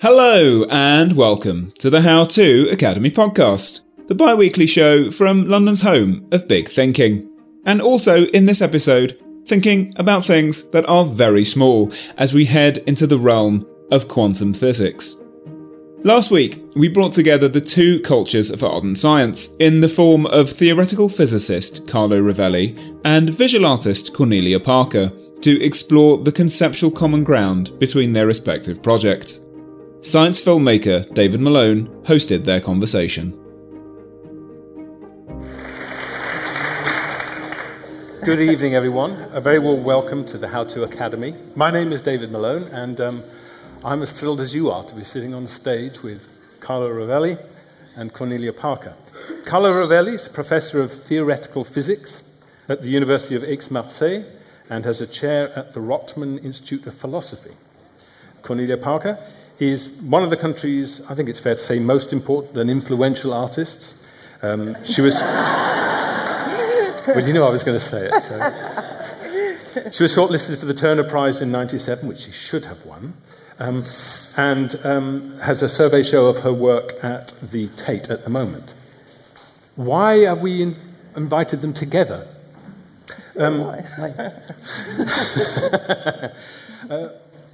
Hello 0.00 0.64
and 0.70 1.16
welcome 1.16 1.72
to 1.80 1.90
the 1.90 2.00
How 2.00 2.24
To 2.26 2.68
Academy 2.70 3.10
podcast, 3.10 3.84
the 4.06 4.14
bi 4.14 4.32
weekly 4.32 4.64
show 4.64 5.10
from 5.10 5.48
London's 5.48 5.80
home 5.80 6.24
of 6.30 6.46
big 6.46 6.68
thinking. 6.68 7.28
And 7.66 7.82
also 7.82 8.26
in 8.26 8.46
this 8.46 8.62
episode, 8.62 9.20
thinking 9.46 9.92
about 9.96 10.24
things 10.24 10.70
that 10.70 10.88
are 10.88 11.04
very 11.04 11.44
small 11.44 11.92
as 12.16 12.32
we 12.32 12.44
head 12.44 12.78
into 12.86 13.08
the 13.08 13.18
realm 13.18 13.66
of 13.90 14.06
quantum 14.06 14.54
physics. 14.54 15.20
Last 16.04 16.30
week, 16.30 16.62
we 16.76 16.86
brought 16.86 17.12
together 17.12 17.48
the 17.48 17.60
two 17.60 17.98
cultures 18.02 18.50
of 18.50 18.62
art 18.62 18.84
and 18.84 18.96
science 18.96 19.56
in 19.56 19.80
the 19.80 19.88
form 19.88 20.26
of 20.26 20.48
theoretical 20.48 21.08
physicist 21.08 21.88
Carlo 21.88 22.20
Rovelli 22.20 22.78
and 23.04 23.30
visual 23.30 23.66
artist 23.66 24.14
Cornelia 24.14 24.60
Parker 24.60 25.10
to 25.40 25.60
explore 25.60 26.18
the 26.18 26.30
conceptual 26.30 26.92
common 26.92 27.24
ground 27.24 27.76
between 27.80 28.12
their 28.12 28.28
respective 28.28 28.80
projects. 28.80 29.47
Science 30.00 30.40
filmmaker 30.40 31.12
David 31.12 31.40
Malone 31.40 31.88
hosted 32.04 32.44
their 32.44 32.60
conversation. 32.60 33.32
Good 38.24 38.38
evening, 38.38 38.76
everyone. 38.76 39.10
A 39.32 39.40
very 39.40 39.58
warm 39.58 39.82
welcome 39.82 40.24
to 40.26 40.38
the 40.38 40.46
How 40.46 40.62
To 40.62 40.84
Academy. 40.84 41.34
My 41.56 41.72
name 41.72 41.92
is 41.92 42.00
David 42.00 42.30
Malone, 42.30 42.68
and 42.68 43.00
um, 43.00 43.24
I'm 43.84 44.00
as 44.02 44.12
thrilled 44.12 44.40
as 44.40 44.54
you 44.54 44.70
are 44.70 44.84
to 44.84 44.94
be 44.94 45.02
sitting 45.02 45.34
on 45.34 45.48
stage 45.48 46.00
with 46.00 46.28
Carlo 46.60 46.88
Rovelli 46.88 47.36
and 47.96 48.12
Cornelia 48.12 48.52
Parker. 48.52 48.94
Carlo 49.46 49.72
Rovelli 49.72 50.12
is 50.12 50.28
a 50.28 50.30
professor 50.30 50.80
of 50.80 50.92
theoretical 50.92 51.64
physics 51.64 52.38
at 52.68 52.82
the 52.82 52.90
University 52.90 53.34
of 53.34 53.42
Aix-Marseille 53.42 54.22
and 54.70 54.84
has 54.84 55.00
a 55.00 55.08
chair 55.08 55.50
at 55.58 55.72
the 55.72 55.80
Rotman 55.80 56.44
Institute 56.44 56.86
of 56.86 56.94
Philosophy. 56.94 57.56
Cornelia 58.42 58.76
Parker 58.76 59.18
is 59.58 59.88
one 59.88 60.22
of 60.22 60.30
the 60.30 60.36
country's, 60.36 61.04
I 61.10 61.14
think 61.14 61.28
it's 61.28 61.40
fair 61.40 61.54
to 61.54 61.60
say, 61.60 61.78
most 61.78 62.12
important 62.12 62.56
and 62.56 62.70
influential 62.70 63.32
artists. 63.32 64.08
Um, 64.42 64.76
she 64.84 65.00
was. 65.00 65.14
well, 67.06 67.26
you 67.26 67.32
knew 67.32 67.42
I 67.42 67.50
was 67.50 67.64
going 67.64 67.78
to 67.78 67.84
say 67.84 68.06
it. 68.06 68.22
So. 68.22 68.78
She 69.92 70.02
was 70.02 70.14
shortlisted 70.14 70.58
for 70.58 70.66
the 70.66 70.74
Turner 70.74 71.04
Prize 71.04 71.40
in 71.40 71.52
97, 71.52 72.08
which 72.08 72.20
she 72.20 72.32
should 72.32 72.64
have 72.64 72.84
won, 72.84 73.14
um, 73.58 73.84
and 74.36 74.74
um, 74.84 75.38
has 75.38 75.62
a 75.62 75.68
survey 75.68 76.02
show 76.02 76.26
of 76.26 76.38
her 76.38 76.52
work 76.52 76.92
at 77.02 77.28
the 77.40 77.68
Tate 77.68 78.10
at 78.10 78.24
the 78.24 78.30
moment. 78.30 78.74
Why 79.76 80.16
have 80.18 80.40
we 80.40 80.62
in- 80.62 80.76
invited 81.14 81.60
them 81.60 81.72
together? 81.72 82.26
Um, 83.38 83.62
uh, 86.90 87.08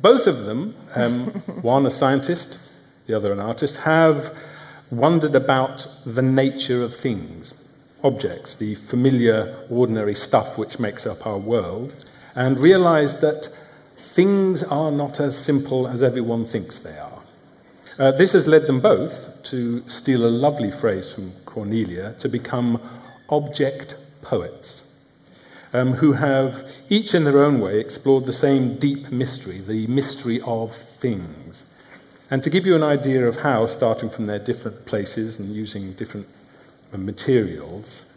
both 0.05 0.27
of 0.27 0.45
them, 0.45 0.77
um, 0.95 1.29
one 1.63 1.87
a 1.87 1.91
scientist, 1.91 2.59
the 3.07 3.17
other 3.17 3.33
an 3.33 3.41
artist, 3.41 3.79
have 3.79 4.37
wondered 4.91 5.35
about 5.35 5.87
the 6.05 6.21
nature 6.21 6.83
of 6.83 6.95
things, 6.95 7.55
objects, 8.03 8.55
the 8.55 8.75
familiar, 8.75 9.67
ordinary 9.71 10.15
stuff 10.15 10.59
which 10.59 10.79
makes 10.79 11.07
up 11.07 11.27
our 11.27 11.39
world, 11.39 12.05
and 12.37 12.61
realized 12.61 13.23
that 13.23 13.47
things 13.97 14.63
are 14.65 14.93
not 14.93 15.21
as 15.21 15.39
simple 15.39 15.89
as 15.89 16.03
everyone 16.03 16.45
thinks 16.45 16.79
they 16.81 16.99
are. 16.99 17.23
Uh, 17.99 18.11
this 18.13 18.35
has 18.35 18.47
led 18.47 18.67
them 18.67 18.81
both 18.81 19.43
to 19.45 19.89
steal 19.89 20.27
a 20.27 20.29
lovely 20.29 20.71
phrase 20.71 21.11
from 21.11 21.33
Cornelia 21.47 22.13
to 22.19 22.29
become 22.29 22.79
object 23.31 23.97
poets 24.21 24.84
um, 25.75 25.95
who 25.95 26.13
have, 26.13 26.71
each 26.89 27.15
in 27.15 27.25
their 27.25 27.43
own 27.43 27.61
way, 27.61 27.81
explored 27.81 28.25
the 28.25 28.33
same 28.33 28.77
deep 28.77 29.11
mystery, 29.11 29.59
the 29.59 29.87
mystery 29.89 30.41
of 30.47 30.75
things. 30.75 31.67
And 32.31 32.43
to 32.45 32.49
give 32.49 32.65
you 32.65 32.75
an 32.75 32.83
idea 32.83 33.27
of 33.27 33.41
how, 33.41 33.67
starting 33.67 34.09
from 34.09 34.27
their 34.27 34.39
different 34.39 34.87
places 34.87 35.39
and 35.39 35.55
using 35.55 35.93
different 35.93 36.27
uh, 36.93 36.99
materials, 36.99 38.13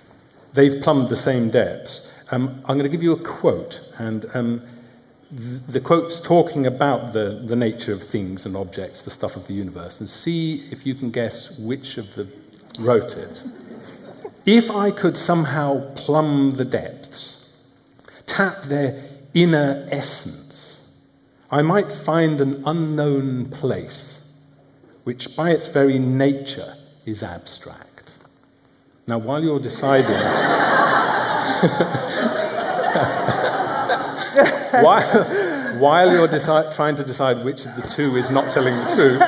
they've 0.54 0.82
plumbed 0.82 1.10
the 1.10 1.16
same 1.16 1.50
depths. 1.50 2.14
Um, 2.32 2.62
I'm 2.66 2.78
going 2.78 2.90
to 2.90 2.96
give 2.96 3.04
you 3.04 3.14
a 3.14 3.20
quote, 3.20 3.82
and 3.98 4.26
um, 4.34 4.60
th- 5.30 5.62
the 5.68 5.80
quote's 5.80 6.22
talking 6.22 6.66
about 6.68 7.14
the, 7.14 7.42
the 7.44 7.56
nature 7.56 7.92
of 7.92 8.04
things 8.04 8.46
and 8.46 8.56
objects, 8.56 9.02
the 9.04 9.12
stuff 9.12 9.36
of 9.36 9.48
the 9.48 9.54
universe, 9.54 10.00
and 10.00 10.10
see 10.10 10.68
if 10.72 10.86
you 10.86 10.94
can 10.94 11.10
guess 11.10 11.58
which 11.58 11.98
of 11.98 12.16
them 12.16 12.32
wrote 12.80 13.18
it. 13.18 13.44
If 14.46 14.72
I 14.72 14.92
could 14.92 15.18
somehow 15.18 15.94
plumb 15.96 16.54
the 16.54 16.66
depths, 16.66 17.07
tap 18.28 18.64
their 18.64 19.02
inner 19.34 19.88
essence, 19.90 20.88
I 21.50 21.62
might 21.64 21.92
find 21.92 22.40
an 22.42 22.64
unknown 22.66 23.50
place, 23.50 24.32
which 25.04 25.36
by 25.36 25.52
its 25.52 25.68
very 25.68 25.98
nature 25.98 26.76
is 27.06 27.24
abstract. 27.24 28.12
Now, 29.08 29.18
while 29.18 29.42
you're 29.42 29.60
deciding, 29.60 30.10
while, 35.80 36.12
you're 36.12 36.28
deci- 36.28 36.76
trying 36.76 36.98
to 36.98 37.04
decide 37.06 37.46
which 37.46 37.66
of 37.66 37.76
the 37.78 37.84
two 37.84 38.18
is 38.18 38.30
not 38.30 38.52
telling 38.52 38.76
the 38.76 38.84
truth, 38.96 39.22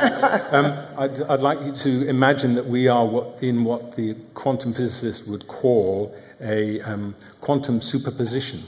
um, 0.53 0.77
I'd, 0.97 1.21
I'd, 1.21 1.39
like 1.39 1.61
you 1.61 1.71
to 1.71 2.09
imagine 2.09 2.55
that 2.55 2.65
we 2.65 2.89
are 2.89 3.05
what, 3.05 3.41
in 3.41 3.63
what 3.63 3.95
the 3.95 4.15
quantum 4.33 4.73
physicists 4.73 5.25
would 5.25 5.47
call 5.47 6.13
a 6.41 6.81
um, 6.81 7.15
quantum 7.39 7.79
superposition 7.79 8.59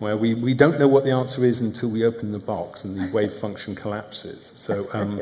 where 0.00 0.16
we, 0.16 0.32
we 0.34 0.54
don't 0.54 0.78
know 0.78 0.88
what 0.88 1.04
the 1.04 1.10
answer 1.10 1.44
is 1.44 1.60
until 1.60 1.90
we 1.90 2.04
open 2.04 2.32
the 2.32 2.38
box 2.38 2.84
and 2.84 2.98
the 2.98 3.14
wave 3.14 3.32
function 3.32 3.74
collapses. 3.74 4.52
So, 4.56 4.88
um, 4.94 5.20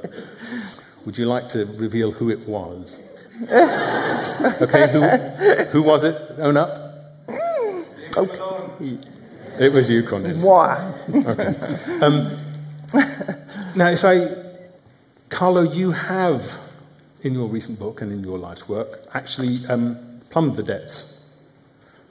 would 1.05 1.19
you 1.19 1.27
like 1.27 1.49
to 1.51 1.67
reveal 1.67 2.13
who 2.13 2.31
it 2.31 2.41
was? 2.49 2.99
Okay, 4.61 4.91
who, 4.91 5.03
who 5.71 5.83
was 5.83 6.03
it? 6.03 6.17
Own 6.39 6.57
up. 6.57 7.15
Okay. 8.17 8.99
It 9.61 9.73
was 9.73 9.89
you, 9.89 10.03
Connie. 10.03 10.31
Why? 10.31 10.93
Okay. 11.15 11.55
Um, 12.03 12.37
now, 13.77 13.91
if 13.91 14.05
I, 14.05 14.29
Carlo, 15.29 15.63
you 15.63 15.93
have, 15.93 16.59
in 17.23 17.35
your 17.35 17.47
recent 17.47 17.79
book 17.79 18.01
and 18.03 18.11
in 18.11 18.25
your 18.25 18.39
life's 18.39 18.69
work, 18.69 19.07
actually 19.15 19.59
um, 19.69 20.21
plumbed 20.31 20.57
the 20.57 20.65
depths 20.65 21.18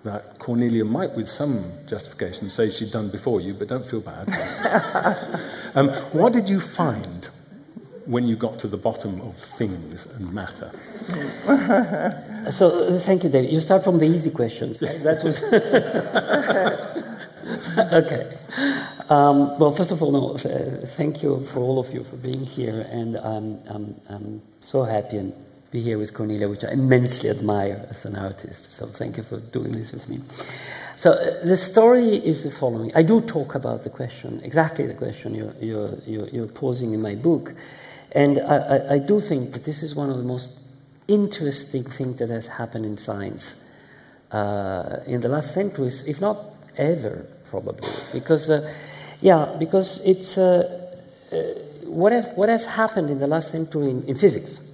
that 0.08 0.40
Cornelia 0.40 0.84
might, 0.86 1.14
with 1.14 1.30
some 1.30 1.64
justification, 1.88 2.50
say 2.50 2.70
she'd 2.72 2.92
done 2.92 3.10
before 3.10 3.40
you, 3.42 3.54
but 3.54 3.68
don't 3.70 3.86
feel 3.86 4.02
bad. 4.02 4.28
um, 5.76 5.90
what 6.14 6.34
did 6.34 6.50
you 6.50 6.60
find 6.60 7.30
when 8.06 8.28
you 8.28 8.36
got 8.36 8.58
to 8.60 8.68
the 8.68 8.78
bottom 8.78 9.22
of 9.22 9.36
things 9.36 10.06
and 10.08 10.34
matter? 10.34 10.72
So, 12.52 12.88
uh, 12.88 12.98
thank 13.00 13.24
you, 13.26 13.30
David. 13.30 13.52
You 13.54 13.60
start 13.60 13.84
from 13.84 14.00
the 14.00 14.06
easy 14.06 14.32
questions. 14.32 14.82
Right? 14.82 15.04
That 15.04 15.24
was 15.24 15.44
okay. 17.94 18.38
Um, 19.10 19.58
well, 19.60 19.72
first 19.72 19.92
of 19.92 20.02
all, 20.04 20.12
no, 20.12 20.38
th- 20.38 20.88
thank 20.90 21.24
you 21.24 21.40
for 21.42 21.60
all 21.62 21.80
of 21.80 21.94
you 21.94 22.04
for 22.04 22.16
being 22.18 22.44
here, 22.46 22.82
and 22.92 23.16
I'm, 23.18 23.60
I'm, 23.70 23.96
I'm 24.10 24.42
so 24.60 24.84
happy 24.84 25.18
and 25.18 25.34
be 25.78 25.84
here 25.84 26.00
with 26.00 26.14
Cornelia, 26.14 26.50
which 26.50 26.64
I 26.64 26.72
immensely 26.72 27.30
admire 27.30 27.86
as 27.92 28.06
an 28.06 28.16
artist. 28.16 28.74
So 28.74 28.88
thank 28.88 29.18
you 29.18 29.24
for 29.24 29.38
doing 29.38 29.74
this 29.74 29.92
with 29.92 30.10
me. 30.10 30.18
So 30.98 31.12
uh, 31.12 31.46
the 31.46 31.58
story 31.58 32.16
is 32.32 32.44
the 32.44 32.50
following. 32.50 32.92
I 32.96 33.04
do 33.04 33.22
talk 33.22 33.54
about 33.54 33.84
the 33.84 33.92
question, 33.92 34.42
exactly 34.44 34.88
the 34.88 34.96
question 34.96 35.36
you're, 35.36 35.54
you're, 35.62 35.94
you're, 36.08 36.30
you're 36.30 36.48
posing 36.48 36.94
in 36.94 37.02
my 37.02 37.14
book. 37.14 37.54
And 38.14 38.40
I, 38.40 38.58
I, 38.58 38.94
I, 38.96 39.00
do 39.00 39.20
think 39.20 39.54
that 39.54 39.66
this 39.66 39.84
is 39.84 39.94
one 39.94 40.10
of 40.10 40.18
the 40.18 40.24
most 40.24 40.68
interesting 41.08 41.84
things 41.84 42.18
that 42.20 42.30
has 42.30 42.48
happened 42.48 42.86
in 42.86 42.98
science 42.98 43.48
uh, 44.32 45.02
in 45.06 45.22
the 45.22 45.30
last 45.30 45.54
centuries, 45.54 46.08
if 46.08 46.20
not 46.20 46.38
ever, 46.78 47.28
probably. 47.52 47.88
Because, 48.14 48.50
uh, 48.50 48.74
yeah, 49.22 49.56
because 49.60 50.08
it's 50.08 50.38
uh, 50.38 50.64
uh, 51.32 51.38
what, 51.90 52.12
has, 52.14 52.34
what 52.36 52.50
has 52.50 52.66
happened 52.66 53.12
in 53.12 53.20
the 53.20 53.28
last 53.28 53.52
century 53.52 53.92
in, 53.92 54.04
in 54.06 54.16
physics 54.16 54.67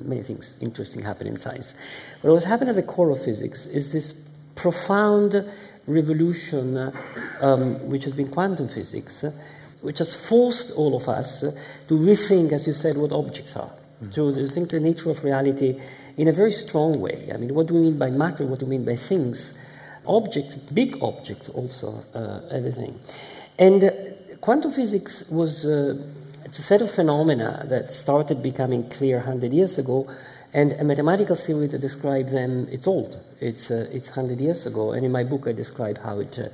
many 0.00 0.22
things 0.22 0.58
interesting 0.60 1.02
happen 1.02 1.26
in 1.26 1.36
science. 1.36 1.74
But 2.22 2.28
what 2.28 2.34
was 2.34 2.44
happening 2.44 2.70
at 2.70 2.76
the 2.76 2.82
core 2.82 3.10
of 3.10 3.22
physics 3.22 3.66
is 3.66 3.92
this 3.92 4.28
profound 4.54 5.44
revolution, 5.86 6.92
um, 7.40 7.88
which 7.88 8.04
has 8.04 8.14
been 8.14 8.28
quantum 8.28 8.68
physics, 8.68 9.24
which 9.80 9.98
has 9.98 10.14
forced 10.14 10.76
all 10.76 10.96
of 10.96 11.08
us 11.08 11.40
to 11.88 11.94
rethink, 11.94 12.52
as 12.52 12.66
you 12.66 12.72
said, 12.72 12.96
what 12.96 13.12
objects 13.12 13.56
are, 13.56 13.70
mm. 14.02 14.12
to, 14.12 14.34
to 14.34 14.46
think 14.46 14.70
the 14.70 14.80
nature 14.80 15.10
of 15.10 15.24
reality 15.24 15.80
in 16.16 16.28
a 16.28 16.32
very 16.32 16.52
strong 16.52 17.00
way. 17.00 17.30
I 17.34 17.36
mean, 17.36 17.54
what 17.54 17.66
do 17.66 17.74
we 17.74 17.80
mean 17.80 17.98
by 17.98 18.10
matter? 18.10 18.46
What 18.46 18.60
do 18.60 18.66
we 18.66 18.76
mean 18.76 18.84
by 18.84 18.96
things? 18.96 19.68
Objects, 20.06 20.56
big 20.56 21.02
objects, 21.02 21.48
also, 21.48 22.02
uh, 22.14 22.40
everything. 22.50 22.98
And 23.58 23.84
uh, 23.84 23.90
quantum 24.40 24.70
physics 24.70 25.28
was 25.30 25.66
uh, 25.66 25.96
it's 26.52 26.58
a 26.58 26.62
set 26.62 26.82
of 26.82 26.90
phenomena 26.90 27.64
that 27.70 27.94
started 27.94 28.42
becoming 28.42 28.86
clear 28.90 29.16
100 29.16 29.54
years 29.54 29.78
ago, 29.78 30.06
and 30.52 30.72
a 30.72 30.84
mathematical 30.84 31.34
theory 31.34 31.66
that 31.68 31.80
describes 31.80 32.30
them, 32.30 32.68
it's 32.70 32.86
old. 32.86 33.18
It's, 33.40 33.70
uh, 33.70 33.88
it's 33.90 34.14
100 34.14 34.38
years 34.38 34.66
ago, 34.66 34.92
and 34.92 35.06
in 35.06 35.10
my 35.10 35.24
book 35.24 35.48
I 35.48 35.52
describe 35.52 35.96
how 35.96 36.18
it, 36.18 36.38
uh, 36.38 36.48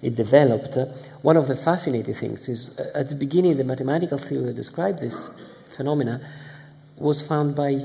it 0.00 0.16
developed. 0.16 0.78
one 1.20 1.36
of 1.36 1.48
the 1.48 1.54
fascinating 1.54 2.14
things 2.14 2.48
is 2.48 2.78
uh, 2.78 2.92
at 2.94 3.10
the 3.10 3.14
beginning, 3.14 3.58
the 3.58 3.64
mathematical 3.64 4.16
theory 4.16 4.46
that 4.46 4.56
described 4.56 5.00
this 5.00 5.38
phenomena 5.68 6.26
was 6.96 7.20
found 7.20 7.54
by 7.54 7.78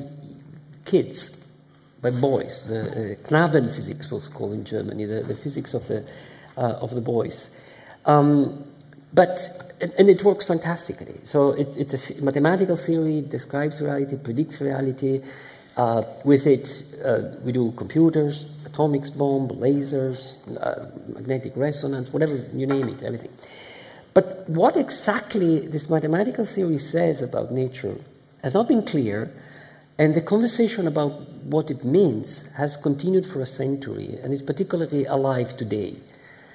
kids, 0.86 1.68
by 2.02 2.12
boys. 2.12 2.70
The 2.70 2.80
uh, 2.80 3.28
Knabenphysik 3.28 4.10
was 4.10 4.30
called 4.30 4.54
in 4.54 4.64
Germany, 4.64 5.04
the, 5.04 5.22
the 5.24 5.36
physics 5.36 5.74
of 5.74 5.86
the, 5.90 6.10
uh, 6.56 6.80
of 6.80 6.96
the 6.96 7.02
boys. 7.02 7.62
Um, 8.06 8.64
but, 9.14 9.40
and, 9.82 10.10
it 10.10 10.24
works 10.24 10.46
fantastically. 10.46 11.16
So 11.24 11.52
it, 11.52 11.76
it's 11.78 12.12
a 12.12 12.24
mathematical 12.24 12.76
theory, 12.76 13.22
describes 13.22 13.82
reality, 13.82 14.18
predicts 14.18 14.62
reality. 14.62 15.22
Uh, 15.76 16.04
with 16.24 16.48
it, 16.48 16.84
uh, 17.06 17.36
we 17.44 17.52
do 17.52 17.72
computers, 17.74 18.52
atomic 18.66 19.04
bomb, 19.16 19.48
lasers, 19.50 20.48
uh, 20.62 20.90
magnetic 21.14 21.54
resonance, 21.56 22.12
whatever 22.12 22.36
you 22.54 22.66
name 22.66 22.90
it, 22.90 23.04
everything. 23.04 23.30
But 24.14 24.50
what 24.50 24.76
exactly 24.76 25.68
this 25.68 25.90
mathematical 25.92 26.46
theory 26.46 26.80
says 26.80 27.22
about 27.22 27.52
nature 27.52 27.96
has 28.42 28.56
not 28.56 28.68
been 28.68 28.84
clear, 28.84 29.32
and 30.00 30.16
the 30.16 30.22
conversation 30.22 30.88
about 30.88 31.12
what 31.44 31.70
it 31.70 31.84
means 31.84 32.56
has 32.56 32.78
continued 32.78 33.26
for 33.26 33.42
a 33.42 33.46
century 33.46 34.18
and 34.24 34.34
is 34.34 34.42
particularly 34.42 35.06
alive 35.06 35.56
today. 35.56 35.98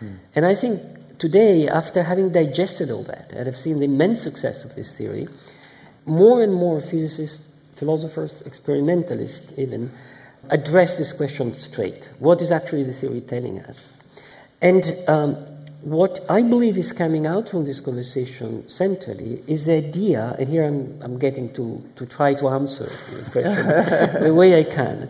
Hmm. 0.01 0.15
And 0.35 0.45
I 0.45 0.55
think 0.55 0.83
today, 1.23 1.69
after 1.69 2.03
having 2.03 2.33
digested 2.33 2.91
all 2.91 3.05
that 3.05 3.31
and 3.31 3.47
have 3.47 3.57
seen 3.57 3.79
the 3.79 3.85
immense 3.85 4.21
success 4.21 4.65
of 4.65 4.75
this 4.75 4.99
theory, 4.99 5.29
more 6.05 6.43
and 6.43 6.53
more 6.53 6.81
physicists, 6.81 7.57
philosophers, 7.77 8.43
experimentalists 8.43 9.57
even, 9.57 9.93
address 10.51 10.99
this 10.99 11.13
question 11.13 11.55
straight. 11.55 12.11
What 12.19 12.43
is 12.43 12.51
actually 12.51 12.83
the 12.83 12.93
theory 12.93 13.21
telling 13.21 13.61
us? 13.61 14.03
And 14.61 14.85
um, 15.07 15.35
what 15.83 16.19
I 16.29 16.43
believe 16.43 16.77
is 16.77 16.93
coming 16.93 17.25
out 17.25 17.51
from 17.51 17.67
this 17.67 17.81
conversation 17.81 18.69
centrally 18.69 19.45
is 19.47 19.67
the 19.67 19.75
idea, 19.75 20.35
and 20.41 20.49
here 20.49 20.65
I'm, 20.65 21.01
I'm 21.03 21.19
getting 21.21 21.53
to, 21.55 21.89
to 21.95 22.05
try 22.05 22.35
to 22.35 22.49
answer 22.49 22.87
the 22.87 23.31
question 23.31 23.67
the 24.25 24.35
way 24.35 24.59
I 24.59 24.65
can, 24.65 25.09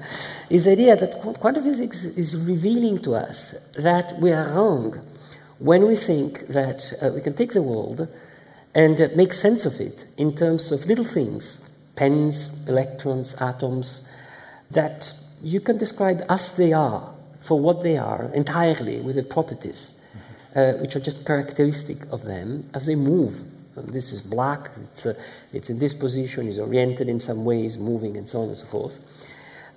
is 0.51 0.67
the 0.67 0.73
idea 0.73 0.95
that 0.95 1.23
quantum 1.41 1.65
physics 1.65 2.05
is 2.05 2.37
revealing 2.47 2.99
to 2.99 3.15
us 3.15 3.67
that 3.79 4.13
we 4.21 4.31
are 4.31 4.51
wrong 4.51 5.01
when 5.63 5.87
we 5.87 5.95
think 5.95 6.49
that 6.49 6.93
uh, 7.01 7.11
we 7.15 7.21
can 7.21 7.35
take 7.35 7.53
the 7.53 7.63
world 7.63 8.09
and 8.75 9.01
uh, 9.01 9.09
make 9.15 9.33
sense 9.33 9.65
of 9.65 9.81
it 9.81 10.07
in 10.17 10.35
terms 10.35 10.73
of 10.73 10.87
little 10.87 11.05
things 11.05 11.69
pens, 11.95 12.69
electrons, 12.69 13.41
atoms 13.41 14.11
that 14.71 15.13
you 15.43 15.61
can 15.61 15.77
describe 15.77 16.23
as 16.29 16.57
they 16.57 16.73
are 16.73 17.13
for 17.39 17.61
what 17.61 17.83
they 17.83 17.99
are 17.99 18.31
entirely 18.35 19.01
with 19.01 19.15
the 19.17 19.23
properties 19.23 20.03
uh, 20.57 20.73
which 20.75 20.97
are 20.97 21.01
just 21.01 21.25
characteristic 21.27 21.99
of 22.11 22.23
them 22.23 22.69
as 22.75 22.87
they 22.87 22.95
move. 22.95 23.41
This 23.77 24.13
is 24.13 24.21
black, 24.21 24.71
it's, 24.83 25.07
uh, 25.07 25.15
it's 25.53 25.71
in 25.71 25.79
this 25.79 25.95
position, 25.95 26.47
is 26.47 26.59
oriented 26.59 27.09
in 27.09 27.21
some 27.21 27.45
ways, 27.45 27.79
moving, 27.79 28.17
and 28.17 28.29
so 28.29 28.41
on 28.41 28.49
and 28.49 28.57
so 28.57 28.67
forth. 28.67 28.99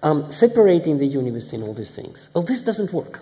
Um, 0.03 0.29
separating 0.29 0.97
the 0.97 1.07
universe 1.07 1.53
in 1.53 1.63
all 1.63 1.73
these 1.73 1.95
things. 1.95 2.29
Well, 2.33 2.43
this 2.43 2.61
doesn't 2.61 2.91
work. 2.91 3.21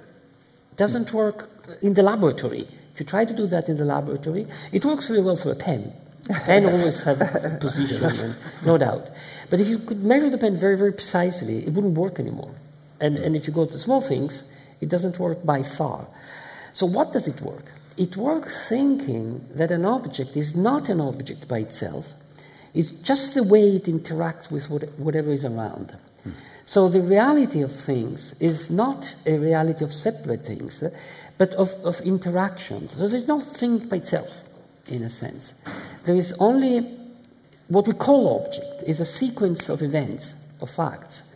Doesn't 0.76 1.14
work 1.14 1.50
in 1.82 1.94
the 1.94 2.04
laboratory. 2.04 2.68
If 2.94 3.00
you 3.00 3.06
try 3.06 3.26
to 3.26 3.34
do 3.34 3.48
that 3.48 3.70
in 3.70 3.78
the 3.78 3.86
laboratory, 3.86 4.46
it 4.72 4.86
works 4.86 5.08
very 5.08 5.22
well 5.22 5.36
for 5.36 5.52
a 5.52 5.56
pen. 5.56 5.94
Pen 6.46 6.66
always 6.66 7.04
have 7.04 7.20
position, 7.60 8.36
no 8.66 8.78
doubt. 8.78 9.10
But 9.50 9.60
if 9.60 9.68
you 9.68 9.80
could 9.80 10.04
measure 10.04 10.30
the 10.30 10.38
pen 10.38 10.56
very, 10.56 10.78
very 10.78 10.94
precisely, 10.94 11.66
it 11.66 11.74
wouldn't 11.74 11.98
work 11.98 12.18
anymore. 12.18 12.56
And, 13.02 13.18
and 13.18 13.36
if 13.36 13.46
you 13.46 13.54
go 13.54 13.66
to 13.66 13.78
small 13.78 14.00
things, 14.00 14.56
it 14.80 14.88
doesn't 14.88 15.20
work 15.20 15.46
by 15.46 15.64
far. 15.64 16.08
So, 16.72 16.86
what 16.86 17.12
does 17.12 17.28
it 17.28 17.42
work? 17.42 17.66
It 17.98 18.16
works 18.16 18.70
thinking 18.70 19.46
that 19.54 19.70
an 19.72 19.86
object 19.86 20.38
is 20.38 20.56
not 20.56 20.88
an 20.88 21.02
object 21.02 21.48
by 21.48 21.60
itself, 21.60 22.14
it's 22.74 22.90
just 22.90 23.36
the 23.36 23.44
way 23.44 23.76
it 23.76 23.84
interacts 23.84 24.50
with 24.50 24.70
whatever 24.98 25.32
is 25.32 25.46
around. 25.46 25.98
So, 26.66 26.88
the 26.88 27.02
reality 27.02 27.62
of 27.62 27.72
things 27.72 28.42
is 28.42 28.72
not 28.72 29.16
a 29.26 29.38
reality 29.38 29.84
of 29.84 29.92
separate 29.92 30.46
things, 30.46 30.84
but 31.38 31.54
of, 31.56 31.72
of 31.84 32.00
interactions. 32.02 32.96
So, 32.96 33.08
there's 33.08 33.28
no 33.28 33.40
thing 33.40 33.80
by 33.80 33.98
itself, 33.98 34.48
in 34.88 35.04
a 35.04 35.10
sense. 35.10 35.66
There 36.06 36.16
is 36.16 36.34
only 36.40 36.82
what 37.68 37.88
we 37.88 37.94
call 37.94 38.46
object, 38.46 38.84
is 38.88 39.00
a 39.00 39.06
sequence 39.06 39.70
of 39.70 39.82
events, 39.82 40.62
of 40.62 40.70
facts, 40.70 41.36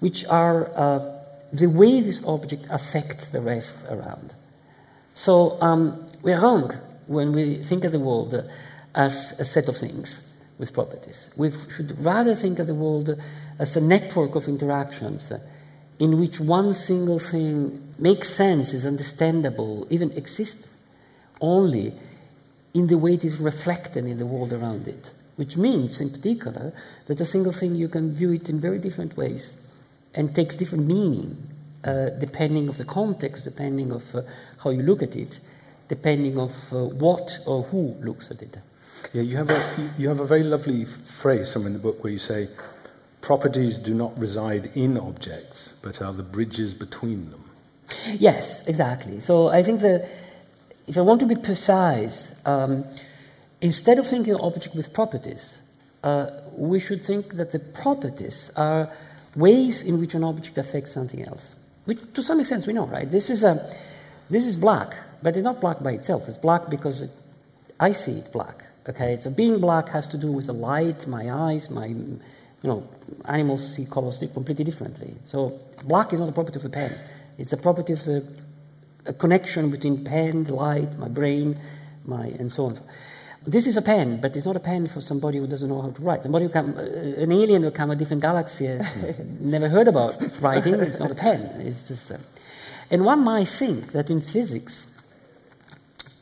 which 0.00 0.24
are 0.26 0.70
uh, 0.76 1.20
the 1.52 1.66
way 1.66 2.00
this 2.00 2.24
object 2.26 2.66
affects 2.70 3.28
the 3.28 3.40
rest 3.40 3.86
around. 3.90 4.34
So 5.14 5.58
um, 5.60 6.06
we're 6.22 6.40
wrong 6.40 6.72
when 7.06 7.32
we 7.32 7.56
think 7.56 7.84
of 7.84 7.92
the 7.92 7.98
world 7.98 8.48
as 8.94 9.38
a 9.40 9.44
set 9.44 9.68
of 9.68 9.76
things 9.76 10.44
with 10.58 10.72
properties. 10.72 11.32
We 11.36 11.50
should 11.74 11.98
rather 12.04 12.34
think 12.34 12.58
of 12.58 12.66
the 12.66 12.74
world 12.74 13.20
as 13.60 13.76
a 13.76 13.80
network 13.80 14.34
of 14.34 14.48
interactions 14.48 15.32
in 15.98 16.18
which 16.18 16.40
one 16.40 16.72
single 16.72 17.18
thing 17.18 17.94
makes 17.98 18.30
sense, 18.30 18.72
is 18.72 18.86
understandable, 18.86 19.86
even 19.90 20.10
exists 20.12 20.82
only 21.42 21.92
in 22.72 22.86
the 22.86 22.96
way 22.96 23.14
it 23.14 23.24
is 23.24 23.38
reflected 23.38 24.06
in 24.06 24.18
the 24.18 24.24
world 24.24 24.52
around 24.52 24.88
it. 24.88 25.12
Which 25.36 25.58
means, 25.58 26.00
in 26.00 26.10
particular, 26.10 26.72
that 27.06 27.20
a 27.20 27.26
single 27.26 27.52
thing 27.52 27.74
you 27.74 27.88
can 27.88 28.14
view 28.14 28.32
it 28.32 28.48
in 28.48 28.58
very 28.58 28.78
different 28.78 29.16
ways 29.16 29.66
and 30.14 30.34
takes 30.34 30.56
different 30.56 30.86
meaning 30.86 31.36
uh, 31.84 32.10
depending 32.18 32.68
of 32.68 32.78
the 32.78 32.84
context, 32.84 33.44
depending 33.44 33.92
of 33.92 34.14
uh, 34.14 34.22
how 34.64 34.70
you 34.70 34.82
look 34.82 35.02
at 35.02 35.16
it, 35.16 35.40
depending 35.88 36.38
of 36.38 36.72
uh, 36.72 36.84
what 36.84 37.38
or 37.46 37.64
who 37.64 37.94
looks 38.00 38.30
at 38.30 38.42
it. 38.42 38.58
Yeah, 39.12 39.22
you 39.22 39.36
have 39.36 39.50
a 39.50 39.90
you 39.98 40.08
have 40.08 40.20
a 40.20 40.26
very 40.26 40.42
lovely 40.42 40.84
phrase 40.84 41.50
somewhere 41.50 41.68
in 41.68 41.72
the 41.72 41.78
book 41.78 42.04
where 42.04 42.12
you 42.12 42.18
say, 42.18 42.48
"Properties 43.20 43.78
do 43.78 43.94
not 43.94 44.18
reside 44.18 44.70
in 44.74 44.98
objects, 44.98 45.74
but 45.82 46.00
are 46.02 46.12
the 46.12 46.22
bridges 46.22 46.74
between 46.74 47.30
them." 47.30 47.44
Yes, 48.18 48.66
exactly. 48.66 49.20
So 49.20 49.48
I 49.48 49.62
think 49.62 49.80
that 49.80 50.08
if 50.86 50.96
I 50.96 51.02
want 51.02 51.20
to 51.20 51.26
be 51.26 51.36
precise, 51.36 52.44
um, 52.46 52.84
instead 53.60 53.98
of 53.98 54.06
thinking 54.06 54.34
of 54.34 54.40
object 54.40 54.74
with 54.74 54.92
properties, 54.92 55.62
uh, 56.02 56.30
we 56.56 56.80
should 56.80 57.02
think 57.04 57.34
that 57.34 57.52
the 57.52 57.58
properties 57.58 58.50
are 58.56 58.90
ways 59.36 59.84
in 59.84 60.00
which 60.00 60.14
an 60.14 60.24
object 60.24 60.58
affects 60.58 60.92
something 60.92 61.22
else. 61.26 61.56
Which, 61.84 62.00
to 62.14 62.22
some 62.22 62.40
extent, 62.40 62.66
we 62.66 62.72
know, 62.72 62.86
right? 62.86 63.10
This 63.10 63.30
is, 63.30 63.44
a, 63.44 63.72
this 64.28 64.46
is 64.46 64.56
black, 64.56 64.94
but 65.22 65.36
it's 65.36 65.44
not 65.44 65.60
black 65.60 65.82
by 65.82 65.92
itself. 65.92 66.26
It's 66.28 66.38
black 66.38 66.68
because 66.68 67.02
it, 67.02 67.10
I 67.78 67.92
see 67.92 68.18
it 68.18 68.32
black. 68.32 68.64
Okay, 68.88 69.18
so 69.20 69.30
being 69.30 69.60
black 69.60 69.90
has 69.90 70.08
to 70.08 70.18
do 70.18 70.32
with 70.32 70.46
the 70.46 70.54
light, 70.54 71.06
my 71.06 71.30
eyes, 71.30 71.70
my, 71.70 71.94
you 72.62 72.68
know, 72.68 72.88
animals 73.26 73.74
see 73.76 73.86
colors 73.86 74.22
completely 74.32 74.64
differently. 74.64 75.14
So 75.24 75.58
black 75.86 76.12
is 76.12 76.20
not 76.20 76.28
a 76.28 76.32
property 76.32 76.56
of 76.56 76.62
the 76.62 76.70
pen. 76.70 76.94
It's 77.38 77.52
a 77.52 77.56
property 77.56 77.94
of 77.94 78.04
the 78.04 78.26
a 79.06 79.12
connection 79.12 79.70
between 79.70 80.04
pen, 80.04 80.44
light, 80.44 80.98
my 80.98 81.08
brain, 81.08 81.58
my, 82.04 82.26
and 82.38 82.52
so 82.52 82.66
on. 82.66 82.78
This 83.46 83.66
is 83.66 83.76
a 83.76 83.82
pen, 83.82 84.20
but 84.20 84.36
it's 84.36 84.44
not 84.44 84.56
a 84.56 84.60
pen 84.60 84.86
for 84.86 85.00
somebody 85.00 85.38
who 85.38 85.46
doesn't 85.46 85.68
know 85.68 85.80
how 85.80 85.90
to 85.90 86.02
write. 86.02 86.22
Somebody 86.22 86.44
who 86.44 86.50
come, 86.50 86.76
uh, 86.76 86.82
an 86.82 87.32
alien 87.32 87.62
who 87.62 87.70
come 87.70 87.90
a 87.90 87.96
different 87.96 88.20
galaxy, 88.20 88.68
uh, 88.68 88.82
never 89.40 89.68
heard 89.68 89.88
about 89.88 90.18
writing. 90.42 90.74
It's 90.74 91.00
not 91.00 91.10
a 91.10 91.14
pen. 91.14 91.40
It's 91.60 91.82
just. 91.88 92.10
A, 92.10 92.20
and 92.90 93.04
one 93.04 93.20
might 93.20 93.48
think 93.48 93.92
that 93.92 94.10
in 94.10 94.20
physics, 94.20 95.02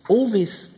all 0.08 0.28
this 0.28 0.77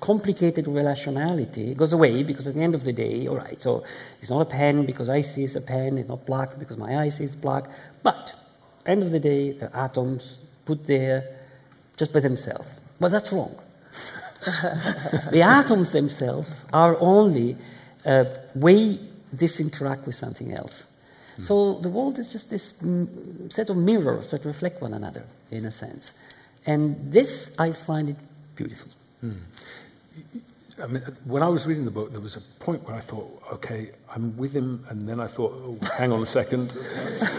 complicated 0.00 0.64
relationality 0.64 1.76
goes 1.76 1.92
away 1.92 2.22
because 2.22 2.46
at 2.46 2.54
the 2.54 2.62
end 2.62 2.74
of 2.74 2.84
the 2.84 2.92
day, 2.92 3.26
all 3.26 3.36
right, 3.36 3.60
so 3.60 3.84
it's 4.20 4.30
not 4.30 4.40
a 4.40 4.44
pen 4.44 4.86
because 4.86 5.08
I 5.08 5.20
see 5.20 5.44
it's 5.44 5.56
a 5.56 5.60
pen. 5.60 5.98
It's 5.98 6.08
not 6.08 6.26
black 6.26 6.58
because 6.58 6.76
my 6.78 6.98
eye 6.98 7.10
sees 7.10 7.36
black. 7.36 7.64
But 8.02 8.34
end 8.86 9.02
of 9.02 9.10
the 9.10 9.20
day, 9.20 9.52
the 9.52 9.74
atoms 9.76 10.38
put 10.64 10.86
there 10.86 11.36
just 11.96 12.12
by 12.12 12.20
themselves. 12.20 12.68
Well, 12.98 13.10
that's 13.10 13.32
wrong. 13.32 13.54
the 15.32 15.42
atoms 15.44 15.92
themselves 15.92 16.64
are 16.72 16.96
only 17.00 17.56
a 18.04 18.26
way 18.54 18.98
this 19.32 19.60
interact 19.60 20.06
with 20.06 20.14
something 20.14 20.52
else. 20.52 20.96
Mm. 21.36 21.44
So 21.44 21.74
the 21.74 21.88
world 21.88 22.18
is 22.18 22.32
just 22.32 22.50
this 22.50 22.82
set 23.50 23.70
of 23.70 23.76
mirrors 23.76 24.30
that 24.30 24.44
reflect 24.44 24.80
one 24.80 24.94
another, 24.94 25.24
in 25.50 25.64
a 25.64 25.70
sense. 25.70 26.22
And 26.66 27.12
this, 27.12 27.54
I 27.58 27.72
find 27.72 28.10
it 28.10 28.16
beautiful. 28.56 28.90
Mm. 29.24 29.40
I 30.82 30.86
mean, 30.86 31.02
when 31.24 31.42
I 31.42 31.48
was 31.48 31.66
reading 31.66 31.84
the 31.84 31.90
book, 31.90 32.10
there 32.10 32.20
was 32.20 32.36
a 32.36 32.40
point 32.62 32.86
where 32.86 32.96
I 32.96 33.00
thought, 33.00 33.42
okay, 33.54 33.90
I'm 34.14 34.36
with 34.36 34.54
him, 34.54 34.84
and 34.88 35.08
then 35.08 35.20
I 35.20 35.26
thought, 35.26 35.52
oh, 35.52 35.78
hang 35.98 36.12
on 36.12 36.22
a 36.22 36.26
second. 36.26 36.72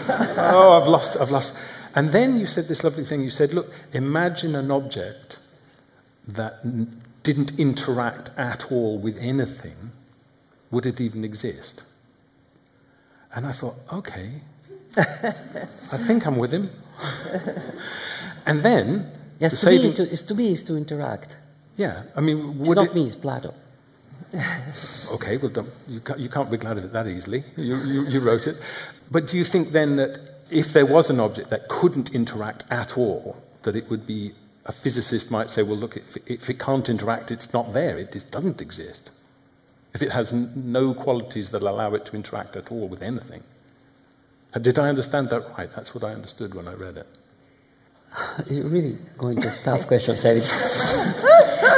oh, 0.08 0.80
I've 0.80 0.86
lost, 0.88 1.16
I've 1.20 1.30
lost. 1.30 1.56
And 1.94 2.10
then 2.10 2.38
you 2.38 2.46
said 2.46 2.68
this 2.68 2.84
lovely 2.84 3.04
thing. 3.04 3.22
You 3.22 3.30
said, 3.30 3.52
look, 3.52 3.72
imagine 3.92 4.54
an 4.54 4.70
object 4.70 5.38
that 6.28 6.60
n- 6.64 7.00
didn't 7.22 7.58
interact 7.58 8.30
at 8.38 8.70
all 8.70 8.98
with 8.98 9.18
anything, 9.18 9.92
would 10.70 10.86
it 10.86 11.00
even 11.00 11.24
exist? 11.24 11.84
And 13.34 13.46
I 13.46 13.52
thought, 13.52 13.76
okay, 13.92 14.30
I 14.96 15.96
think 15.96 16.26
I'm 16.26 16.36
with 16.36 16.52
him. 16.52 16.70
and 18.46 18.60
then. 18.60 19.10
Yes, 19.38 19.52
to, 19.52 19.66
saving... 19.66 19.90
be, 19.90 19.96
to, 19.96 20.02
is 20.10 20.22
to 20.22 20.34
be 20.34 20.52
is 20.52 20.62
to 20.64 20.76
interact. 20.76 21.36
Yeah, 21.76 22.02
I 22.14 22.20
mean, 22.20 22.58
would 22.58 22.68
it's 22.68 22.76
not 22.76 22.86
it... 22.86 22.94
me, 22.94 23.06
it's 23.06 23.16
Plato. 23.16 23.54
okay, 25.12 25.36
well, 25.36 25.66
you, 25.88 26.00
can't, 26.00 26.18
you 26.18 26.28
can't 26.28 26.50
be 26.50 26.56
glad 26.56 26.78
of 26.78 26.84
it 26.84 26.92
that 26.92 27.06
easily. 27.06 27.44
You, 27.56 27.76
you, 27.76 28.06
you 28.06 28.20
wrote 28.20 28.46
it. 28.46 28.56
But 29.10 29.26
do 29.26 29.36
you 29.36 29.44
think 29.44 29.72
then 29.72 29.96
that 29.96 30.18
if 30.50 30.72
there 30.72 30.86
was 30.86 31.10
an 31.10 31.20
object 31.20 31.50
that 31.50 31.68
couldn't 31.68 32.14
interact 32.14 32.64
at 32.70 32.96
all, 32.96 33.42
that 33.62 33.76
it 33.76 33.90
would 33.90 34.06
be 34.06 34.32
a 34.64 34.72
physicist 34.72 35.30
might 35.30 35.50
say, 35.50 35.62
well, 35.62 35.76
look, 35.76 35.96
if, 35.96 36.16
if 36.26 36.50
it 36.50 36.58
can't 36.58 36.88
interact, 36.88 37.30
it's 37.30 37.52
not 37.52 37.72
there, 37.72 37.98
it 37.98 38.12
just 38.12 38.30
doesn't 38.30 38.60
exist. 38.60 39.10
If 39.94 40.02
it 40.02 40.12
has 40.12 40.32
n- 40.32 40.52
no 40.54 40.94
qualities 40.94 41.50
that 41.50 41.62
allow 41.62 41.94
it 41.94 42.06
to 42.06 42.16
interact 42.16 42.56
at 42.56 42.70
all 42.70 42.88
with 42.88 43.02
anything. 43.02 43.42
Uh, 44.54 44.58
Did 44.58 44.78
I 44.78 44.88
understand 44.88 45.30
that 45.30 45.58
right? 45.58 45.70
That's 45.72 45.94
what 45.94 46.04
I 46.04 46.12
understood 46.12 46.54
when 46.54 46.68
I 46.68 46.74
read 46.74 46.96
it. 46.96 47.06
You're 48.50 48.68
really 48.68 48.98
going 49.16 49.40
to 49.40 49.50
tough 49.64 49.86
questions, 49.86 50.22
David. 50.22 50.44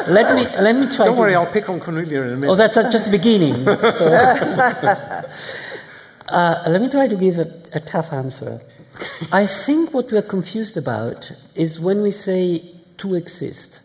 let 0.09 0.35
me 0.35 0.63
let 0.63 0.77
me 0.77 0.95
try. 0.95 1.07
Don't 1.07 1.15
to, 1.15 1.21
worry, 1.21 1.35
I'll 1.35 1.51
pick 1.51 1.69
on 1.69 1.81
Cornelia 1.81 2.23
in 2.23 2.33
a 2.33 2.37
minute. 2.37 2.53
Oh, 2.53 2.57
that's 2.57 2.75
just 2.75 3.07
the 3.07 3.11
beginning. 3.11 3.55
So, 3.65 4.07
uh, 6.35 6.65
let 6.69 6.81
me 6.81 6.89
try 6.89 7.09
to 7.09 7.17
give 7.17 7.39
a, 7.39 7.63
a 7.75 7.81
tough 7.81 8.13
answer. 8.13 8.61
I 9.33 9.47
think 9.47 9.93
what 9.93 10.13
we're 10.13 10.23
confused 10.23 10.77
about 10.77 11.33
is 11.55 11.81
when 11.81 12.03
we 12.03 12.11
say 12.11 12.63
to 12.99 13.15
exist. 13.15 13.81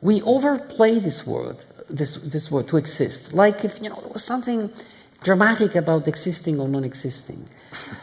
We 0.00 0.20
overplay 0.22 0.98
this 0.98 1.26
word, 1.26 1.56
this, 1.88 2.16
this 2.16 2.50
word 2.50 2.68
to 2.68 2.76
exist. 2.76 3.32
Like 3.32 3.64
if 3.64 3.80
you 3.80 3.88
know 3.88 4.00
there 4.00 4.12
was 4.12 4.24
something 4.24 4.70
dramatic 5.22 5.76
about 5.76 6.08
existing 6.08 6.60
or 6.60 6.68
non-existing. 6.68 7.46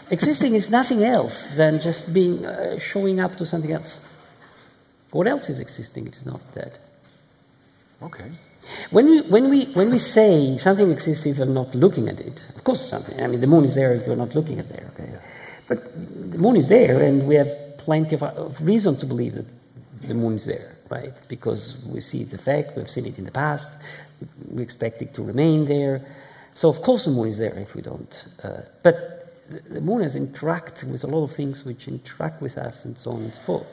existing 0.10 0.56
is 0.56 0.70
nothing 0.70 1.04
else 1.04 1.56
than 1.56 1.80
just 1.80 2.14
being 2.14 2.46
uh, 2.46 2.80
showing 2.80 3.20
up 3.20 3.36
to 3.36 3.46
something 3.46 3.72
else. 3.72 4.08
What 5.12 5.28
else 5.28 5.50
is 5.50 5.60
existing 5.60 6.08
if 6.08 6.14
it's 6.14 6.26
not 6.26 6.42
that? 6.54 6.80
Okay. 8.02 8.32
When 8.92 9.10
we, 9.10 9.22
when, 9.22 9.50
we, 9.50 9.66
when 9.74 9.90
we 9.90 9.98
say 9.98 10.58
something 10.58 10.92
exists 10.92 11.26
if 11.26 11.38
you're 11.38 11.48
not 11.48 11.74
looking 11.76 12.08
at 12.08 12.20
it, 12.20 12.44
of 12.56 12.64
course 12.64 12.82
something. 12.82 13.22
I 13.22 13.28
mean, 13.28 13.42
the 13.42 13.48
moon 13.48 13.66
is 13.66 13.76
there 13.76 13.94
if 13.94 14.06
you're 14.06 14.16
not 14.16 14.36
looking 14.36 14.60
at 14.60 14.70
there. 14.70 14.92
Okay? 14.94 15.12
But 15.68 16.32
the 16.32 16.38
moon 16.38 16.56
is 16.56 16.70
there, 16.70 17.02
and 17.04 17.28
we 17.28 17.36
have 17.36 17.78
plenty 17.78 18.16
of, 18.16 18.24
of 18.24 18.66
reason 18.66 18.96
to 18.98 19.06
believe 19.06 19.36
that 19.36 19.46
the 20.08 20.14
moon 20.14 20.34
is 20.34 20.46
there, 20.46 20.76
right? 20.90 21.14
Because 21.28 21.90
we 21.94 22.02
see 22.02 22.22
its 22.22 22.34
effect, 22.34 22.76
we've 22.76 22.90
seen 22.90 23.06
it 23.06 23.18
in 23.18 23.26
the 23.26 23.32
past, 23.32 23.84
we 24.52 24.64
expect 24.64 25.02
it 25.02 25.14
to 25.14 25.24
remain 25.24 25.66
there. 25.66 26.06
So 26.54 26.70
of 26.70 26.82
course 26.82 27.06
the 27.06 27.12
moon 27.12 27.28
is 27.28 27.38
there 27.38 27.58
if 27.58 27.76
we 27.76 27.82
don't. 27.82 28.26
Uh, 28.44 28.62
but 28.84 29.20
the 29.70 29.82
moon 29.82 30.02
has 30.02 30.16
interact 30.16 30.84
with 30.84 31.04
a 31.04 31.08
lot 31.08 31.24
of 31.24 31.32
things 31.32 31.66
which 31.66 31.88
interact 31.88 32.42
with 32.42 32.58
us 32.58 32.86
and 32.86 32.98
so 32.98 33.12
on 33.12 33.22
and 33.22 33.36
so 33.36 33.42
forth. 33.42 33.68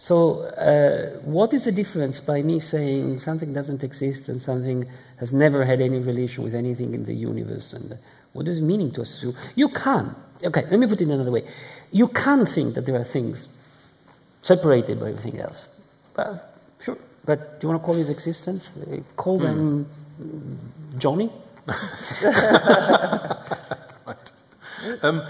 So, 0.00 0.44
uh, 0.56 1.20
what 1.26 1.52
is 1.52 1.66
the 1.66 1.72
difference 1.72 2.20
by 2.20 2.40
me 2.40 2.58
saying 2.58 3.18
something 3.18 3.52
doesn't 3.52 3.84
exist 3.84 4.30
and 4.30 4.40
something 4.40 4.88
has 5.18 5.34
never 5.34 5.62
had 5.62 5.82
any 5.82 5.98
relation 5.98 6.42
with 6.42 6.54
anything 6.54 6.94
in 6.94 7.04
the 7.04 7.12
universe? 7.12 7.74
And 7.74 7.98
what 8.32 8.46
does 8.46 8.60
it 8.60 8.62
mean 8.62 8.92
to 8.92 9.02
us? 9.02 9.26
You 9.56 9.68
can. 9.68 10.14
Okay, 10.42 10.62
let 10.70 10.80
me 10.80 10.86
put 10.86 11.02
it 11.02 11.04
another 11.04 11.30
way. 11.30 11.44
You 11.92 12.08
can 12.08 12.46
think 12.46 12.76
that 12.76 12.86
there 12.86 12.98
are 12.98 13.04
things 13.04 13.50
separated 14.40 15.00
by 15.00 15.10
everything 15.10 15.38
else. 15.38 15.82
Well, 16.16 16.48
sure. 16.80 16.96
But 17.26 17.60
do 17.60 17.66
you 17.66 17.68
want 17.68 17.82
to 17.82 17.86
call 17.86 17.96
his 17.96 18.08
existence? 18.08 18.82
Call 19.16 19.38
them 19.38 19.86
Johnny? 20.96 21.30
Um, 25.02 25.22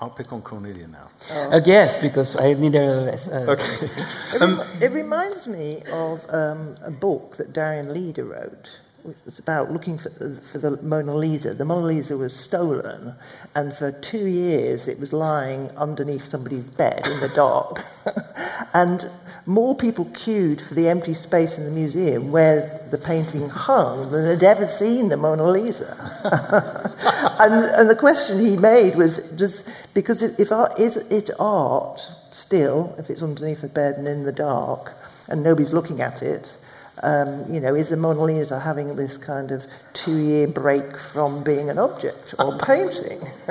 I'll 0.00 0.10
pick 0.10 0.32
on 0.32 0.42
Cornelia 0.42 0.88
now. 0.88 1.10
Uh, 1.30 1.60
yes, 1.64 1.94
because 2.00 2.34
I 2.36 2.54
need 2.54 2.74
a. 2.74 3.12
Uh, 3.12 3.56
It, 4.34 4.40
rem- 4.40 4.60
it 4.80 4.90
reminds 4.92 5.46
me 5.46 5.82
of 5.92 6.24
um, 6.30 6.74
a 6.82 6.90
book 6.90 7.36
that 7.36 7.52
Darian 7.52 7.92
Leader 7.92 8.24
wrote. 8.24 8.80
Was 9.24 9.38
about 9.38 9.70
looking 9.70 9.98
for 9.98 10.10
the, 10.10 10.40
for 10.40 10.58
the 10.58 10.82
Mona 10.82 11.14
Lisa. 11.14 11.54
The 11.54 11.64
Mona 11.64 11.86
Lisa 11.86 12.16
was 12.16 12.34
stolen, 12.34 13.14
and 13.54 13.72
for 13.72 13.92
two 13.92 14.26
years 14.26 14.88
it 14.88 15.00
was 15.00 15.12
lying 15.12 15.70
underneath 15.76 16.24
somebody's 16.24 16.68
bed 16.68 17.06
in 17.06 17.20
the 17.20 17.32
dark. 17.34 17.82
and 18.74 19.10
more 19.46 19.74
people 19.74 20.04
queued 20.14 20.60
for 20.60 20.74
the 20.74 20.88
empty 20.88 21.14
space 21.14 21.58
in 21.58 21.64
the 21.64 21.70
museum 21.70 22.30
where 22.30 22.80
the 22.90 22.98
painting 22.98 23.48
hung 23.48 24.10
than 24.10 24.24
had 24.24 24.42
ever 24.42 24.66
seen 24.66 25.08
the 25.08 25.16
Mona 25.16 25.44
Lisa. 25.44 25.96
and, 27.40 27.64
and 27.64 27.90
the 27.90 27.96
question 27.96 28.38
he 28.38 28.56
made 28.56 28.96
was 28.96 29.18
does, 29.32 29.86
because 29.94 30.22
if 30.38 30.52
art, 30.52 30.78
is 30.78 30.96
it 31.10 31.30
art 31.38 32.00
still, 32.30 32.94
if 32.98 33.10
it's 33.10 33.22
underneath 33.22 33.62
a 33.62 33.68
bed 33.68 33.96
and 33.96 34.06
in 34.06 34.24
the 34.24 34.32
dark, 34.32 34.92
and 35.28 35.42
nobody's 35.42 35.72
looking 35.72 36.00
at 36.00 36.22
it, 36.22 36.54
um, 37.02 37.52
you 37.52 37.60
know, 37.60 37.74
is 37.74 37.88
the 37.88 37.96
Mona 37.96 38.22
Lisa 38.22 38.60
having 38.60 38.96
this 38.96 39.16
kind 39.16 39.50
of 39.50 39.66
two-year 39.92 40.48
break 40.48 40.96
from 40.96 41.42
being 41.42 41.70
an 41.70 41.78
object 41.78 42.34
or 42.38 42.58
painting? 42.66 43.20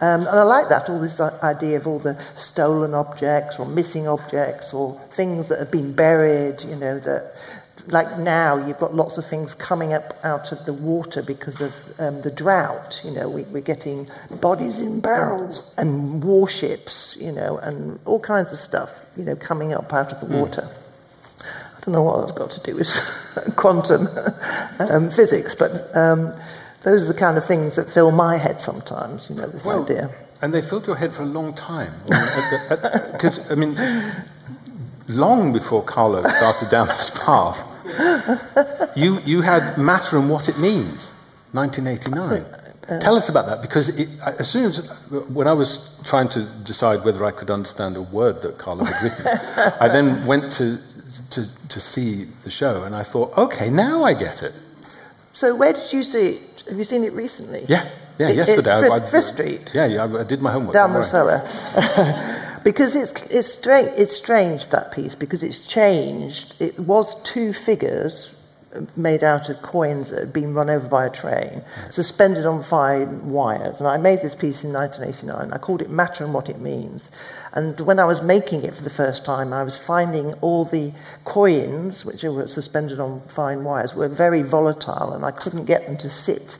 um, 0.00 0.20
and 0.20 0.28
I 0.28 0.42
like 0.42 0.68
that, 0.68 0.88
all 0.88 1.00
this 1.00 1.20
idea 1.20 1.78
of 1.78 1.86
all 1.86 1.98
the 1.98 2.18
stolen 2.34 2.94
objects 2.94 3.58
or 3.58 3.66
missing 3.66 4.06
objects 4.08 4.72
or 4.72 4.98
things 5.10 5.48
that 5.48 5.58
have 5.58 5.70
been 5.70 5.92
buried, 5.92 6.62
you 6.62 6.76
know, 6.76 6.98
that 7.00 7.34
like 7.88 8.18
now 8.18 8.64
you've 8.66 8.78
got 8.78 8.94
lots 8.94 9.18
of 9.18 9.26
things 9.26 9.54
coming 9.54 9.92
up 9.92 10.14
out 10.24 10.52
of 10.52 10.64
the 10.66 10.72
water 10.72 11.22
because 11.22 11.60
of 11.60 12.00
um, 12.00 12.20
the 12.22 12.30
drought. 12.30 13.00
You 13.04 13.10
know, 13.12 13.28
we, 13.28 13.42
we're 13.44 13.60
getting 13.62 14.08
bodies 14.40 14.78
in 14.78 15.00
barrels 15.00 15.74
and 15.78 16.22
warships, 16.22 17.16
you 17.20 17.32
know, 17.32 17.58
and 17.58 17.98
all 18.04 18.20
kinds 18.20 18.52
of 18.52 18.58
stuff, 18.58 19.04
you 19.16 19.24
know, 19.24 19.36
coming 19.36 19.72
up 19.72 19.92
out 19.92 20.12
of 20.12 20.20
the 20.20 20.26
water. 20.26 20.68
I 20.70 20.81
don't 21.82 21.94
know 21.94 22.02
what 22.02 22.20
that's 22.20 22.32
got 22.32 22.50
to 22.52 22.60
do 22.60 22.76
with 22.76 23.52
quantum 23.56 24.08
um, 24.78 25.10
physics, 25.10 25.54
but 25.54 25.94
um, 25.96 26.32
those 26.84 27.04
are 27.04 27.12
the 27.12 27.18
kind 27.18 27.36
of 27.36 27.44
things 27.44 27.76
that 27.76 27.88
fill 27.88 28.12
my 28.12 28.36
head 28.36 28.60
sometimes, 28.60 29.28
you 29.28 29.36
know, 29.36 29.46
this 29.46 29.64
Well, 29.64 29.82
idea. 29.82 30.10
And 30.40 30.52
they 30.52 30.62
filled 30.62 30.86
your 30.86 30.96
head 30.96 31.12
for 31.12 31.22
a 31.22 31.26
long 31.26 31.54
time. 31.54 31.92
Because, 33.12 33.38
uh, 33.38 33.42
uh, 33.42 33.46
uh, 33.46 33.52
I 33.52 33.54
mean, 33.54 33.76
long 35.08 35.52
before 35.52 35.82
Carlo 35.82 36.22
started 36.28 36.70
down 36.70 36.86
this 36.88 37.10
path, 37.10 37.62
you, 38.96 39.20
you 39.20 39.42
had 39.42 39.76
Matter 39.78 40.18
and 40.18 40.28
What 40.30 40.48
It 40.48 40.58
Means, 40.58 41.10
1989. 41.52 42.44
Tell 43.00 43.14
us 43.14 43.28
about 43.28 43.46
that, 43.46 43.62
because 43.62 43.88
it, 43.98 44.08
as 44.20 44.50
soon 44.50 44.64
as, 44.66 44.90
when 45.28 45.46
I 45.46 45.52
was 45.52 46.00
trying 46.04 46.28
to 46.30 46.42
decide 46.64 47.04
whether 47.04 47.24
I 47.24 47.30
could 47.30 47.50
understand 47.50 47.96
a 47.96 48.02
word 48.02 48.42
that 48.42 48.58
Carlo 48.58 48.84
had 48.84 49.02
written, 49.02 49.26
I 49.80 49.88
then 49.88 50.26
went 50.26 50.50
to, 50.52 50.78
to, 51.32 51.68
to 51.68 51.80
see 51.80 52.24
the 52.44 52.50
show 52.50 52.84
and 52.84 52.94
I 52.94 53.02
thought, 53.02 53.36
okay, 53.36 53.70
now 53.70 54.04
I 54.04 54.14
get 54.14 54.42
it. 54.42 54.54
So, 55.32 55.54
where 55.56 55.72
did 55.72 55.92
you 55.92 56.02
see 56.02 56.28
it? 56.36 56.64
Have 56.68 56.78
you 56.78 56.84
seen 56.84 57.04
it 57.04 57.12
recently? 57.12 57.64
Yeah, 57.68 57.88
yeah, 58.18 58.28
It- 58.28 58.30
it- 58.32 58.36
yesterday. 58.36 58.72
I- 58.72 58.80
Frith- 58.80 59.10
Frith 59.10 59.24
Street? 59.24 59.70
Yeah, 59.74 59.86
yeah, 59.86 60.04
I, 60.04 60.20
I 60.20 60.24
did 60.24 60.42
my 60.42 60.52
homework. 60.52 60.74
down 60.74 60.92
the 60.92 61.02
cellar. 61.02 61.40
because 62.64 62.94
it's, 62.94 63.12
it's, 63.30 63.48
strange, 63.48 63.90
it's 63.96 64.14
strange, 64.14 64.68
that 64.68 64.92
piece, 64.92 65.14
because 65.14 65.42
it's 65.42 65.66
changed. 65.66 66.54
It 66.60 66.78
was 66.78 67.20
two 67.22 67.52
figures 67.52 68.30
made 68.96 69.22
out 69.22 69.48
of 69.48 69.60
coins 69.62 70.10
that 70.10 70.20
had 70.20 70.32
been 70.32 70.54
run 70.54 70.70
over 70.70 70.88
by 70.88 71.06
a 71.06 71.10
train, 71.10 71.62
suspended 71.90 72.46
on 72.46 72.62
fine 72.62 73.30
wires. 73.30 73.80
And 73.80 73.88
I 73.88 73.96
made 73.96 74.20
this 74.20 74.34
piece 74.34 74.64
in 74.64 74.72
1989. 74.72 75.52
I 75.52 75.58
called 75.58 75.82
it 75.82 75.90
Matter 75.90 76.24
and 76.24 76.32
What 76.32 76.48
It 76.48 76.60
Means. 76.60 77.10
And 77.52 77.78
when 77.80 77.98
I 77.98 78.04
was 78.04 78.22
making 78.22 78.64
it 78.64 78.74
for 78.74 78.82
the 78.82 78.90
first 78.90 79.24
time, 79.24 79.52
I 79.52 79.62
was 79.62 79.76
finding 79.76 80.34
all 80.34 80.64
the 80.64 80.92
coins, 81.24 82.04
which 82.04 82.22
were 82.22 82.46
suspended 82.48 83.00
on 83.00 83.20
fine 83.28 83.64
wires, 83.64 83.94
were 83.94 84.08
very 84.08 84.42
volatile, 84.42 85.12
and 85.12 85.24
I 85.24 85.30
couldn't 85.30 85.64
get 85.64 85.86
them 85.86 85.96
to 85.98 86.08
sit 86.08 86.58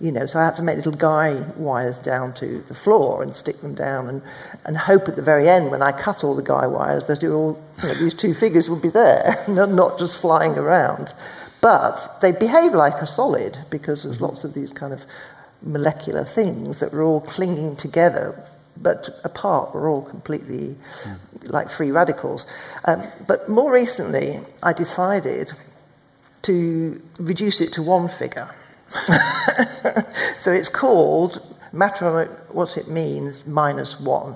you 0.00 0.10
know, 0.10 0.26
so 0.26 0.40
I 0.40 0.44
had 0.44 0.56
to 0.56 0.62
make 0.62 0.76
little 0.76 0.92
guy 0.92 1.34
wires 1.56 1.98
down 1.98 2.34
to 2.34 2.60
the 2.62 2.74
floor 2.74 3.22
and 3.22 3.34
stick 3.34 3.60
them 3.60 3.74
down 3.74 4.08
and, 4.08 4.22
and 4.64 4.76
hope 4.76 5.08
at 5.08 5.16
the 5.16 5.22
very 5.22 5.48
end 5.48 5.70
when 5.70 5.82
I 5.82 5.92
cut 5.92 6.24
all 6.24 6.34
the 6.34 6.42
guy 6.42 6.66
wires 6.66 7.06
that 7.06 7.22
all, 7.24 7.62
you 7.82 7.88
know, 7.88 7.94
these 7.94 8.12
two 8.12 8.34
figures 8.34 8.68
would 8.68 8.82
be 8.82 8.88
there, 8.88 9.34
not 9.48 9.98
just 9.98 10.20
flying 10.20 10.58
around. 10.58 11.14
But 11.64 12.20
they 12.20 12.32
behave 12.32 12.74
like 12.74 12.96
a 12.96 13.06
solid 13.06 13.56
because 13.70 14.02
there's 14.02 14.20
lots 14.20 14.44
of 14.44 14.52
these 14.52 14.70
kind 14.70 14.92
of 14.92 15.06
molecular 15.62 16.22
things 16.22 16.78
that 16.80 16.92
were 16.92 17.02
all 17.02 17.22
clinging 17.22 17.76
together, 17.76 18.38
but 18.76 19.08
apart 19.24 19.74
were 19.74 19.88
all 19.88 20.02
completely 20.02 20.76
like 21.44 21.70
free 21.70 21.90
radicals. 21.90 22.46
Um, 22.84 23.04
but 23.26 23.48
more 23.48 23.72
recently, 23.72 24.40
I 24.62 24.74
decided 24.74 25.54
to 26.42 27.00
reduce 27.18 27.62
it 27.62 27.72
to 27.72 27.82
one 27.82 28.08
figure. 28.08 28.54
so 30.36 30.52
it's 30.52 30.68
called 30.68 31.40
matter 31.72 32.26
what 32.50 32.76
it 32.76 32.88
means 32.88 33.46
minus 33.46 33.98
one. 33.98 34.34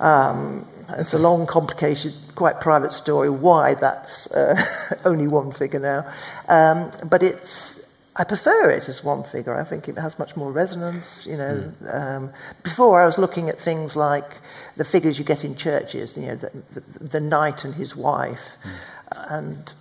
Um, 0.00 0.66
it's 0.98 1.14
a 1.14 1.18
long, 1.18 1.46
complicated, 1.46 2.14
quite 2.34 2.60
private 2.60 2.92
story 2.92 3.30
why 3.30 3.74
that's 3.74 4.30
uh, 4.32 4.56
only 5.04 5.26
one 5.26 5.52
figure 5.52 5.80
now. 5.80 6.06
Um, 6.48 6.90
but 7.08 7.22
it's, 7.22 7.80
I 8.16 8.24
prefer 8.24 8.70
it 8.70 8.88
as 8.88 9.02
one 9.02 9.24
figure. 9.24 9.58
I 9.58 9.64
think 9.64 9.88
it 9.88 9.96
has 9.98 10.18
much 10.18 10.36
more 10.36 10.52
resonance. 10.52 11.26
You 11.26 11.36
know, 11.36 11.72
um, 11.92 12.32
before 12.62 13.00
I 13.00 13.06
was 13.06 13.18
looking 13.18 13.48
at 13.48 13.60
things 13.60 13.96
like 13.96 14.38
the 14.76 14.84
figures 14.84 15.18
you 15.18 15.24
get 15.24 15.44
in 15.44 15.56
churches. 15.56 16.16
You 16.16 16.26
know, 16.28 16.36
the, 16.36 16.50
the, 16.72 17.04
the 17.04 17.20
knight 17.20 17.64
and 17.64 17.74
his 17.74 17.96
wife, 17.96 18.56
and 19.30 19.72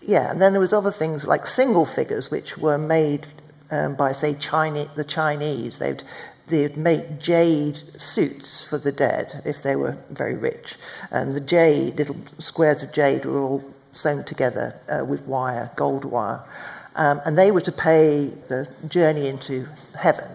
yeah, 0.00 0.30
and 0.30 0.40
then 0.40 0.52
there 0.52 0.60
was 0.60 0.72
other 0.72 0.92
things 0.92 1.26
like 1.26 1.46
single 1.46 1.86
figures, 1.86 2.30
which 2.30 2.58
were 2.58 2.78
made 2.78 3.26
um, 3.70 3.94
by, 3.94 4.12
say, 4.12 4.34
China, 4.34 4.88
the 4.94 5.04
Chinese. 5.04 5.78
They'd, 5.78 6.02
they'd 6.46 6.76
make 6.76 7.18
jade 7.18 7.78
suits 8.00 8.62
for 8.62 8.78
the 8.78 8.92
dead 8.92 9.42
if 9.44 9.62
they 9.62 9.76
were 9.76 9.96
very 10.10 10.34
rich. 10.34 10.76
And 11.10 11.34
the 11.34 11.40
jade, 11.40 11.98
little 11.98 12.16
squares 12.38 12.82
of 12.82 12.92
jade, 12.92 13.24
were 13.24 13.38
all 13.38 13.64
sewn 13.92 14.24
together 14.24 14.78
uh, 14.88 15.04
with 15.04 15.22
wire, 15.26 15.70
gold 15.76 16.04
wire. 16.04 16.40
Um, 16.94 17.20
and 17.24 17.38
they 17.38 17.50
were 17.50 17.60
to 17.62 17.72
pay 17.72 18.32
the 18.48 18.68
journey 18.88 19.28
into 19.28 19.68
heaven. 19.98 20.28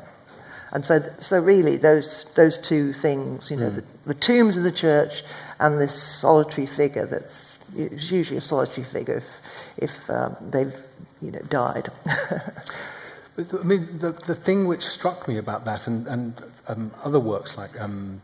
And 0.71 0.85
so, 0.85 0.99
so 1.19 1.39
really, 1.39 1.77
those, 1.77 2.33
those 2.33 2.57
two 2.57 2.93
things, 2.93 3.51
you 3.51 3.57
know, 3.57 3.69
mm. 3.69 3.75
the, 3.75 3.83
the 4.05 4.13
tombs 4.13 4.57
in 4.57 4.63
the 4.63 4.71
church 4.71 5.23
and 5.59 5.79
this 5.79 6.01
solitary 6.01 6.67
figure 6.67 7.05
that's 7.05 7.57
it's 7.75 8.09
usually 8.11 8.37
a 8.37 8.41
solitary 8.41 8.85
figure 8.85 9.17
if, 9.17 9.73
if 9.77 10.09
um, 10.09 10.35
they've 10.41 10.75
you 11.21 11.31
know, 11.31 11.39
died. 11.49 11.89
I 13.37 13.63
mean, 13.63 13.99
the, 13.99 14.11
the 14.11 14.33
thing 14.33 14.67
which 14.67 14.81
struck 14.81 15.27
me 15.27 15.37
about 15.37 15.63
that 15.65 15.87
and, 15.87 16.07
and 16.07 16.41
um, 16.67 16.91
other 17.03 17.19
works 17.19 17.55
like 17.55 17.79
um, 17.79 18.21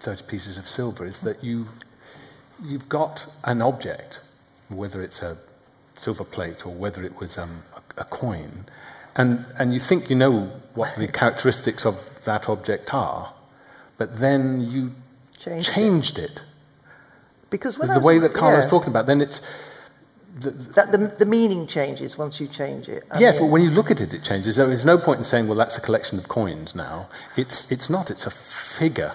30 0.00 0.22
Pieces 0.24 0.56
of 0.56 0.66
Silver 0.66 1.04
is 1.04 1.18
that 1.18 1.44
you, 1.44 1.66
you've 2.62 2.88
got 2.88 3.26
an 3.44 3.60
object, 3.60 4.20
whether 4.68 5.02
it's 5.02 5.22
a 5.22 5.36
silver 5.96 6.24
plate 6.24 6.66
or 6.66 6.72
whether 6.72 7.04
it 7.04 7.20
was 7.20 7.36
um, 7.36 7.62
a, 7.76 8.02
a 8.02 8.04
coin, 8.04 8.64
and, 9.16 9.44
and 9.58 9.74
you 9.74 9.80
think 9.80 10.08
you 10.08 10.16
know 10.16 10.50
what 10.74 10.96
the 10.96 11.08
characteristics 11.20 11.84
of 11.84 12.24
that 12.24 12.48
object 12.48 12.94
are, 12.94 13.34
but 13.98 14.18
then 14.18 14.62
you 14.62 14.92
changed, 15.38 15.72
changed 15.72 16.18
it. 16.18 16.30
it. 16.30 16.42
Because 17.50 17.76
the 17.76 18.00
way 18.00 18.18
that 18.18 18.32
Carlo 18.32 18.58
yeah. 18.58 18.66
talking 18.66 18.88
about, 18.88 19.06
then 19.06 19.20
it's 19.20 19.40
the, 20.34 20.50
that 20.50 20.90
the, 20.90 20.98
the 20.98 21.26
meaning 21.26 21.66
changes 21.66 22.18
once 22.18 22.40
you 22.40 22.46
change 22.48 22.88
it. 22.88 23.04
I 23.10 23.20
yes, 23.20 23.34
mean, 23.34 23.44
well, 23.44 23.52
when 23.52 23.62
you 23.62 23.70
look 23.70 23.90
at 23.90 24.00
it, 24.00 24.12
it 24.12 24.24
changes. 24.24 24.56
There's 24.56 24.84
no 24.84 24.98
point 24.98 25.18
in 25.18 25.24
saying, 25.24 25.46
well, 25.46 25.56
that's 25.56 25.78
a 25.78 25.80
collection 25.80 26.18
of 26.18 26.28
coins 26.28 26.74
now. 26.74 27.08
It's, 27.36 27.70
it's 27.70 27.88
not, 27.88 28.10
it's 28.10 28.26
a 28.26 28.30
figure. 28.30 29.14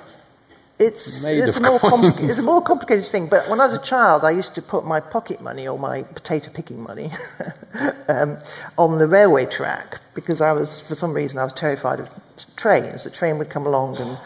It's, 0.80 1.26
it's, 1.26 1.58
a 1.58 1.62
more 1.62 1.78
compli- 1.80 2.30
it's 2.30 2.40
a 2.40 2.44
more 2.44 2.62
complicated 2.62 3.06
thing. 3.06 3.28
But 3.28 3.50
when 3.50 3.60
I 3.60 3.66
was 3.66 3.74
a 3.74 3.82
child, 3.82 4.24
I 4.24 4.32
used 4.32 4.56
to 4.56 4.62
put 4.62 4.86
my 4.86 5.02
pocket 5.02 5.42
money 5.42 5.68
or 5.68 5.78
my 5.78 6.04
potato 6.04 6.52
picking 6.54 6.82
money 6.82 7.12
um, 8.08 8.38
on 8.78 8.98
the 8.98 9.08
railway 9.08 9.46
track 9.46 10.00
because 10.14 10.40
I 10.40 10.54
was, 10.54 10.80
for 10.80 10.96
some 10.96 11.12
reason, 11.12 11.38
I 11.38 11.44
was 11.44 11.52
terrified 11.52 12.00
of 12.00 12.10
trains. 12.56 13.04
The 13.04 13.10
train 13.10 13.38
would 13.40 13.50
come 13.50 13.66
along 13.66 13.98
and, 13.98 14.18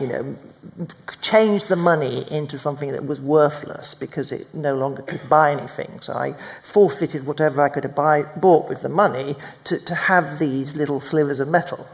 you 0.00 0.06
know, 0.06 0.36
change 1.22 1.66
the 1.66 1.76
money 1.76 2.30
into 2.30 2.58
something 2.58 2.92
that 2.92 3.06
was 3.06 3.20
worthless 3.20 3.94
because 3.94 4.32
it 4.32 4.52
no 4.54 4.74
longer 4.74 5.02
could 5.02 5.28
buy 5.28 5.52
anything. 5.52 6.00
So 6.00 6.14
I 6.14 6.34
forfeited 6.62 7.26
whatever 7.26 7.62
I 7.62 7.68
could 7.68 7.84
have 7.84 7.94
buy, 7.94 8.22
bought 8.36 8.68
with 8.68 8.82
the 8.82 8.88
money 8.88 9.36
to, 9.64 9.78
to 9.84 9.94
have 9.94 10.38
these 10.38 10.76
little 10.76 11.00
slivers 11.00 11.40
of 11.40 11.48
metal. 11.48 11.86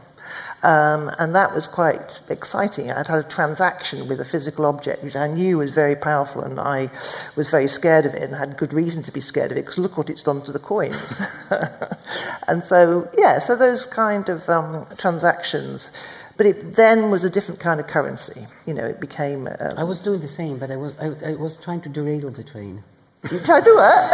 Um, 0.65 1.11
and 1.19 1.35
that 1.35 1.53
was 1.53 1.67
quite 1.67 2.21
exciting. 2.27 2.91
I'd 2.91 3.05
had 3.05 3.19
a 3.19 3.27
transaction 3.27 4.07
with 4.07 4.19
a 4.19 4.25
physical 4.25 4.65
object 4.65 5.03
which 5.03 5.15
I 5.15 5.27
knew 5.27 5.59
was 5.59 5.69
very 5.69 5.95
powerful, 5.95 6.41
and 6.41 6.59
I 6.59 6.89
was 7.35 7.49
very 7.49 7.67
scared 7.67 8.07
of 8.07 8.15
it 8.15 8.23
and 8.23 8.33
had 8.33 8.57
good 8.57 8.73
reason 8.73 9.03
to 9.03 9.11
be 9.11 9.21
scared 9.21 9.51
of 9.51 9.57
it 9.57 9.61
because 9.61 9.77
look 9.77 9.95
what 9.95 10.09
it's 10.09 10.23
done 10.23 10.41
to 10.41 10.51
the 10.51 10.57
coins. 10.57 11.21
and 12.47 12.63
so, 12.63 13.07
yeah, 13.15 13.37
so 13.37 13.55
those 13.55 13.85
kind 13.85 14.27
of 14.27 14.49
um, 14.49 14.87
transactions 14.97 15.91
but 16.37 16.45
it 16.45 16.73
then 16.73 17.09
was 17.11 17.23
a 17.23 17.29
different 17.29 17.59
kind 17.59 17.79
of 17.79 17.87
currency. 17.87 18.45
You 18.65 18.73
know, 18.73 18.85
it 18.85 18.99
became. 18.99 19.47
Um, 19.47 19.77
I 19.77 19.83
was 19.83 19.99
doing 19.99 20.21
the 20.21 20.27
same, 20.27 20.57
but 20.57 20.71
I 20.71 20.75
was 20.75 20.93
I, 20.99 21.31
I 21.31 21.35
was 21.35 21.57
trying 21.57 21.81
to 21.81 21.89
derail 21.89 22.29
the 22.31 22.43
train. 22.43 22.83
You 23.31 23.39
tried 23.39 23.63
to 23.63 23.73
what? 23.73 24.11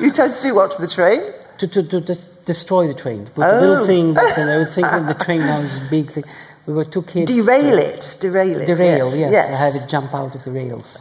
you 0.00 0.12
tried 0.12 0.34
to 0.34 0.42
do 0.42 0.54
what 0.54 0.70
to 0.72 0.80
the 0.80 0.88
train? 0.88 1.20
To, 1.58 1.66
to, 1.66 1.82
to 1.82 2.00
des- 2.00 2.28
destroy 2.46 2.86
the 2.86 2.94
train. 2.94 3.24
To 3.26 3.32
put 3.32 3.44
oh. 3.44 3.58
a 3.58 3.60
little 3.60 3.84
thing, 3.86 4.16
and 4.16 4.50
I 4.50 4.58
was 4.58 4.74
thinking 4.76 5.06
the 5.06 5.14
train 5.14 5.40
now 5.40 5.58
is 5.60 5.86
a 5.86 5.90
big 5.90 6.10
thing. 6.10 6.24
We 6.66 6.72
were 6.74 6.84
two 6.84 7.02
kids. 7.02 7.30
Derail 7.30 7.74
uh, 7.74 7.80
it. 7.80 8.16
Derail 8.20 8.60
it. 8.60 8.66
Derail, 8.66 9.16
yes. 9.16 9.32
yes. 9.32 9.48
I 9.50 9.56
had 9.56 9.74
it 9.74 9.88
jump 9.88 10.14
out 10.14 10.34
of 10.34 10.44
the 10.44 10.52
rails. 10.52 11.00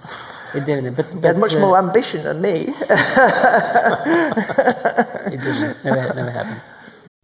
It 0.55 0.65
didn't. 0.65 0.95
But, 0.95 1.05
but, 1.07 1.15
you 1.15 1.21
had 1.27 1.37
much 1.37 1.55
uh, 1.55 1.59
more 1.59 1.77
ambition 1.77 2.23
than 2.23 2.41
me. 2.41 2.49
it 2.59 2.65
didn't. 5.39 5.83
Never, 5.83 6.13
never 6.13 6.31
happened. 6.31 6.61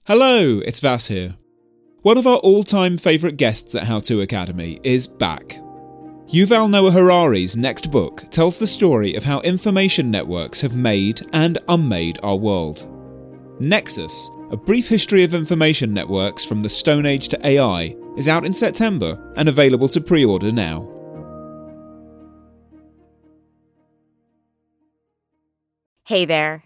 Hello, 0.05 0.59
it's 0.65 0.81
Vas 0.81 1.07
here. 1.07 1.35
One 2.03 2.17
of 2.17 2.27
our 2.27 2.35
all 2.39 2.63
time 2.63 2.97
favourite 2.97 3.37
guests 3.37 3.75
at 3.75 3.85
How 3.85 3.99
To 3.99 4.19
Academy 4.19 4.77
is 4.83 5.07
back. 5.07 5.57
Yuval 6.27 6.69
Noah 6.69 6.91
Harari's 6.91 7.55
next 7.55 7.91
book 7.91 8.25
tells 8.29 8.59
the 8.59 8.67
story 8.67 9.15
of 9.15 9.23
how 9.23 9.39
information 9.39 10.11
networks 10.11 10.59
have 10.59 10.75
made 10.75 11.21
and 11.31 11.59
unmade 11.69 12.19
our 12.21 12.35
world. 12.35 12.89
Nexus, 13.61 14.29
a 14.51 14.57
brief 14.57 14.89
history 14.89 15.23
of 15.23 15.33
information 15.33 15.93
networks 15.93 16.43
from 16.43 16.59
the 16.59 16.67
Stone 16.67 17.05
Age 17.05 17.29
to 17.29 17.47
AI, 17.47 17.95
is 18.17 18.27
out 18.27 18.43
in 18.43 18.53
September 18.53 19.33
and 19.37 19.47
available 19.47 19.87
to 19.87 20.01
pre 20.01 20.25
order 20.25 20.51
now. 20.51 20.85
Hey 26.03 26.25
there, 26.25 26.65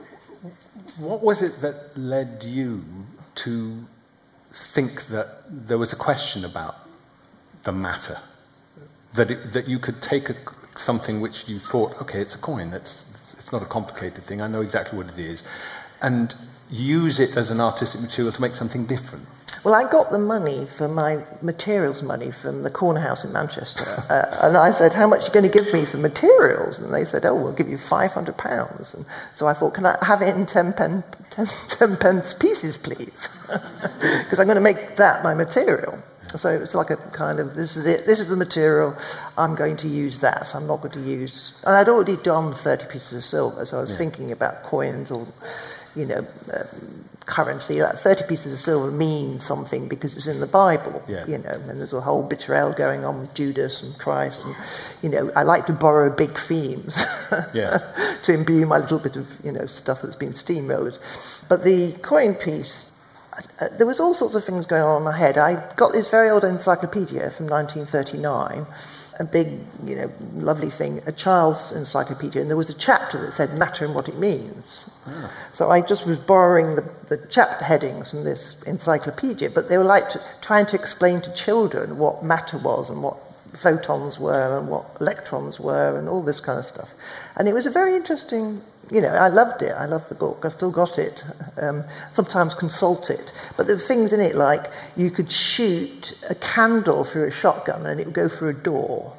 What 1.01 1.23
was 1.23 1.41
it 1.41 1.61
that 1.61 1.97
led 1.97 2.43
you 2.43 2.83
to 3.35 3.85
think 4.53 5.07
that 5.07 5.43
there 5.47 5.77
was 5.77 5.91
a 5.91 5.95
question 5.95 6.45
about 6.45 6.87
the 7.63 7.71
matter? 7.71 8.17
That, 9.15 9.31
it, 9.31 9.51
that 9.53 9.67
you 9.67 9.79
could 9.79 10.01
take 10.01 10.29
a, 10.29 10.35
something 10.77 11.19
which 11.19 11.49
you 11.49 11.59
thought, 11.59 11.99
okay, 12.01 12.21
it's 12.21 12.35
a 12.35 12.37
coin, 12.37 12.71
it's, 12.71 13.33
it's 13.37 13.51
not 13.51 13.61
a 13.61 13.65
complicated 13.65 14.23
thing, 14.23 14.41
I 14.41 14.47
know 14.47 14.61
exactly 14.61 14.97
what 14.97 15.09
it 15.09 15.19
is, 15.19 15.43
and 16.01 16.33
use 16.69 17.19
it 17.19 17.35
as 17.35 17.51
an 17.51 17.59
artistic 17.59 18.01
material 18.01 18.31
to 18.31 18.41
make 18.41 18.55
something 18.55 18.85
different? 18.85 19.27
Well, 19.63 19.75
I 19.75 19.89
got 19.91 20.09
the 20.09 20.17
money 20.17 20.65
for 20.65 20.87
my 20.87 21.23
materials 21.41 22.01
money 22.01 22.31
from 22.31 22.63
the 22.63 22.71
corner 22.71 22.99
house 22.99 23.23
in 23.23 23.31
Manchester. 23.31 23.83
uh, 24.09 24.25
and 24.41 24.57
I 24.57 24.71
said, 24.71 24.93
How 24.93 25.07
much 25.07 25.23
are 25.23 25.25
you 25.27 25.33
going 25.33 25.51
to 25.51 25.51
give 25.51 25.71
me 25.71 25.85
for 25.85 25.97
materials? 25.97 26.79
And 26.79 26.91
they 26.91 27.05
said, 27.05 27.25
Oh, 27.25 27.35
we'll 27.35 27.53
give 27.53 27.69
you 27.69 27.77
£500. 27.77 28.93
And 28.95 29.05
so 29.31 29.47
I 29.47 29.53
thought, 29.53 29.75
Can 29.75 29.85
I 29.85 30.03
have 30.03 30.23
it 30.23 30.35
in 30.35 30.47
10, 30.47 30.73
pen, 30.73 31.03
10, 31.29 31.45
10 31.67 31.97
pence 31.97 32.33
pieces, 32.33 32.77
please? 32.77 33.27
Because 34.01 34.39
I'm 34.39 34.47
going 34.47 34.55
to 34.55 34.61
make 34.61 34.95
that 34.95 35.23
my 35.23 35.33
material. 35.33 36.01
So 36.37 36.49
it's 36.49 36.73
like 36.73 36.89
a 36.89 36.95
kind 36.95 37.39
of 37.41 37.53
this 37.55 37.75
is 37.75 37.85
it, 37.85 38.05
this 38.05 38.21
is 38.21 38.29
the 38.29 38.37
material, 38.37 38.95
I'm 39.37 39.53
going 39.55 39.75
to 39.77 39.89
use 39.89 40.19
that. 40.19 40.55
I'm 40.55 40.65
not 40.65 40.77
going 40.77 40.93
to 40.93 41.01
use. 41.01 41.61
And 41.65 41.75
I'd 41.75 41.89
already 41.89 42.15
done 42.15 42.53
30 42.53 42.85
pieces 42.87 43.17
of 43.17 43.23
silver, 43.23 43.65
so 43.65 43.77
I 43.79 43.81
was 43.81 43.91
yeah. 43.91 43.97
thinking 43.97 44.31
about 44.31 44.63
coins 44.63 45.11
or, 45.11 45.27
you 45.95 46.05
know. 46.05 46.25
Um, 46.53 47.05
currency. 47.31 47.79
That 47.79 47.97
30 47.97 48.25
pieces 48.27 48.53
of 48.53 48.59
silver 48.59 48.91
means 48.91 49.43
something 49.43 49.87
because 49.87 50.15
it's 50.15 50.27
in 50.27 50.39
the 50.39 50.47
Bible, 50.47 51.01
yeah. 51.07 51.25
you 51.25 51.39
know, 51.39 51.49
and 51.49 51.79
there's 51.79 51.93
a 51.93 52.01
whole 52.01 52.21
betrayal 52.21 52.73
going 52.73 53.03
on 53.03 53.21
with 53.21 53.33
Judas 53.33 53.81
and 53.81 53.97
Christ. 53.97 54.43
And, 54.45 54.55
you 55.01 55.09
know, 55.09 55.31
I 55.35 55.43
like 55.43 55.65
to 55.67 55.73
borrow 55.73 56.15
big 56.15 56.37
themes 56.37 57.03
yeah. 57.53 57.79
to 58.23 58.33
imbue 58.33 58.67
my 58.67 58.77
little 58.77 58.99
bit 58.99 59.15
of, 59.15 59.43
you 59.43 59.51
know, 59.51 59.65
stuff 59.65 60.03
that's 60.03 60.15
been 60.15 60.33
steamrolled. 60.33 60.99
But 61.47 61.63
the 61.63 61.93
coin 62.03 62.35
piece, 62.35 62.91
uh, 63.59 63.69
there 63.77 63.87
was 63.87 63.99
all 63.99 64.13
sorts 64.13 64.35
of 64.35 64.43
things 64.43 64.65
going 64.67 64.83
on 64.83 64.97
in 64.97 65.03
my 65.03 65.17
head. 65.17 65.37
I 65.37 65.73
got 65.75 65.93
this 65.93 66.09
very 66.09 66.29
old 66.29 66.43
encyclopedia 66.43 67.31
from 67.31 67.47
1939 67.47 68.67
a 69.21 69.23
big, 69.23 69.59
you 69.85 69.95
know, 69.95 70.11
lovely 70.33 70.69
thing, 70.69 71.01
a 71.05 71.11
child's 71.11 71.71
encyclopedia, 71.71 72.41
and 72.41 72.49
there 72.49 72.57
was 72.57 72.69
a 72.69 72.73
chapter 72.73 73.21
that 73.21 73.31
said 73.31 73.57
matter 73.57 73.85
and 73.85 73.93
what 73.93 74.09
it 74.09 74.17
means. 74.17 74.89
So 75.53 75.69
I 75.71 75.81
just 75.81 76.05
was 76.05 76.17
borrowing 76.17 76.75
the, 76.75 76.83
the 77.07 77.25
chapter 77.29 77.65
headings 77.65 78.11
from 78.11 78.23
this 78.23 78.61
encyclopedia, 78.63 79.49
but 79.49 79.69
they 79.69 79.77
were 79.77 79.83
like 79.83 80.09
to, 80.09 80.21
trying 80.41 80.65
to 80.67 80.75
explain 80.75 81.21
to 81.21 81.33
children 81.33 81.97
what 81.97 82.23
matter 82.23 82.57
was 82.57 82.89
and 82.89 83.01
what 83.03 83.17
photons 83.53 84.19
were 84.19 84.57
and 84.57 84.69
what 84.69 84.85
electrons 85.01 85.59
were 85.59 85.97
and 85.97 86.07
all 86.07 86.21
this 86.21 86.39
kind 86.39 86.59
of 86.59 86.65
stuff. 86.65 86.93
And 87.35 87.47
it 87.47 87.53
was 87.53 87.65
a 87.65 87.71
very 87.71 87.95
interesting, 87.95 88.61
you 88.91 89.01
know, 89.01 89.09
I 89.09 89.27
loved 89.27 89.61
it. 89.61 89.71
I 89.71 89.85
loved 89.85 90.09
the 90.09 90.15
book. 90.15 90.45
I 90.45 90.49
still 90.49 90.71
got 90.71 90.99
it. 90.99 91.23
Um, 91.57 91.83
sometimes 92.11 92.53
consult 92.53 93.09
it. 93.09 93.31
But 93.57 93.67
there 93.67 93.75
were 93.75 93.81
things 93.81 94.13
in 94.13 94.19
it 94.19 94.35
like 94.35 94.67
you 94.95 95.11
could 95.11 95.31
shoot 95.31 96.13
a 96.29 96.35
candle 96.35 97.03
through 97.03 97.27
a 97.27 97.31
shotgun 97.31 97.85
and 97.85 97.99
it 97.99 98.05
would 98.05 98.15
go 98.15 98.29
through 98.29 98.49
a 98.49 98.53
door. 98.53 99.17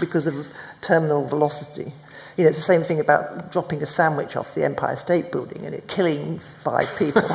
because 0.00 0.26
of 0.26 0.48
terminal 0.80 1.26
velocity. 1.26 1.92
You 2.36 2.44
know, 2.44 2.48
it's 2.48 2.58
the 2.58 2.64
same 2.64 2.82
thing 2.82 3.00
about 3.00 3.52
dropping 3.52 3.82
a 3.82 3.86
sandwich 3.86 4.36
off 4.36 4.54
the 4.54 4.64
Empire 4.64 4.96
State 4.96 5.30
Building 5.30 5.64
and 5.64 5.74
it 5.74 5.86
killing 5.86 6.40
five 6.40 6.88
people. 6.98 7.22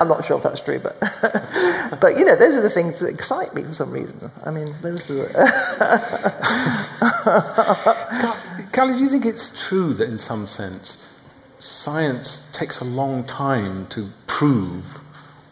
I'm 0.00 0.08
not 0.08 0.24
sure 0.24 0.38
if 0.38 0.42
that's 0.42 0.60
true, 0.60 0.80
but 0.80 0.98
but 2.00 2.18
you 2.18 2.24
know, 2.24 2.34
those 2.34 2.56
are 2.56 2.62
the 2.62 2.70
things 2.70 2.98
that 3.00 3.08
excite 3.08 3.54
me 3.54 3.62
for 3.62 3.74
some 3.74 3.90
reason. 3.90 4.30
I 4.44 4.50
mean, 4.50 4.74
those 4.82 5.08
are. 5.10 5.28
Carlo, 8.72 8.94
do 8.94 8.98
you 8.98 9.08
think 9.08 9.26
it's 9.26 9.68
true 9.68 9.92
that 9.94 10.08
in 10.08 10.18
some 10.18 10.46
sense 10.46 11.08
science 11.58 12.50
takes 12.52 12.80
a 12.80 12.84
long 12.84 13.22
time 13.22 13.86
to 13.86 14.10
prove 14.26 15.01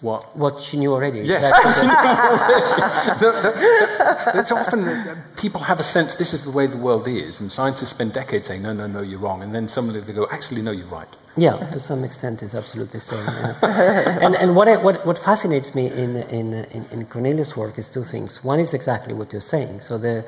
what 0.00 0.36
what 0.36 0.60
she 0.60 0.78
knew 0.78 0.92
already. 0.92 1.20
Yes, 1.20 1.44
it's 4.34 4.50
often 4.50 5.22
people 5.36 5.60
have 5.60 5.78
a 5.78 5.82
sense 5.82 6.14
this 6.14 6.32
is 6.32 6.44
the 6.44 6.50
way 6.50 6.66
the 6.66 6.76
world 6.76 7.06
is, 7.06 7.40
and 7.40 7.52
scientists 7.52 7.90
spend 7.90 8.12
decades 8.12 8.46
saying 8.46 8.62
no, 8.62 8.72
no, 8.72 8.86
no, 8.86 9.02
you're 9.02 9.18
wrong, 9.18 9.42
and 9.42 9.54
then 9.54 9.68
suddenly 9.68 10.00
they 10.00 10.12
go, 10.12 10.26
actually, 10.30 10.62
no, 10.62 10.70
you're 10.70 10.86
right. 10.86 11.08
Yeah, 11.36 11.56
to 11.56 11.78
some 11.78 12.02
extent, 12.02 12.42
it's 12.42 12.54
absolutely 12.54 13.00
so. 13.00 13.16
Yeah. 13.62 14.18
and 14.22 14.34
and 14.36 14.56
what, 14.56 14.68
I, 14.68 14.78
what 14.78 15.04
what 15.04 15.18
fascinates 15.18 15.74
me 15.74 15.86
in 15.86 16.16
in, 16.16 16.54
in 16.54 16.86
in 16.90 17.06
Cornelia's 17.06 17.56
work 17.56 17.78
is 17.78 17.88
two 17.88 18.04
things. 18.04 18.42
One 18.42 18.58
is 18.58 18.72
exactly 18.72 19.12
what 19.12 19.32
you're 19.32 19.40
saying. 19.40 19.80
So 19.80 19.98
the 19.98 20.24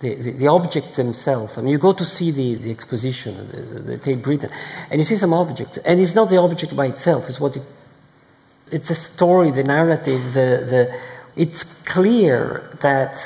the, 0.00 0.14
the, 0.14 0.30
the, 0.32 0.46
objects 0.46 0.96
themselves. 0.96 1.56
I 1.56 1.62
mean, 1.62 1.70
you 1.70 1.78
go 1.78 1.94
to 1.94 2.04
see 2.04 2.30
the, 2.30 2.56
the 2.56 2.70
exposition, 2.70 3.48
the, 3.50 3.80
the 3.80 3.96
Tate 3.96 4.22
Britain, 4.22 4.50
and 4.90 5.00
you 5.00 5.04
see 5.04 5.16
some 5.16 5.32
objects, 5.32 5.78
and 5.78 5.98
it's 5.98 6.14
not 6.14 6.28
the 6.28 6.36
object 6.36 6.76
by 6.76 6.84
itself, 6.84 7.30
it's 7.30 7.40
what 7.40 7.56
it 7.56 7.62
it's 8.72 8.90
a 8.90 8.94
story, 8.94 9.50
the 9.50 9.64
narrative, 9.64 10.34
the, 10.34 10.66
the, 10.68 11.00
it's 11.36 11.82
clear 11.84 12.68
that 12.80 13.16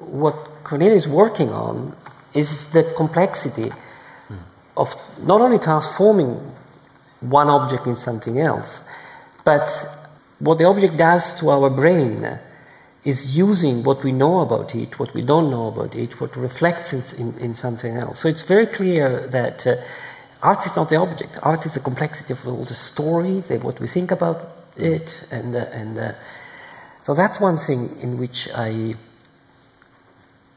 what 0.00 0.34
Cornelia 0.64 0.96
is 0.96 1.08
working 1.08 1.50
on 1.50 1.94
is 2.34 2.72
the 2.72 2.82
complexity 2.96 3.70
mm. 4.28 4.38
of 4.76 4.94
not 5.22 5.40
only 5.40 5.58
transforming 5.58 6.34
one 7.20 7.48
object 7.48 7.86
in 7.86 7.96
something 7.96 8.38
else, 8.38 8.88
but 9.44 9.68
what 10.38 10.58
the 10.58 10.64
object 10.64 10.96
does 10.96 11.38
to 11.40 11.48
our 11.48 11.70
brain 11.70 12.38
is 13.04 13.36
using 13.36 13.84
what 13.84 14.02
we 14.02 14.12
know 14.12 14.40
about 14.40 14.74
it, 14.74 14.98
what 14.98 15.14
we 15.14 15.22
don't 15.22 15.50
know 15.50 15.68
about 15.68 15.94
it, 15.94 16.20
what 16.20 16.36
reflects 16.36 16.92
in, 16.92 17.28
in, 17.28 17.38
in 17.38 17.54
something 17.54 17.96
else. 17.96 18.18
So 18.18 18.28
it's 18.28 18.42
very 18.42 18.66
clear 18.66 19.26
that 19.28 19.66
uh, 19.66 19.76
art 20.42 20.66
is 20.66 20.74
not 20.74 20.90
the 20.90 20.96
object. 20.96 21.38
Art 21.42 21.64
is 21.64 21.74
the 21.74 21.80
complexity 21.80 22.32
of 22.32 22.42
the, 22.42 22.52
the 22.52 22.74
story, 22.74 23.40
the, 23.40 23.58
what 23.58 23.80
we 23.80 23.86
think 23.86 24.10
about 24.10 24.55
it, 24.78 25.26
and 25.30 25.56
uh, 25.56 25.60
and 25.72 25.98
uh, 25.98 26.12
so 27.02 27.14
that's 27.14 27.40
one 27.40 27.58
thing 27.58 27.96
in 28.00 28.18
which 28.18 28.48
I 28.54 28.94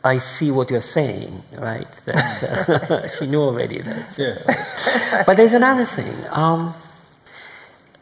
I 0.03 0.17
see 0.17 0.51
what 0.51 0.71
you're 0.71 0.81
saying, 0.81 1.43
right? 1.57 1.87
That 2.05 2.91
uh, 2.91 3.07
she 3.19 3.27
knew 3.27 3.41
already 3.41 3.81
that. 3.81 4.17
Yes. 4.17 5.25
but 5.27 5.37
there's 5.37 5.53
another 5.53 5.85
thing. 5.85 6.13
Um, 6.31 6.73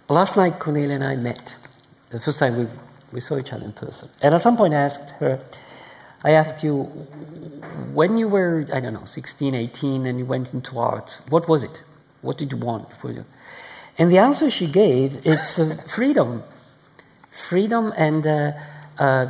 last 0.10 0.38
night, 0.38 0.60
Cornelia 0.60 0.95
and 0.95 1.03
I 1.03 1.15
met. 1.15 1.56
The 2.10 2.19
first 2.19 2.39
time 2.39 2.58
we 2.58 2.67
we 3.12 3.19
saw 3.21 3.38
each 3.38 3.53
other 3.53 3.65
in 3.65 3.73
person, 3.73 4.10
and 4.21 4.36
at 4.36 4.41
some 4.41 4.58
point, 4.58 4.73
I 4.73 4.82
asked 4.82 5.12
her. 5.19 5.41
I 6.23 6.32
asked 6.32 6.63
you, 6.63 6.84
when 7.93 8.17
you 8.17 8.27
were, 8.27 8.65
I 8.73 8.80
don't 8.80 8.93
know, 8.93 9.06
16, 9.06 9.56
18, 9.56 10.06
and 10.08 10.19
you 10.19 10.25
went 10.25 10.53
into 10.53 10.80
art, 10.80 11.21
what 11.30 11.47
was 11.47 11.63
it? 11.63 11.84
What 12.21 12.38
did 12.38 12.51
you 12.51 12.58
want 12.58 12.91
for 12.93 13.12
you? 13.12 13.25
And 13.97 14.12
the 14.12 14.19
answer 14.19 14.49
she 14.49 14.67
gave 14.67 15.25
is 15.25 15.60
uh, 15.60 15.75
freedom. 15.88 16.43
Freedom 17.31 17.93
and 17.97 18.25
uh, 18.25 18.51
uh, 18.99 19.27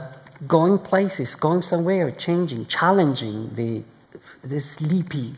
going 0.47 0.79
places, 0.79 1.35
going 1.35 1.61
somewhere, 1.61 2.11
changing, 2.11 2.65
challenging 2.67 3.53
the, 3.55 3.83
this 4.43 4.71
sleepy, 4.71 5.33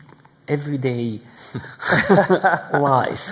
everyday 0.48 1.22
life 2.74 3.32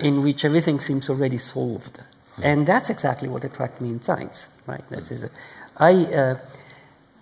in 0.00 0.22
which 0.22 0.44
everything 0.44 0.80
seems 0.80 1.10
already 1.10 1.38
solved. 1.38 2.00
And 2.42 2.66
that's 2.66 2.90
exactly 2.90 3.28
what 3.28 3.44
attracted 3.44 3.82
me 3.82 3.90
in 3.90 4.02
science, 4.02 4.62
right? 4.66 4.86
That 4.88 5.10
is, 5.10 5.28
I, 5.76 5.92
uh, 5.92 6.38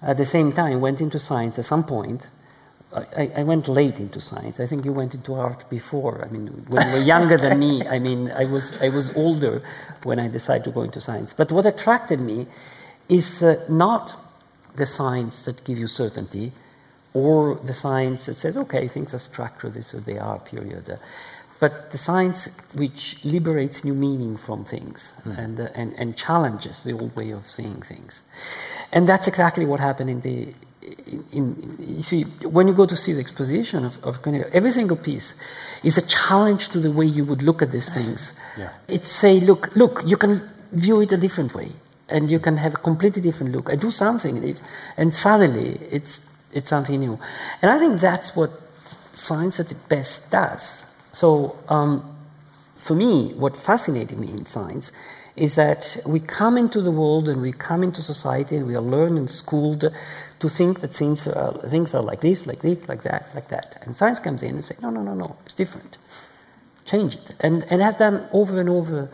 at 0.03 0.16
the 0.16 0.27
same 0.27 0.53
time, 0.53 0.81
went 0.81 1.00
into 1.00 1.18
science 1.18 1.59
at 1.59 1.64
some 1.64 1.85
point 1.85 2.29
I, 2.94 3.33
I, 3.37 3.42
went 3.42 3.66
late 3.66 3.98
into 3.98 4.20
science. 4.20 4.61
I 4.61 4.66
think 4.66 4.85
you 4.85 4.92
went 4.92 5.14
into 5.14 5.35
art 5.35 5.68
before. 5.68 6.24
I 6.24 6.28
mean, 6.30 6.46
when 6.68 6.87
you 6.87 6.92
were 6.92 7.02
younger 7.02 7.37
than 7.37 7.59
me, 7.59 7.85
I 7.87 7.98
mean, 7.98 8.30
I 8.30 8.44
was, 8.44 8.80
I 8.80 8.88
was 8.88 9.14
older 9.16 9.62
when 10.04 10.20
I 10.20 10.28
decided 10.28 10.64
to 10.64 10.70
go 10.70 10.83
into 10.83 11.00
science. 11.00 11.35
But 11.35 11.50
what 11.50 11.66
attracted 11.66 12.20
me 12.20 12.46
is 13.09 13.42
uh, 13.42 13.64
not 13.68 14.14
the 14.76 14.87
science 14.87 15.44
that 15.44 15.64
gives 15.64 15.80
you 15.80 15.87
certainty 15.87 16.52
or 17.14 17.57
the 17.57 17.72
science 17.72 18.26
that 18.26 18.35
says, 18.35 18.57
okay, 18.57 18.87
things 18.88 19.14
are 19.14 19.18
structured 19.18 19.72
this 19.72 19.94
or 19.94 20.00
they 20.00 20.18
are, 20.18 20.38
period. 20.38 20.88
Uh, 20.88 20.96
but 21.61 21.92
the 21.92 21.98
science 21.98 22.70
which 22.74 23.24
liberates 23.24 23.85
new 23.85 23.94
meaning 23.94 24.37
from 24.37 24.64
things 24.64 25.16
mm. 25.24 25.38
and, 25.38 25.61
uh, 25.61 25.68
and, 25.74 25.94
and 25.94 26.16
challenges 26.16 26.85
the 26.85 26.92
old 26.92 27.14
way 27.16 27.30
of 27.30 27.48
seeing 27.48 27.80
things. 27.80 28.22
And 28.92 29.09
that's 29.09 29.28
exactly 29.28 29.64
what 29.64 29.80
happened 29.80 30.11
in 30.11 30.20
the, 30.20 30.54
in, 31.33 31.77
you 31.79 32.03
see, 32.03 32.22
when 32.44 32.68
you 32.68 32.74
go 32.74 32.87
to 32.87 32.96
see 32.96 33.12
the 33.12 33.20
exposition 33.20 33.85
of, 33.85 34.03
of 34.05 34.22
Cornelia, 34.22 34.48
every 34.53 34.70
single 34.70 34.96
piece 34.96 35.40
is 35.83 35.98
a 35.98 36.07
challenge 36.07 36.68
to 36.70 36.81
the 36.81 36.90
way 36.90 37.07
you 37.07 37.24
would 37.24 37.42
look 37.42 37.62
at 37.62 37.70
these 37.70 37.92
things. 37.92 38.38
Yeah. 38.59 38.70
It's 38.88 39.11
say, 39.11 39.40
look, 39.40 39.74
look, 39.77 40.03
you 40.07 40.16
can 40.16 40.42
view 40.72 41.00
it 41.00 41.12
a 41.12 41.16
different 41.16 41.55
way, 41.55 41.70
and 42.09 42.31
you 42.31 42.38
can 42.38 42.57
have 42.57 42.74
a 42.74 42.79
completely 42.79 43.22
different 43.22 43.53
look. 43.53 43.70
I 43.70 43.77
do 43.77 43.90
something, 43.90 44.42
it, 44.42 44.61
and 44.96 45.14
suddenly 45.14 45.81
it's 45.90 46.33
it's 46.53 46.68
something 46.68 47.00
new. 47.00 47.18
And 47.62 47.70
I 47.70 47.79
think 47.79 48.00
that's 48.00 48.37
what 48.37 48.50
science 49.12 49.59
at 49.61 49.70
its 49.70 49.81
best 49.88 50.31
does. 50.31 50.90
So, 51.12 51.57
um, 51.68 52.16
for 52.77 52.94
me, 52.94 53.33
what 53.35 53.57
fascinated 53.57 54.18
me 54.18 54.31
in 54.31 54.46
science 54.46 54.92
is 55.37 55.57
that 55.57 55.96
we 56.07 56.20
come 56.20 56.57
into 56.57 56.81
the 56.81 56.90
world 56.90 57.29
and 57.29 57.42
we 57.42 57.53
come 57.53 57.83
into 57.83 58.00
society 58.03 58.57
and 58.57 58.66
we 58.66 58.74
are 58.74 58.81
learned 58.83 59.18
and 59.18 59.31
schooled 59.31 59.85
to 60.40 60.49
think 60.49 60.81
that 60.81 60.92
things 60.92 61.27
are, 61.27 61.53
things 61.68 61.94
are 61.94 62.03
like 62.03 62.20
this, 62.20 62.47
like 62.47 62.61
this, 62.61 62.88
like 62.88 63.03
that, 63.03 63.31
like 63.35 63.49
that. 63.49 63.83
And 63.83 63.97
science 63.97 64.20
comes 64.20 64.42
in 64.42 64.57
and 64.57 64.64
says, 64.64 64.81
no, 64.83 64.90
no, 64.90 65.03
no, 65.03 65.14
no, 65.14 65.37
it's 65.44 65.55
different. 65.55 65.99
Change 66.85 67.14
it. 67.16 67.35
And, 67.40 67.64
and 67.70 67.81
has 67.81 67.97
done 67.97 68.29
over 68.33 68.61
and 68.61 68.68
over 68.68 69.09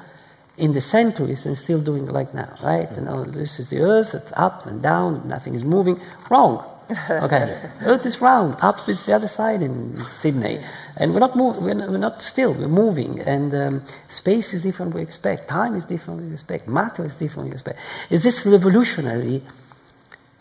in 0.56 0.72
the 0.72 0.80
centuries 0.80 1.46
and 1.46 1.56
still 1.56 1.80
doing 1.80 2.06
it 2.06 2.12
like 2.12 2.34
now, 2.34 2.56
right? 2.62 2.90
And 2.90 3.06
now 3.06 3.24
this 3.24 3.58
is 3.60 3.70
the 3.70 3.80
earth, 3.80 4.14
it's 4.14 4.32
up 4.36 4.66
and 4.66 4.82
down, 4.82 5.26
nothing 5.26 5.54
is 5.54 5.64
moving. 5.64 6.00
Wrong. 6.28 6.64
Okay, 7.08 7.56
Earth 7.82 8.04
is 8.04 8.20
round. 8.20 8.56
Up 8.62 8.88
is 8.88 9.06
the 9.06 9.14
other 9.14 9.28
side 9.28 9.62
in 9.62 9.96
Sydney, 9.98 10.60
and 10.96 11.12
we're 11.12 11.20
not 11.20 11.36
moving. 11.36 11.78
We're, 11.78 11.88
we're, 11.88 11.98
not 11.98 12.20
still. 12.22 12.52
We're 12.52 12.68
moving, 12.68 13.20
and 13.20 13.54
um, 13.54 13.82
space 14.08 14.52
is 14.52 14.62
different. 14.62 14.94
We 14.94 15.00
expect 15.00 15.48
time 15.48 15.76
is 15.76 15.84
different. 15.84 16.22
We 16.22 16.32
expect 16.32 16.66
matter 16.66 17.04
is 17.04 17.14
different. 17.14 17.50
We 17.50 17.52
expect. 17.52 17.78
Is 18.10 18.24
this 18.24 18.44
revolutionary 18.44 19.42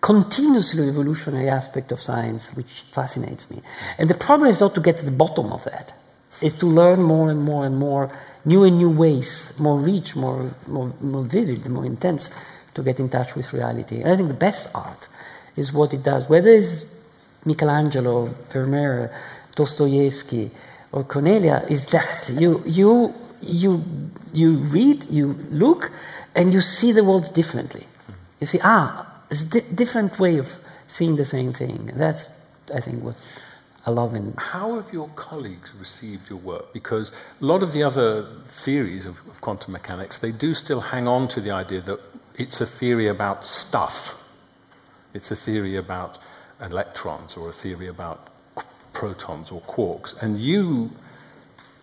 continuously 0.02 0.86
revolutionary 0.86 1.50
aspect 1.50 1.92
of 1.92 2.02
science 2.02 2.56
which 2.56 2.82
fascinates 2.92 3.50
me. 3.52 3.62
And 3.98 4.10
the 4.10 4.16
problem 4.16 4.50
is 4.50 4.60
not 4.60 4.74
to 4.76 4.82
get 4.82 4.98
to 4.98 5.06
the 5.06 5.12
bottom 5.12 5.52
of 5.52 5.64
that, 5.66 5.94
is 6.42 6.54
to 6.54 6.66
learn 6.66 7.04
more 7.04 7.30
and 7.30 7.42
more 7.44 7.66
and 7.66 7.78
more 7.78 8.10
new 8.46 8.64
and 8.64 8.78
new 8.78 8.90
ways, 8.90 9.60
more 9.60 9.78
rich, 9.78 10.16
more, 10.16 10.52
more, 10.68 10.94
more 11.02 11.24
vivid, 11.24 11.66
more 11.68 11.86
intense, 11.86 12.46
to 12.74 12.84
get 12.84 13.00
in 13.00 13.10
touch 13.10 13.36
with 13.36 13.52
reality. 13.52 14.02
And 14.02 14.12
I 14.12 14.16
think 14.16 14.30
the 14.30 14.36
best 14.36 14.74
art 14.76 15.08
is 15.56 15.74
what 15.74 15.94
it 15.94 16.04
does, 16.04 16.30
whether 16.30 16.50
it's 16.50 16.98
Michelangelo, 17.46 18.26
Vermeer, 18.52 19.12
Dostoevsky, 19.56 20.52
or 20.92 21.04
Cornelia, 21.04 21.66
is 21.70 21.88
that 21.88 22.32
you, 22.34 22.64
you, 22.66 23.14
you, 23.42 23.84
you 24.34 24.54
read, 24.54 25.06
you 25.10 25.34
look, 25.52 25.92
and 26.36 26.54
you 26.54 26.62
see 26.62 26.92
the 26.92 27.04
world 27.04 27.34
differently. 27.34 27.86
You 28.40 28.48
see, 28.48 28.60
ah, 28.64 29.09
it's 29.30 29.44
a 29.44 29.62
di- 29.62 29.76
different 29.76 30.20
way 30.20 30.38
of 30.38 30.60
seeing 30.88 31.16
the 31.16 31.26
same 31.26 31.54
thing. 31.54 31.92
That's, 31.96 32.52
I 32.74 32.80
think, 32.80 33.04
what 33.04 33.16
I 33.86 33.92
love 33.92 34.16
in. 34.16 34.34
How 34.38 34.76
have 34.76 34.92
your 34.92 35.10
colleagues 35.10 35.74
received 35.74 36.30
your 36.30 36.40
work? 36.40 36.74
Because 36.74 37.12
a 37.42 37.46
lot 37.46 37.64
of 37.64 37.74
the 37.74 37.84
other 37.84 38.24
theories 38.44 39.06
of, 39.06 39.26
of 39.28 39.42
quantum 39.42 39.74
mechanics, 39.74 40.18
they 40.18 40.32
do 40.32 40.54
still 40.54 40.82
hang 40.82 41.08
on 41.08 41.28
to 41.30 41.42
the 41.42 41.52
idea 41.52 41.82
that 41.82 42.00
it's 42.36 42.62
a 42.62 42.66
theory 42.66 43.08
about 43.08 43.46
stuff. 43.46 44.16
It's 45.14 45.32
a 45.32 45.36
theory 45.36 45.76
about 45.76 46.18
electrons 46.62 47.36
or 47.36 47.50
a 47.50 47.54
theory 47.54 47.88
about 47.88 48.28
protons 48.94 49.52
or 49.52 49.62
quarks. 49.62 50.20
And 50.22 50.40
you, 50.40 50.92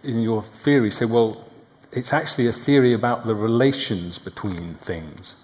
in 0.02 0.20
your 0.20 0.42
theory, 0.42 0.90
say, 0.90 1.06
well, 1.06 1.44
it's 1.92 2.12
actually 2.12 2.46
a 2.46 2.52
theory 2.52 2.92
about 2.92 3.26
the 3.26 3.34
relations 3.34 4.18
between 4.18 4.74
things. 4.74 5.34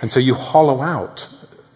And 0.00 0.12
so 0.12 0.20
you 0.20 0.34
hollow 0.34 0.82
out 0.82 1.28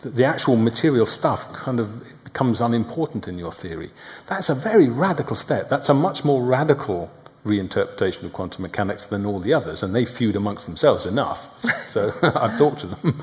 the 0.02 0.24
actual 0.24 0.56
material 0.56 1.06
stuff 1.06 1.52
kind 1.52 1.80
of 1.80 2.04
becomes 2.24 2.60
unimportant 2.60 3.26
in 3.26 3.38
your 3.38 3.52
theory. 3.52 3.90
That's 4.26 4.48
a 4.48 4.54
very 4.54 4.88
radical 4.88 5.36
step. 5.36 5.68
That's 5.68 5.88
a 5.88 5.94
much 5.94 6.24
more 6.24 6.42
radical 6.42 7.10
reinterpretation 7.44 8.24
of 8.24 8.32
quantum 8.32 8.62
mechanics 8.62 9.06
than 9.06 9.24
all 9.24 9.38
the 9.38 9.54
others, 9.54 9.82
and 9.82 9.94
they 9.94 10.04
feud 10.04 10.36
amongst 10.36 10.66
themselves 10.66 11.06
enough. 11.06 11.60
So 11.92 12.12
I've 12.22 12.58
talked 12.58 12.80
to 12.80 12.88
them. 12.88 13.22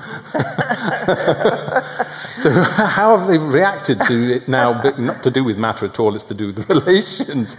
so 2.36 2.50
how 2.50 3.16
have 3.16 3.28
they 3.28 3.38
reacted 3.38 4.00
to 4.02 4.34
it 4.34 4.48
now? 4.48 4.82
But 4.82 4.98
not 4.98 5.22
to 5.22 5.30
do 5.30 5.44
with 5.44 5.58
matter 5.58 5.86
at 5.86 6.00
all; 6.00 6.14
it's 6.14 6.24
to 6.24 6.34
do 6.34 6.48
with 6.48 6.68
relations. 6.76 7.56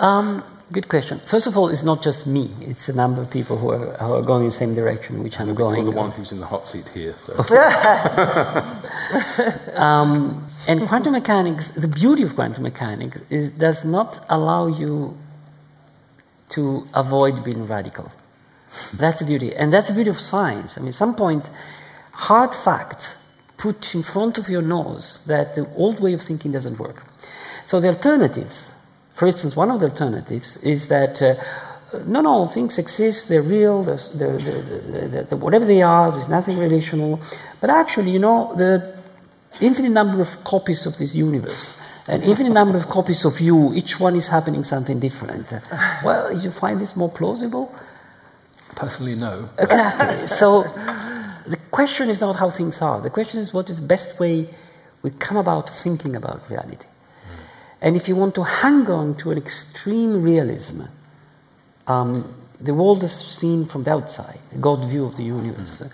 Um, 0.00 0.42
good 0.72 0.88
question. 0.88 1.20
First 1.20 1.46
of 1.46 1.56
all, 1.56 1.68
it's 1.68 1.84
not 1.84 2.02
just 2.02 2.26
me; 2.26 2.50
it's 2.60 2.88
a 2.88 2.96
number 2.96 3.22
of 3.22 3.30
people 3.30 3.58
who 3.58 3.70
are, 3.70 3.92
who 3.94 4.14
are 4.14 4.22
going 4.22 4.42
in 4.42 4.48
the 4.48 4.50
same 4.50 4.74
direction, 4.74 5.22
which 5.22 5.38
I'm 5.38 5.54
going. 5.54 5.84
You're 5.84 5.92
the 5.92 5.98
one 5.98 6.10
who's 6.12 6.32
in 6.32 6.40
the 6.40 6.46
hot 6.46 6.66
seat 6.66 6.88
here. 6.88 7.14
So. 7.16 7.34
um, 9.76 10.46
and 10.66 10.86
quantum 10.88 11.12
mechanics, 11.12 11.70
the 11.70 11.88
beauty 11.88 12.22
of 12.22 12.34
quantum 12.34 12.62
mechanics 12.62 13.20
is 13.30 13.50
does 13.50 13.84
not 13.84 14.24
allow 14.28 14.66
you 14.66 15.16
to 16.50 16.86
avoid 16.94 17.44
being 17.44 17.66
radical. 17.66 18.10
That's 18.94 19.20
the 19.20 19.26
beauty. 19.26 19.54
And 19.54 19.72
that's 19.72 19.88
the 19.88 19.94
beauty 19.94 20.10
of 20.10 20.20
science. 20.20 20.78
I 20.78 20.80
mean, 20.80 20.88
at 20.88 20.94
some 20.94 21.14
point, 21.14 21.50
hard 22.12 22.54
facts 22.54 23.18
put 23.56 23.94
in 23.94 24.02
front 24.02 24.38
of 24.38 24.48
your 24.48 24.62
nose 24.62 25.24
that 25.26 25.54
the 25.54 25.68
old 25.76 26.00
way 26.00 26.14
of 26.14 26.22
thinking 26.22 26.52
doesn't 26.52 26.78
work. 26.78 27.02
So 27.66 27.80
the 27.80 27.88
alternatives, 27.88 28.81
for 29.14 29.26
instance, 29.26 29.56
one 29.56 29.70
of 29.70 29.80
the 29.80 29.86
alternatives 29.86 30.56
is 30.64 30.88
that 30.88 31.20
uh, 31.22 31.34
no, 32.06 32.20
no, 32.22 32.46
things 32.46 32.78
exist, 32.78 33.28
they're 33.28 33.42
real, 33.42 33.82
they're, 33.82 33.96
they're, 34.14 35.24
they're, 35.24 35.38
whatever 35.38 35.64
they 35.64 35.82
are, 35.82 36.10
there's 36.10 36.28
nothing 36.28 36.58
relational. 36.58 37.20
But 37.60 37.70
actually, 37.70 38.10
you 38.10 38.18
know, 38.18 38.54
the 38.56 38.96
infinite 39.60 39.90
number 39.90 40.20
of 40.20 40.42
copies 40.44 40.86
of 40.86 40.96
this 40.96 41.14
universe, 41.14 41.80
an 42.08 42.22
infinite 42.22 42.52
number 42.52 42.78
of 42.78 42.88
copies 42.88 43.24
of 43.24 43.40
you, 43.40 43.74
each 43.74 44.00
one 44.00 44.16
is 44.16 44.28
happening 44.28 44.64
something 44.64 44.98
different. 44.98 45.52
Well, 46.04 46.32
you 46.36 46.50
find 46.50 46.80
this 46.80 46.96
more 46.96 47.10
plausible? 47.10 47.72
Personally, 48.74 49.14
no. 49.14 49.48
Exactly. 49.58 50.26
so 50.40 50.62
the 51.46 51.58
question 51.70 52.08
is 52.08 52.20
not 52.20 52.36
how 52.36 52.50
things 52.50 52.80
are. 52.80 53.00
The 53.00 53.10
question 53.10 53.38
is 53.40 53.52
what 53.52 53.68
is 53.70 53.80
the 53.80 53.86
best 53.86 54.18
way 54.18 54.48
we 55.02 55.10
come 55.10 55.36
about 55.36 55.68
thinking 55.70 56.16
about 56.16 56.48
reality. 56.50 56.86
And 57.82 57.96
if 57.96 58.08
you 58.08 58.14
want 58.14 58.36
to 58.36 58.44
hang 58.44 58.86
on 58.86 59.16
to 59.16 59.32
an 59.32 59.38
extreme 59.38 60.22
realism, 60.22 60.82
um, 61.88 62.32
the 62.60 62.72
world 62.72 63.02
is 63.02 63.12
seen 63.12 63.66
from 63.66 63.82
the 63.82 63.90
outside, 63.90 64.38
the 64.52 64.58
God 64.58 64.84
view 64.84 65.04
of 65.04 65.16
the 65.16 65.24
universe. 65.24 65.80
Mm. 65.80 65.92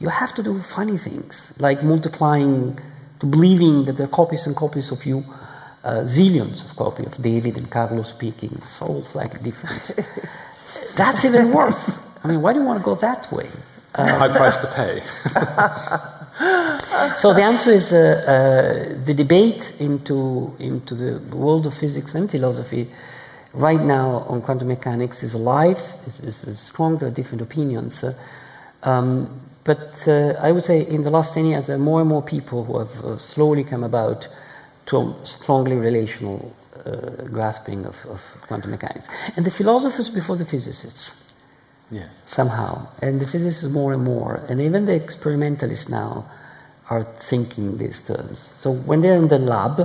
You 0.00 0.08
have 0.08 0.34
to 0.36 0.42
do 0.42 0.58
funny 0.60 0.96
things, 0.96 1.54
like 1.60 1.82
multiplying 1.82 2.78
to 3.20 3.26
believing 3.26 3.84
that 3.84 3.98
there 3.98 4.06
are 4.06 4.16
copies 4.22 4.46
and 4.46 4.56
copies 4.56 4.90
of 4.90 5.04
you, 5.04 5.24
uh, 5.84 6.00
zillions 6.04 6.64
of 6.64 6.74
copies 6.74 7.06
of 7.06 7.22
David 7.22 7.58
and 7.58 7.70
Carlos 7.70 8.08
speaking, 8.08 8.58
all 8.80 9.04
slightly 9.04 9.40
different. 9.42 10.08
That's 10.96 11.22
even 11.26 11.52
worse. 11.52 12.00
I 12.24 12.28
mean, 12.28 12.40
why 12.40 12.54
do 12.54 12.60
you 12.60 12.64
want 12.64 12.80
to 12.80 12.84
go 12.84 12.94
that 12.96 13.30
way? 13.30 13.48
Uh, 13.94 14.18
High 14.18 14.36
price 14.36 14.56
to 14.58 14.66
pay. 14.74 16.12
so 17.16 17.32
the 17.32 17.42
answer 17.42 17.70
is 17.70 17.92
uh, 17.92 18.22
uh, 18.28 19.04
the 19.04 19.14
debate 19.14 19.72
into, 19.80 20.54
into 20.58 20.94
the 20.94 21.18
world 21.34 21.66
of 21.66 21.72
physics 21.72 22.14
and 22.14 22.30
philosophy 22.30 22.88
right 23.54 23.80
now 23.80 24.26
on 24.28 24.42
quantum 24.42 24.68
mechanics 24.68 25.22
is 25.22 25.32
alive, 25.32 25.80
is, 26.04 26.20
is, 26.20 26.44
is 26.44 26.58
strong, 26.58 26.98
there 26.98 27.08
are 27.08 27.12
different 27.12 27.40
opinions. 27.40 28.04
Uh, 28.04 28.12
um, 28.82 29.40
but 29.64 30.06
uh, 30.06 30.34
I 30.38 30.52
would 30.52 30.62
say 30.62 30.86
in 30.86 31.04
the 31.04 31.10
last 31.10 31.32
10 31.32 31.46
years, 31.46 31.68
there 31.68 31.76
are 31.76 31.78
more 31.78 32.00
and 32.00 32.08
more 32.08 32.22
people 32.22 32.64
who 32.64 32.78
have 32.80 33.04
uh, 33.04 33.16
slowly 33.16 33.64
come 33.64 33.82
about 33.82 34.28
to 34.86 34.98
a 34.98 35.26
strongly 35.26 35.76
relational 35.76 36.54
grasping 37.32 37.84
of, 37.84 38.06
of, 38.06 38.20
quantum 38.46 38.70
mechanics. 38.70 39.08
And 39.36 39.44
the 39.44 39.50
philosophers 39.50 40.08
before 40.08 40.36
the 40.36 40.44
physicists. 40.44 41.25
Yes. 41.90 42.22
Somehow. 42.26 42.88
And 43.00 43.20
the 43.20 43.26
physicists 43.26 43.70
more 43.72 43.92
and 43.92 44.04
more. 44.04 44.44
And 44.48 44.60
even 44.60 44.84
the 44.86 44.94
experimentalists 44.94 45.88
now 45.88 46.24
are 46.90 47.04
thinking 47.04 47.78
these 47.78 48.02
terms. 48.02 48.38
So 48.38 48.72
when 48.72 49.00
they're 49.00 49.14
in 49.14 49.28
the 49.28 49.38
lab, 49.38 49.78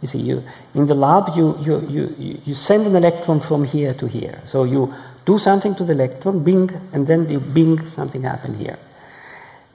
you 0.00 0.08
see, 0.08 0.18
you, 0.18 0.42
in 0.74 0.86
the 0.86 0.94
lab, 0.94 1.36
you, 1.36 1.56
you, 1.60 1.80
you, 1.88 2.40
you 2.44 2.54
send 2.54 2.86
an 2.86 2.96
electron 2.96 3.40
from 3.40 3.64
here 3.64 3.92
to 3.94 4.06
here. 4.06 4.40
So 4.44 4.64
you 4.64 4.92
do 5.24 5.38
something 5.38 5.74
to 5.76 5.84
the 5.84 5.92
electron, 5.92 6.44
bing, 6.44 6.70
and 6.92 7.06
then 7.06 7.28
you 7.28 7.40
bing, 7.40 7.84
something 7.86 8.22
happen 8.22 8.54
here. 8.54 8.78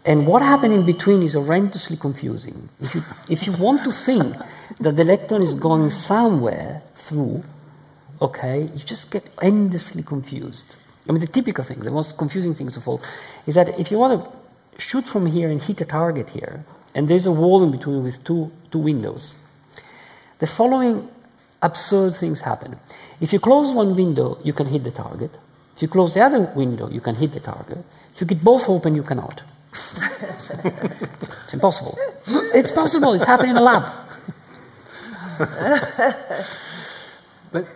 And 0.05 0.25
what 0.25 0.41
happened 0.41 0.73
in 0.73 0.85
between 0.85 1.21
is 1.21 1.35
horrendously 1.35 1.99
confusing. 1.99 2.69
If 2.79 2.95
you, 2.95 3.01
if 3.29 3.47
you 3.47 3.53
want 3.53 3.83
to 3.83 3.91
think 3.91 4.35
that 4.79 4.95
the 4.95 5.01
electron 5.03 5.41
is 5.41 5.53
going 5.53 5.89
somewhere 5.91 6.81
through, 6.95 7.43
okay, 8.21 8.61
you 8.61 8.79
just 8.79 9.11
get 9.11 9.29
endlessly 9.41 10.03
confused. 10.03 10.75
I 11.11 11.13
mean, 11.13 11.19
the 11.19 11.27
typical 11.27 11.65
thing, 11.65 11.81
the 11.81 11.91
most 11.91 12.17
confusing 12.17 12.55
things 12.55 12.77
of 12.77 12.87
all, 12.87 13.01
is 13.45 13.55
that 13.55 13.77
if 13.77 13.91
you 13.91 13.97
want 13.97 14.23
to 14.23 14.31
shoot 14.81 15.05
from 15.05 15.25
here 15.25 15.49
and 15.49 15.61
hit 15.61 15.81
a 15.81 15.85
target 15.85 16.29
here, 16.29 16.63
and 16.95 17.09
there's 17.09 17.25
a 17.25 17.33
wall 17.33 17.61
in 17.63 17.69
between 17.69 18.01
with 18.01 18.23
two, 18.23 18.49
two 18.71 18.79
windows, 18.79 19.45
the 20.39 20.47
following 20.47 21.09
absurd 21.61 22.15
things 22.15 22.39
happen. 22.39 22.77
If 23.19 23.33
you 23.33 23.39
close 23.39 23.73
one 23.73 23.93
window, 23.93 24.37
you 24.41 24.53
can 24.53 24.67
hit 24.67 24.85
the 24.85 24.91
target. 24.91 25.37
If 25.75 25.81
you 25.81 25.89
close 25.89 26.13
the 26.13 26.21
other 26.21 26.39
window, 26.55 26.89
you 26.89 27.01
can 27.01 27.15
hit 27.15 27.33
the 27.33 27.41
target. 27.41 27.79
If 28.13 28.21
you 28.21 28.27
get 28.27 28.41
both 28.41 28.69
open, 28.69 28.95
you 28.95 29.03
cannot. 29.03 29.43
it's 29.73 31.53
impossible. 31.53 31.97
It's 32.55 32.71
possible. 32.71 33.15
It's 33.15 33.25
happening 33.25 33.51
in 33.51 33.57
a 33.57 33.61
lab. 33.61 33.91
but 37.51 37.67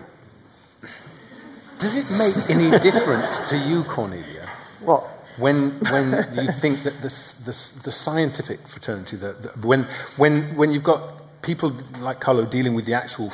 does 1.79 1.95
it 1.97 2.17
make 2.17 2.49
any 2.49 2.77
difference 2.79 3.49
to 3.49 3.57
you, 3.57 3.83
Cornelia? 3.83 4.49
What? 4.81 5.03
When, 5.37 5.71
when 5.91 6.11
you 6.35 6.51
think 6.51 6.83
that 6.83 7.01
the, 7.01 7.09
the, 7.09 7.81
the 7.83 7.91
scientific 7.91 8.65
fraternity, 8.67 9.17
the, 9.17 9.33
the, 9.33 9.67
when, 9.67 9.83
when, 10.17 10.55
when 10.55 10.71
you've 10.71 10.83
got 10.83 11.21
people 11.41 11.73
like 11.99 12.19
Carlo 12.19 12.45
dealing 12.45 12.73
with 12.73 12.85
the 12.85 12.93
actual, 12.93 13.31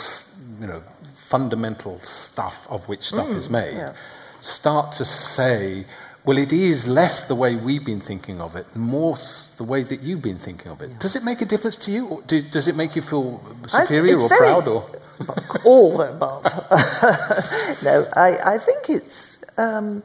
you 0.60 0.68
know, 0.68 0.82
fundamental 1.14 2.00
stuff 2.00 2.68
of 2.70 2.88
which 2.90 3.04
stuff 3.04 3.28
mm, 3.28 3.38
is 3.38 3.50
made, 3.50 3.76
yeah. 3.76 3.94
start 4.42 4.92
to 4.94 5.06
say, 5.06 5.86
well, 6.24 6.38
it 6.38 6.54
is 6.54 6.88
less 6.88 7.24
the 7.24 7.36
way 7.36 7.56
we've 7.56 7.84
been 7.84 8.00
thinking 8.00 8.42
of 8.42 8.56
it, 8.56 8.76
more 8.76 9.16
the 9.58 9.64
way 9.64 9.82
that 9.84 10.02
you've 10.02 10.22
been 10.22 10.38
thinking 10.38 10.72
of 10.72 10.82
it. 10.82 10.92
Yeah. 10.92 10.98
Does 11.00 11.16
it 11.16 11.24
make 11.24 11.42
a 11.42 11.46
difference 11.46 11.78
to 11.78 11.92
you? 11.92 12.08
Or 12.08 12.22
do, 12.24 12.42
does 12.42 12.68
it 12.68 12.76
make 12.76 12.96
you 12.96 13.02
feel 13.02 13.42
superior 13.68 14.20
or 14.20 14.30
very, 14.30 14.40
proud? 14.40 14.68
Or 14.68 14.90
all 15.66 15.98
the 15.98 16.12
above? 16.12 16.44
no, 17.84 18.08
I, 18.16 18.56
I 18.56 18.58
think 18.60 18.90
it's. 18.90 19.44
Um, 19.58 20.04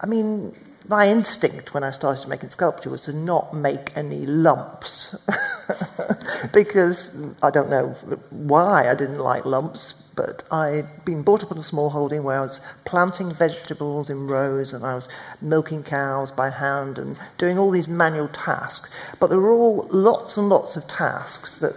I 0.00 0.06
mean, 0.06 0.54
my 0.86 1.08
instinct 1.08 1.74
when 1.74 1.82
I 1.82 1.90
started 1.90 2.28
making 2.28 2.50
sculpture 2.50 2.88
was 2.90 3.02
to 3.02 3.12
not 3.12 3.52
make 3.52 3.96
any 3.96 4.26
lumps. 4.26 5.26
because 6.52 7.16
I 7.42 7.50
don't 7.50 7.68
know 7.68 7.88
why 8.30 8.88
I 8.88 8.94
didn't 8.94 9.18
like 9.18 9.44
lumps, 9.44 9.92
but 10.18 10.42
I'd 10.50 11.04
been 11.04 11.22
brought 11.22 11.44
up 11.44 11.52
on 11.52 11.58
a 11.58 11.62
small 11.62 11.90
holding 11.90 12.24
where 12.24 12.38
I 12.38 12.40
was 12.40 12.60
planting 12.84 13.30
vegetables 13.30 14.10
in 14.10 14.26
rows 14.26 14.72
and 14.72 14.84
I 14.84 14.96
was 14.96 15.08
milking 15.40 15.84
cows 15.84 16.32
by 16.32 16.50
hand 16.50 16.98
and 16.98 17.16
doing 17.38 17.56
all 17.56 17.70
these 17.70 17.86
manual 17.86 18.26
tasks. 18.26 18.90
But 19.20 19.30
there 19.30 19.38
were 19.38 19.52
all 19.52 19.86
lots 19.92 20.36
and 20.36 20.48
lots 20.48 20.76
of 20.76 20.88
tasks 20.88 21.58
that 21.60 21.76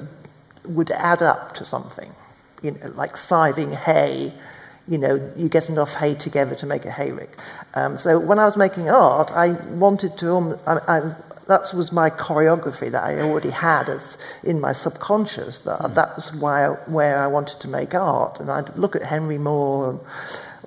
would 0.65 0.89
add 0.89 1.21
up 1.21 1.53
to 1.53 1.63
something, 1.63 2.15
you 2.63 2.71
know, 2.71 2.91
like 2.95 3.15
scything 3.15 3.73
hay. 3.73 4.33
You 4.87 4.97
know, 4.97 5.31
you 5.37 5.47
get 5.47 5.69
enough 5.69 5.93
hay 5.93 6.15
together 6.15 6.55
to 6.55 6.65
make 6.65 6.85
a 6.85 6.89
hayrick. 6.89 7.37
Um, 7.75 7.99
so 7.99 8.17
when 8.17 8.39
I 8.39 8.45
was 8.45 8.57
making 8.57 8.89
art, 8.89 9.29
I 9.31 9.51
wanted 9.51 10.17
to. 10.17 10.31
Um, 10.31 10.59
I, 10.65 10.79
I 10.87 11.15
that 11.47 11.71
was 11.73 11.91
my 11.91 12.09
choreography 12.09 12.91
that 12.91 13.03
I 13.03 13.19
already 13.19 13.49
had 13.49 13.89
as 13.89 14.17
in 14.43 14.59
my 14.59 14.73
subconscious. 14.73 15.59
That 15.59 15.79
mm. 15.79 15.95
that 15.95 16.15
was 16.15 16.33
why 16.33 16.67
where 16.87 17.17
I 17.19 17.27
wanted 17.27 17.59
to 17.61 17.67
make 17.67 17.93
art, 17.95 18.39
and 18.39 18.51
I'd 18.51 18.77
look 18.77 18.95
at 18.95 19.03
Henry 19.03 19.37
Moore 19.37 19.99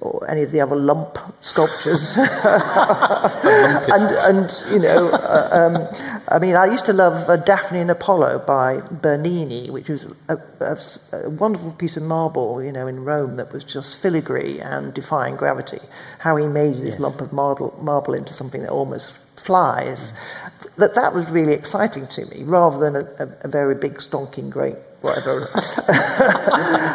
or 0.00 0.28
any 0.28 0.42
of 0.42 0.50
the 0.50 0.60
other 0.60 0.76
lump 0.76 1.18
sculptures. 1.40 2.16
and, 2.16 4.14
and, 4.28 4.62
you 4.70 4.78
know, 4.78 5.10
uh, 5.12 5.48
um, 5.52 6.22
I 6.28 6.38
mean, 6.38 6.54
I 6.54 6.66
used 6.66 6.84
to 6.86 6.92
love 6.92 7.28
uh, 7.28 7.36
Daphne 7.36 7.78
and 7.80 7.90
Apollo 7.90 8.44
by 8.46 8.80
Bernini, 8.90 9.70
which 9.70 9.88
was 9.88 10.04
a, 10.28 10.36
a, 10.60 10.78
a, 11.24 11.30
wonderful 11.30 11.72
piece 11.72 11.96
of 11.96 12.02
marble, 12.02 12.62
you 12.62 12.72
know, 12.72 12.86
in 12.86 13.04
Rome 13.04 13.36
that 13.36 13.52
was 13.52 13.64
just 13.64 14.00
filigree 14.00 14.60
and 14.60 14.92
defying 14.92 15.36
gravity. 15.36 15.80
How 16.18 16.36
he 16.36 16.46
made 16.46 16.74
this 16.74 16.94
yes. 16.94 17.00
lump 17.00 17.20
of 17.20 17.32
marble, 17.32 17.76
marble 17.80 18.14
into 18.14 18.32
something 18.32 18.62
that 18.62 18.70
almost 18.70 19.12
flies. 19.38 20.12
Mm. 20.12 20.43
That 20.76 20.94
that 20.94 21.14
was 21.14 21.30
really 21.30 21.52
exciting 21.52 22.06
to 22.08 22.26
me, 22.26 22.42
rather 22.44 22.78
than 22.78 22.96
a, 22.96 23.36
a 23.42 23.48
very 23.48 23.74
big, 23.74 23.94
stonking, 23.94 24.50
great 24.50 24.76
whatever. 25.04 25.46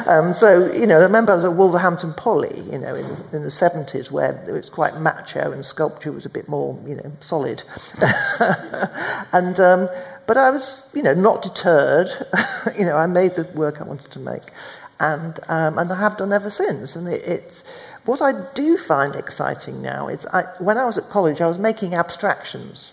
um, 0.10 0.34
so, 0.34 0.74
you 0.74 0.88
know, 0.88 0.98
I 0.98 1.04
remember 1.04 1.32
I 1.32 1.36
was 1.36 1.46
at 1.46 1.54
Wolverhampton 1.54 2.14
Poly, 2.14 2.60
you 2.72 2.80
know, 2.80 2.96
in, 2.96 3.06
in 3.32 3.44
the 3.44 3.54
70s, 3.54 4.10
where 4.10 4.44
it 4.48 4.52
was 4.52 4.70
quite 4.70 5.00
macho 5.00 5.52
and 5.52 5.64
sculpture 5.64 6.12
was 6.12 6.26
a 6.26 6.30
bit 6.30 6.50
more, 6.50 6.78
you 6.88 6.96
know, 6.96 7.12
solid. 7.20 7.62
and, 9.32 9.60
um, 9.60 9.88
but 10.26 10.38
I 10.38 10.50
was, 10.50 10.92
you 10.96 11.04
know, 11.04 11.14
not 11.14 11.44
deterred. 11.44 12.10
you 12.78 12.86
know, 12.86 12.98
I 12.98 13.06
made 13.06 13.36
the 13.36 13.44
work 13.54 13.80
I 13.80 13.84
wanted 13.84 14.10
to 14.12 14.20
make. 14.20 14.52
and 15.00 15.40
um, 15.48 15.78
and 15.78 15.92
I 15.92 16.00
have 16.00 16.18
done 16.18 16.34
ever 16.34 16.50
since. 16.50 16.96
And 16.96 17.08
it, 17.08 17.22
it's 17.24 17.64
what 18.06 18.22
I 18.22 18.34
do 18.54 18.76
find 18.76 19.16
exciting 19.16 19.82
now. 19.82 20.08
It's 20.08 20.26
I, 20.28 20.44
when 20.60 20.78
I 20.78 20.86
was 20.86 20.98
at 20.98 21.06
college, 21.06 21.42
I 21.42 21.48
was 21.48 21.58
making 21.58 21.94
abstractions. 21.94 22.92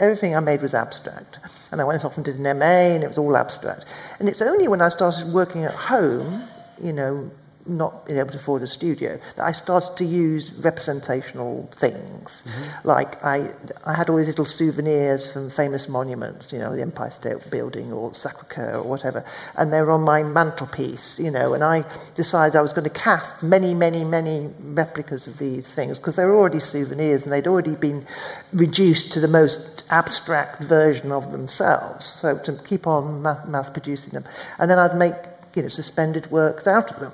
Everything 0.00 0.34
I 0.34 0.40
made 0.40 0.62
was 0.62 0.72
abstract, 0.72 1.38
and 1.70 1.80
I 1.80 1.84
went 1.84 2.04
off 2.04 2.16
and 2.16 2.24
did 2.24 2.36
an 2.36 2.58
MA, 2.58 2.64
and 2.64 3.04
it 3.04 3.08
was 3.08 3.18
all 3.18 3.36
abstract. 3.36 3.84
And 4.18 4.28
it's 4.28 4.40
only 4.40 4.66
when 4.66 4.80
I 4.80 4.88
started 4.88 5.32
working 5.32 5.64
at 5.64 5.74
home, 5.74 6.44
you 6.82 6.92
know, 6.94 7.30
not 7.66 8.06
being 8.06 8.18
able 8.18 8.30
to 8.30 8.36
afford 8.36 8.62
a 8.62 8.66
studio, 8.66 9.18
that 9.36 9.44
I 9.44 9.52
started 9.52 9.96
to 9.96 10.04
use 10.04 10.52
representational 10.54 11.68
things. 11.72 12.42
Mm-hmm. 12.44 12.88
Like 12.88 13.24
I, 13.24 13.50
I 13.84 13.94
had 13.94 14.10
all 14.10 14.16
these 14.16 14.28
little 14.28 14.44
souvenirs 14.44 15.32
from 15.32 15.50
famous 15.50 15.88
monuments, 15.88 16.52
you 16.52 16.58
know, 16.58 16.74
the 16.74 16.82
Empire 16.82 17.10
State 17.10 17.50
Building 17.50 17.92
or 17.92 18.14
Sacre-Cœur 18.14 18.76
or 18.76 18.82
whatever, 18.82 19.24
and 19.56 19.72
they 19.72 19.80
were 19.80 19.90
on 19.90 20.02
my 20.02 20.22
mantelpiece, 20.22 21.20
you 21.20 21.30
know, 21.30 21.54
and 21.54 21.62
I 21.62 21.84
decided 22.14 22.56
I 22.56 22.62
was 22.62 22.72
going 22.72 22.88
to 22.88 22.90
cast 22.90 23.42
many, 23.42 23.74
many, 23.74 24.04
many 24.04 24.50
replicas 24.60 25.26
of 25.26 25.38
these 25.38 25.72
things 25.72 25.98
because 25.98 26.16
they 26.16 26.24
were 26.24 26.36
already 26.36 26.60
souvenirs 26.60 27.24
and 27.24 27.32
they'd 27.32 27.46
already 27.46 27.74
been 27.74 28.06
reduced 28.52 29.12
to 29.12 29.20
the 29.20 29.28
most 29.28 29.84
abstract 29.90 30.62
version 30.62 31.12
of 31.12 31.32
themselves. 31.32 32.06
So 32.06 32.38
to 32.38 32.52
keep 32.52 32.86
on 32.86 33.22
mass 33.22 33.70
producing 33.70 34.12
them. 34.12 34.24
And 34.58 34.70
then 34.70 34.78
I'd 34.78 34.96
make, 34.96 35.14
you 35.54 35.62
know, 35.62 35.68
suspended 35.68 36.30
works 36.30 36.66
out 36.66 36.90
of 36.90 37.00
them. 37.00 37.12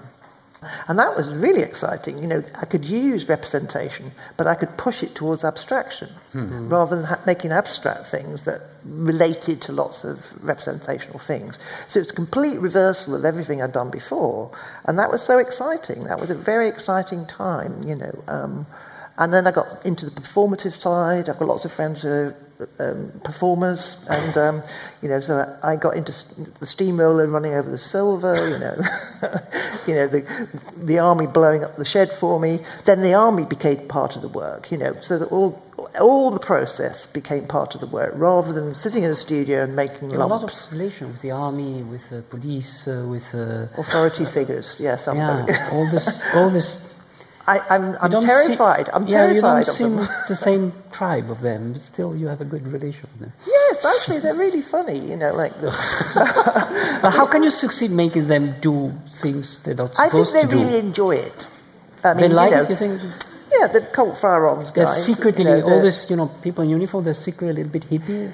And 0.89 0.99
that 0.99 1.17
was 1.17 1.33
really 1.33 1.63
exciting. 1.63 2.19
You 2.19 2.27
know, 2.27 2.43
I 2.61 2.67
could 2.67 2.85
use 2.85 3.29
representation, 3.29 4.13
but 4.37 4.47
I 4.47 4.55
could 4.55 4.77
push 4.77 5.03
it 5.03 5.15
towards 5.15 5.45
abstraction 5.45 6.09
mm-hmm. 6.35 6.69
rather 6.69 6.97
than 6.97 7.05
ha- 7.05 7.21
making 7.27 7.53
abstract 7.53 8.07
things 8.07 8.45
that 8.45 8.63
related 8.85 9.61
to 9.63 9.73
lots 9.73 10.05
of 10.05 10.43
representational 10.43 11.19
things. 11.19 11.59
So 11.89 12.01
it's 12.01 12.11
a 12.11 12.15
complete 12.15 12.59
reversal 12.59 13.15
of 13.15 13.25
everything 13.25 13.63
I'd 13.63 13.73
done 13.73 13.91
before. 13.91 14.51
And 14.85 14.99
that 14.99 15.11
was 15.11 15.23
so 15.23 15.39
exciting. 15.39 16.05
That 16.05 16.21
was 16.21 16.31
a 16.31 16.35
very 16.35 16.69
exciting 16.69 17.27
time, 17.27 17.83
you 17.87 17.97
know. 17.97 18.25
Um, 18.29 18.67
and 19.19 19.33
then 19.33 19.47
I 19.47 19.51
got 19.51 19.85
into 19.85 20.07
the 20.07 20.21
performative 20.21 20.73
side. 20.73 21.29
I've 21.29 21.39
got 21.39 21.49
lots 21.49 21.65
of 21.65 21.73
friends 21.73 22.03
who 22.03 22.09
are 22.09 22.37
um, 22.79 23.13
performers, 23.25 24.05
and 24.09 24.37
um, 24.37 24.63
you 25.03 25.09
know, 25.09 25.21
so 25.21 25.57
I 25.63 25.77
got 25.77 25.97
into 25.97 26.13
the 26.59 26.67
steamroller 26.67 27.27
running 27.27 27.55
over 27.55 27.71
the 27.71 27.79
silver. 27.79 28.35
You 28.49 28.59
know, 28.59 28.75
you 29.87 29.95
know, 29.95 30.07
the 30.07 30.49
the 30.77 30.99
army 30.99 31.27
blowing 31.27 31.65
up 31.65 31.77
the 31.77 31.85
shed 31.85 32.13
for 32.13 32.41
me. 32.41 32.61
Then 32.85 33.03
the 33.03 33.15
army 33.15 33.45
became 33.45 33.87
part 33.89 34.17
of 34.17 34.23
the 34.23 34.29
work. 34.29 34.71
You 34.71 34.79
know, 34.79 34.97
so 35.01 35.19
that 35.19 35.27
all 35.27 35.63
all 36.01 36.31
the 36.31 36.41
process 36.41 37.07
became 37.07 37.47
part 37.47 37.75
of 37.75 37.81
the 37.81 37.87
work 37.87 38.13
rather 38.17 38.53
than 38.53 38.75
sitting 38.75 39.03
in 39.03 39.11
a 39.11 39.15
studio 39.15 39.65
and 39.65 39.77
making 39.77 40.11
lumps. 40.11 40.15
A 40.15 40.27
lot 40.27 40.45
of 40.45 40.73
relation 40.73 41.09
with 41.09 41.23
the 41.23 41.31
army, 41.31 41.83
with 41.83 42.11
the 42.11 42.23
police, 42.23 42.89
uh, 42.89 43.07
with 43.09 43.35
uh, 43.35 43.67
authority 43.79 44.25
figures. 44.25 44.79
Yes, 44.81 45.09
yeah, 45.13 45.47
all 45.73 45.91
this, 45.91 46.35
all 46.35 46.51
this 46.51 46.86
I, 47.47 47.59
am 47.71 47.97
I'm, 48.01 48.15
I'm 48.15 48.23
terrified. 48.23 48.89
I'm 48.93 49.07
yeah, 49.07 49.27
terrified. 49.27 49.61
You 49.61 49.65
don't 49.65 49.75
seem 49.75 49.97
the 50.29 50.35
same 50.35 50.73
tribe 50.91 51.31
of 51.31 51.41
them, 51.43 51.73
but 51.73 51.81
still 51.81 52.17
you 52.17 52.27
have 52.27 52.41
a 52.41 52.45
good 52.45 52.67
relation 52.67 53.09
with 53.13 53.21
them. 53.21 53.33
Yes, 53.47 53.85
actually, 53.85 54.21
they're 54.21 54.35
really 54.35 54.63
funny. 54.63 54.99
You 54.99 55.17
know, 55.17 55.33
like 55.33 55.55
the. 55.61 55.71
how 57.15 57.27
can 57.27 57.43
you 57.43 57.51
succeed 57.51 57.93
making 57.93 58.27
them 58.27 58.59
do 58.61 58.93
things 59.09 59.63
they're 59.63 59.75
not 59.75 59.95
supposed 59.95 60.33
to 60.33 60.39
do? 60.39 60.39
I 60.39 60.41
think 60.43 60.51
they 60.51 60.65
really 60.65 60.79
enjoy 60.79 61.17
it. 61.17 61.49
I 62.03 62.15
mean, 62.15 62.23
they 62.23 62.29
like 62.29 62.51
you 62.51 62.57
know, 62.57 62.63
it. 62.63 62.69
You 62.71 62.77
think? 62.77 63.03
Yeah, 63.53 63.67
the 63.69 63.81
Colt 63.81 64.19
firearms 64.19 64.71
guys. 64.71 65.07
They're 65.07 65.15
secretly 65.15 65.45
you 65.45 65.51
know, 65.51 65.63
all 65.63 65.83
these, 65.83 66.11
you 66.11 66.17
know, 66.17 66.27
people 66.27 66.65
in 66.65 66.71
uniform. 66.71 67.05
They're 67.05 67.15
secretly 67.15 67.51
a 67.51 67.65
little 67.65 67.73
bit 67.73 67.89
hippie. 67.89 68.33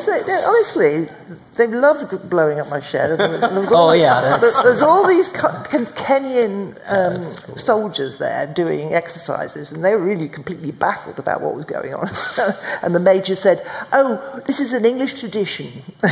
Yes, 0.00 0.26
they, 0.26 0.32
they, 0.32 0.44
honestly, 0.44 1.08
they 1.56 1.66
loved 1.66 2.30
blowing 2.30 2.58
up 2.58 2.70
my 2.70 2.80
shed. 2.80 3.18
oh 3.20 3.92
yeah, 3.92 4.38
there's 4.38 4.82
all 4.82 5.06
these 5.06 5.28
Kenyan 5.28 6.74
um, 6.88 7.20
cool. 7.44 7.56
soldiers 7.56 8.18
there 8.18 8.46
doing 8.46 8.94
exercises, 8.94 9.72
and 9.72 9.84
they 9.84 9.94
were 9.94 10.04
really 10.04 10.28
completely 10.28 10.70
baffled 10.70 11.18
about 11.18 11.42
what 11.42 11.54
was 11.54 11.64
going 11.64 11.92
on. 11.94 12.08
and 12.82 12.94
the 12.94 13.00
major 13.00 13.34
said, 13.34 13.62
"Oh, 13.92 14.42
this 14.46 14.60
is 14.60 14.72
an 14.72 14.84
English 14.84 15.20
tradition. 15.20 15.66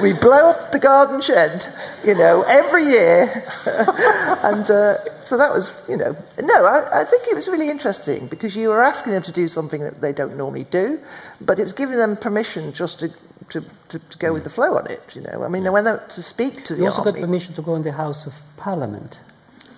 we 0.00 0.12
blow 0.14 0.50
up 0.50 0.72
the 0.72 0.80
garden 0.80 1.20
shed, 1.20 1.66
you 2.04 2.14
know, 2.14 2.42
every 2.42 2.84
year." 2.84 3.42
and 4.42 4.70
uh, 4.70 4.96
so 5.22 5.36
that 5.36 5.50
was, 5.52 5.84
you 5.88 5.96
know, 5.96 6.16
no, 6.40 6.64
I, 6.64 7.00
I 7.02 7.04
think 7.04 7.28
it 7.28 7.34
was 7.34 7.48
really 7.48 7.68
interesting 7.68 8.28
because 8.28 8.56
you 8.56 8.70
were 8.70 8.82
asking 8.82 9.12
them 9.12 9.22
to 9.24 9.32
do 9.32 9.46
something 9.46 9.82
that 9.82 10.00
they 10.00 10.12
don't 10.12 10.36
normally 10.36 10.64
do, 10.64 10.77
but 11.40 11.58
it 11.58 11.64
was 11.64 11.72
giving 11.72 11.98
them 11.98 12.16
permission 12.16 12.72
just 12.72 13.00
to, 13.00 13.08
to, 13.50 13.64
to, 13.88 13.98
to 13.98 14.18
go 14.18 14.32
with 14.32 14.44
the 14.44 14.50
flow 14.50 14.76
on 14.76 14.86
it, 14.86 15.14
you 15.14 15.22
know. 15.22 15.44
I 15.44 15.48
mean, 15.48 15.64
they 15.64 15.70
went 15.70 15.88
out 15.88 16.10
to 16.10 16.22
speak 16.22 16.64
to 16.66 16.74
the 16.74 16.80
You 16.80 16.86
also 16.86 17.02
army. 17.02 17.12
got 17.12 17.20
permission 17.20 17.54
to 17.54 17.62
go 17.62 17.74
in 17.76 17.82
the 17.82 17.92
House 17.92 18.26
of 18.26 18.34
Parliament. 18.56 19.20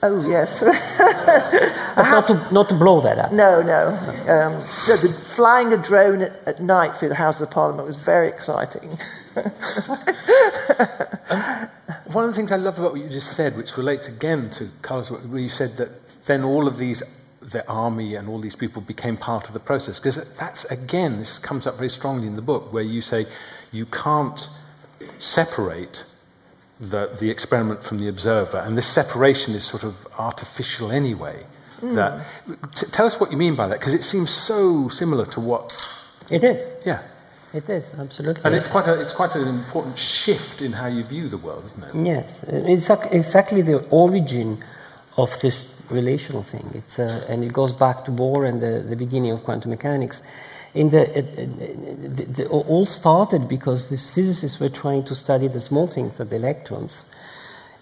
Oh, 0.03 0.27
yes. 0.29 0.61
but 1.95 2.11
not 2.11 2.27
to, 2.29 2.55
not 2.55 2.69
to 2.71 2.75
blow 2.75 3.01
that 3.01 3.19
up. 3.19 3.33
No, 3.33 3.63
no. 3.63 3.89
Um, 4.33 4.59
so 4.61 4.97
the, 4.97 5.09
flying 5.09 5.73
a 5.75 5.77
drone 5.77 6.23
at, 6.23 6.33
at, 6.49 6.61
night 6.61 6.97
through 6.97 7.11
the 7.11 7.15
House 7.17 7.41
of 7.43 7.51
Parliament 7.51 7.87
was 7.87 7.97
very 7.97 8.29
exciting. 8.29 8.99
um, 9.37 9.47
one 12.13 12.25
of 12.25 12.31
the 12.31 12.37
things 12.37 12.51
I 12.51 12.57
love 12.57 12.79
about 12.79 12.93
what 12.93 13.01
you 13.03 13.11
just 13.11 13.33
said, 13.37 13.57
which 13.59 13.77
relates 13.77 14.09
again 14.09 14.49
to 14.51 14.71
Carlos, 14.81 15.11
where 15.11 15.41
you 15.41 15.51
said 15.51 15.77
that 15.77 16.09
then 16.25 16.45
all 16.45 16.67
of 16.67 16.79
these 16.79 17.03
the 17.53 17.67
army 17.69 18.15
and 18.15 18.29
all 18.29 18.39
these 18.39 18.57
people 18.57 18.83
became 18.83 19.17
part 19.17 19.49
of 19.49 19.53
the 19.55 19.61
process. 19.61 19.99
Because 19.99 20.35
that's, 20.35 20.65
again, 20.67 21.19
this 21.19 21.39
comes 21.39 21.67
up 21.67 21.77
very 21.77 21.91
strongly 21.91 22.27
in 22.27 22.37
the 22.37 22.43
book, 22.43 22.73
where 22.73 22.83
you 22.83 23.01
say 23.01 23.27
you 23.73 23.87
can't 23.87 24.49
separate 25.19 26.05
the, 26.79 27.07
the 27.19 27.31
experiment 27.31 27.83
from 27.83 27.99
the 27.99 28.09
observer. 28.09 28.59
And 28.59 28.77
this 28.77 28.87
separation 28.87 29.55
is 29.55 29.65
sort 29.65 29.85
of 29.85 30.07
artificial 30.19 30.91
anyway. 30.91 31.45
Mm. 31.81 31.95
That, 31.95 32.27
t- 32.75 32.87
tell 32.87 33.07
us 33.07 33.19
what 33.21 33.31
you 33.31 33.37
mean 33.37 33.57
by 33.57 33.67
that, 33.69 33.79
because 33.81 33.95
it 33.95 34.03
seems 34.03 34.31
so 34.31 34.89
similar 34.89 35.27
to 35.27 35.41
what. 35.41 35.73
It 36.31 36.45
is. 36.45 36.73
Yeah. 36.85 37.03
It 37.53 37.69
is, 37.69 37.91
absolutely. 37.99 38.45
And 38.45 38.55
it's 38.55 38.69
quite, 38.69 38.87
a, 38.87 39.01
it's 39.01 39.13
quite 39.13 39.35
an 39.35 39.49
important 39.49 39.99
shift 39.99 40.63
in 40.63 40.73
how 40.73 40.87
you 40.87 41.03
view 41.03 41.29
the 41.29 41.39
world, 41.39 41.65
isn't 41.67 41.83
it? 41.83 42.07
Yes. 42.07 42.45
It's 42.45 42.89
exactly 42.91 43.63
the 43.63 43.81
origin 43.89 44.63
of 45.17 45.39
this 45.41 45.80
relational 45.95 46.43
thing. 46.43 46.71
It's, 46.75 46.99
uh, 46.99 47.27
and 47.29 47.45
it 47.45 47.53
goes 47.53 47.73
back 47.73 48.05
to 48.05 48.11
Bohr 48.11 48.49
and 48.49 48.61
the, 48.61 48.85
the 48.87 48.97
beginning 48.97 49.33
of 49.33 49.45
quantum 49.45 49.71
mechanics. 49.71 50.23
In 50.73 50.91
the, 50.91 51.19
it, 51.19 51.39
it, 51.39 52.17
the, 52.17 52.25
the, 52.25 52.49
all 52.49 52.87
started 52.87 53.49
because 53.49 53.89
these 53.89 54.11
physicists 54.11 54.61
were 54.61 54.69
trying 54.69 55.05
to 55.05 55.15
study 55.15 55.49
the 55.49 55.61
small 55.61 55.87
things 55.87 56.19
the 56.19 56.37
electrons. 56.37 57.13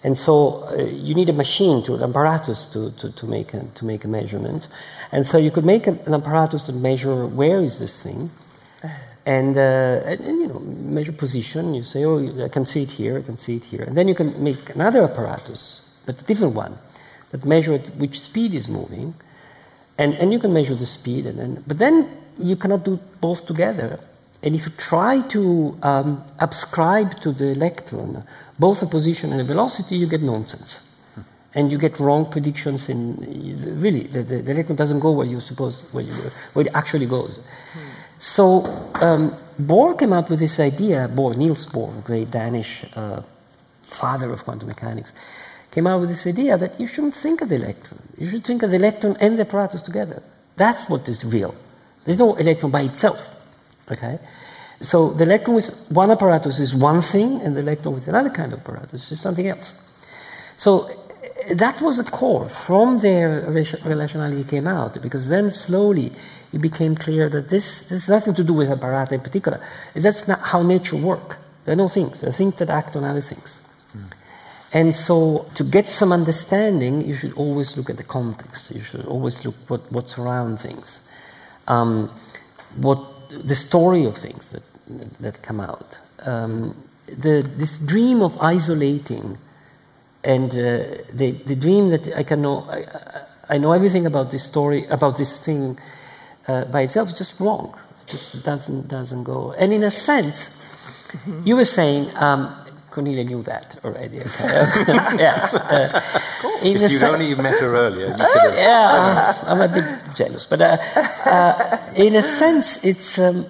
And 0.03 0.17
so 0.17 0.65
uh, 0.67 0.83
you 0.83 1.13
need 1.13 1.29
a 1.29 1.33
machine, 1.33 1.83
to, 1.83 1.95
an 1.95 2.03
apparatus 2.03 2.65
to, 2.71 2.91
to, 2.91 3.11
to, 3.11 3.27
make 3.27 3.53
a, 3.53 3.65
to 3.75 3.85
make 3.85 4.05
a 4.05 4.07
measurement. 4.07 4.67
And 5.11 5.25
so 5.25 5.37
you 5.37 5.51
could 5.51 5.65
make 5.65 5.87
an, 5.87 5.99
an 6.05 6.13
apparatus 6.13 6.67
to 6.67 6.73
measure 6.73 7.25
where 7.25 7.59
is 7.59 7.79
this 7.79 8.01
thing. 8.01 8.31
And, 9.25 9.57
uh, 9.57 10.01
and, 10.05 10.21
and, 10.21 10.39
you 10.39 10.47
know, 10.47 10.59
measure 10.59 11.11
position. 11.11 11.73
You 11.75 11.83
say, 11.83 12.05
oh, 12.05 12.43
I 12.43 12.47
can 12.47 12.65
see 12.65 12.83
it 12.83 12.91
here, 12.91 13.19
I 13.19 13.21
can 13.21 13.37
see 13.37 13.57
it 13.57 13.65
here. 13.65 13.83
And 13.83 13.95
then 13.95 14.07
you 14.07 14.15
can 14.15 14.41
make 14.41 14.73
another 14.73 15.03
apparatus, 15.03 15.95
but 16.05 16.19
a 16.19 16.23
different 16.23 16.55
one 16.55 16.79
that 17.31 17.45
measure 17.45 17.73
at 17.73 17.95
which 17.95 18.19
speed 18.19 18.53
is 18.53 18.67
moving, 18.67 19.13
and, 19.97 20.15
and 20.15 20.31
you 20.31 20.39
can 20.39 20.53
measure 20.53 20.75
the 20.75 20.85
speed, 20.85 21.25
and 21.25 21.37
then, 21.37 21.63
but 21.67 21.77
then 21.77 22.07
you 22.37 22.55
cannot 22.55 22.85
do 22.85 22.99
both 23.21 23.45
together. 23.45 23.99
And 24.41 24.55
if 24.55 24.65
you 24.65 24.71
try 24.77 25.21
to 25.29 25.77
um, 25.83 26.23
ascribe 26.39 27.19
to 27.21 27.31
the 27.33 27.47
electron 27.47 28.23
both 28.57 28.79
the 28.79 28.85
position 28.85 29.31
and 29.31 29.39
the 29.39 29.43
velocity, 29.43 29.97
you 29.97 30.07
get 30.07 30.21
nonsense. 30.21 30.85
And 31.55 31.71
you 31.71 31.79
get 31.79 31.99
wrong 31.99 32.29
predictions, 32.31 32.89
and 32.89 33.19
really, 33.81 34.03
the, 34.03 34.23
the, 34.23 34.41
the 34.41 34.51
electron 34.51 34.75
doesn't 34.75 34.99
go 34.99 35.11
where 35.11 35.25
you 35.25 35.39
suppose, 35.39 35.81
where, 35.91 36.03
you, 36.03 36.13
where 36.53 36.67
it 36.67 36.71
actually 36.75 37.07
goes. 37.07 37.45
So 38.19 38.65
um, 39.01 39.31
Bohr 39.59 39.97
came 39.97 40.13
up 40.13 40.29
with 40.29 40.39
this 40.39 40.59
idea, 40.59 41.09
Bohr, 41.09 41.35
Niels 41.35 41.65
Bohr, 41.65 42.03
great 42.03 42.29
Danish 42.29 42.85
uh, 42.95 43.23
father 43.81 44.31
of 44.31 44.43
quantum 44.43 44.67
mechanics, 44.67 45.11
came 45.71 45.87
out 45.87 46.01
with 46.01 46.09
this 46.09 46.25
idea 46.25 46.57
that 46.57 46.79
you 46.79 46.87
shouldn't 46.87 47.15
think 47.15 47.41
of 47.41 47.49
the 47.49 47.55
electron. 47.55 48.01
You 48.17 48.27
should 48.29 48.43
think 48.43 48.63
of 48.63 48.71
the 48.71 48.77
electron 48.77 49.15
and 49.21 49.37
the 49.37 49.43
apparatus 49.43 49.81
together. 49.81 50.21
That's 50.55 50.89
what 50.89 51.07
is 51.07 51.23
real. 51.23 51.55
There's 52.05 52.19
no 52.19 52.35
electron 52.35 52.71
by 52.71 52.81
itself. 52.81 53.35
Okay? 53.91 54.19
So 54.79 55.09
the 55.09 55.25
electron 55.25 55.55
with 55.55 55.87
one 55.89 56.09
apparatus 56.09 56.59
is 56.59 56.73
one 56.73 57.01
thing, 57.01 57.41
and 57.41 57.55
the 57.55 57.61
electron 57.61 57.93
with 57.93 58.07
another 58.07 58.29
kind 58.29 58.53
of 58.53 58.59
apparatus 58.59 59.11
is 59.11 59.19
something 59.19 59.47
else. 59.47 59.85
So 60.57 60.89
that 61.51 61.81
was 61.81 61.99
a 61.99 62.03
core. 62.03 62.49
From 62.49 62.99
there, 62.99 63.41
relationality 63.43 64.47
came 64.49 64.67
out, 64.67 65.01
because 65.01 65.29
then 65.29 65.51
slowly 65.51 66.11
it 66.51 66.61
became 66.61 66.95
clear 66.95 67.29
that 67.29 67.49
this, 67.49 67.89
this 67.89 68.07
has 68.07 68.09
nothing 68.09 68.33
to 68.35 68.43
do 68.43 68.53
with 68.53 68.69
apparatus 68.69 69.13
in 69.13 69.21
particular. 69.21 69.61
That's 69.93 70.27
not 70.27 70.39
how 70.39 70.63
nature 70.63 70.97
works. 70.97 71.37
There 71.65 71.73
are 71.73 71.77
no 71.77 71.87
things. 71.87 72.21
There 72.21 72.29
are 72.29 72.33
things 72.33 72.55
that 72.55 72.69
act 72.69 72.95
on 72.95 73.03
other 73.03 73.21
things. 73.21 73.68
And 74.71 74.95
so, 74.95 75.47
to 75.55 75.63
get 75.63 75.91
some 75.91 76.11
understanding, 76.11 77.01
you 77.01 77.15
should 77.15 77.33
always 77.33 77.75
look 77.75 77.89
at 77.89 77.97
the 77.97 78.03
context. 78.03 78.75
You 78.75 78.81
should 78.81 79.05
always 79.05 79.43
look 79.43 79.55
what 79.67 79.91
what's 79.91 80.17
around 80.17 80.59
things, 80.59 81.11
um, 81.67 82.09
what 82.75 82.99
the 83.29 83.55
story 83.55 84.05
of 84.05 84.15
things 84.15 84.51
that 84.51 84.63
that 85.19 85.41
come 85.41 85.59
out. 85.59 85.99
Um, 86.25 86.75
the, 87.17 87.41
this 87.55 87.79
dream 87.79 88.21
of 88.21 88.37
isolating 88.39 89.37
and 90.23 90.51
uh, 90.51 91.01
the, 91.13 91.31
the 91.45 91.55
dream 91.55 91.89
that 91.89 92.15
I 92.15 92.23
can 92.23 92.41
know, 92.41 92.65
I, 92.69 92.85
I 93.49 93.57
know 93.57 93.71
everything 93.71 94.05
about 94.05 94.31
this 94.31 94.43
story, 94.43 94.85
about 94.87 95.17
this 95.17 95.43
thing 95.43 95.79
uh, 96.47 96.65
by 96.65 96.81
itself 96.81 97.09
is 97.09 97.17
just 97.17 97.39
wrong. 97.39 97.77
It 98.01 98.11
just 98.11 98.43
doesn't, 98.43 98.87
doesn't 98.87 99.23
go. 99.23 99.53
And 99.53 99.71
in 99.71 99.83
a 99.83 99.91
sense, 99.91 101.07
mm-hmm. 101.11 101.47
you 101.47 101.55
were 101.55 101.65
saying, 101.65 102.15
um, 102.17 102.53
Cornelia 102.99 103.23
knew 103.23 103.41
that 103.43 103.79
already. 103.85 104.19
Okay. 104.19 104.27
yes. 105.25 105.55
Uh, 105.55 105.87
if 106.61 106.91
you'd 106.91 107.03
only 107.03 107.33
met 107.35 107.57
her 107.61 107.73
earlier, 107.73 108.07
you 108.07 108.13
could 108.33 108.41
have. 108.41 108.55
yeah, 108.55 109.33
I'm 109.47 109.61
a 109.61 109.69
bit 109.69 109.87
jealous. 110.15 110.45
But 110.45 110.61
uh, 110.61 110.77
uh, 111.25 111.77
in 111.95 112.15
a 112.15 112.21
sense, 112.21 112.85
it's. 112.85 113.17
Um, 113.17 113.45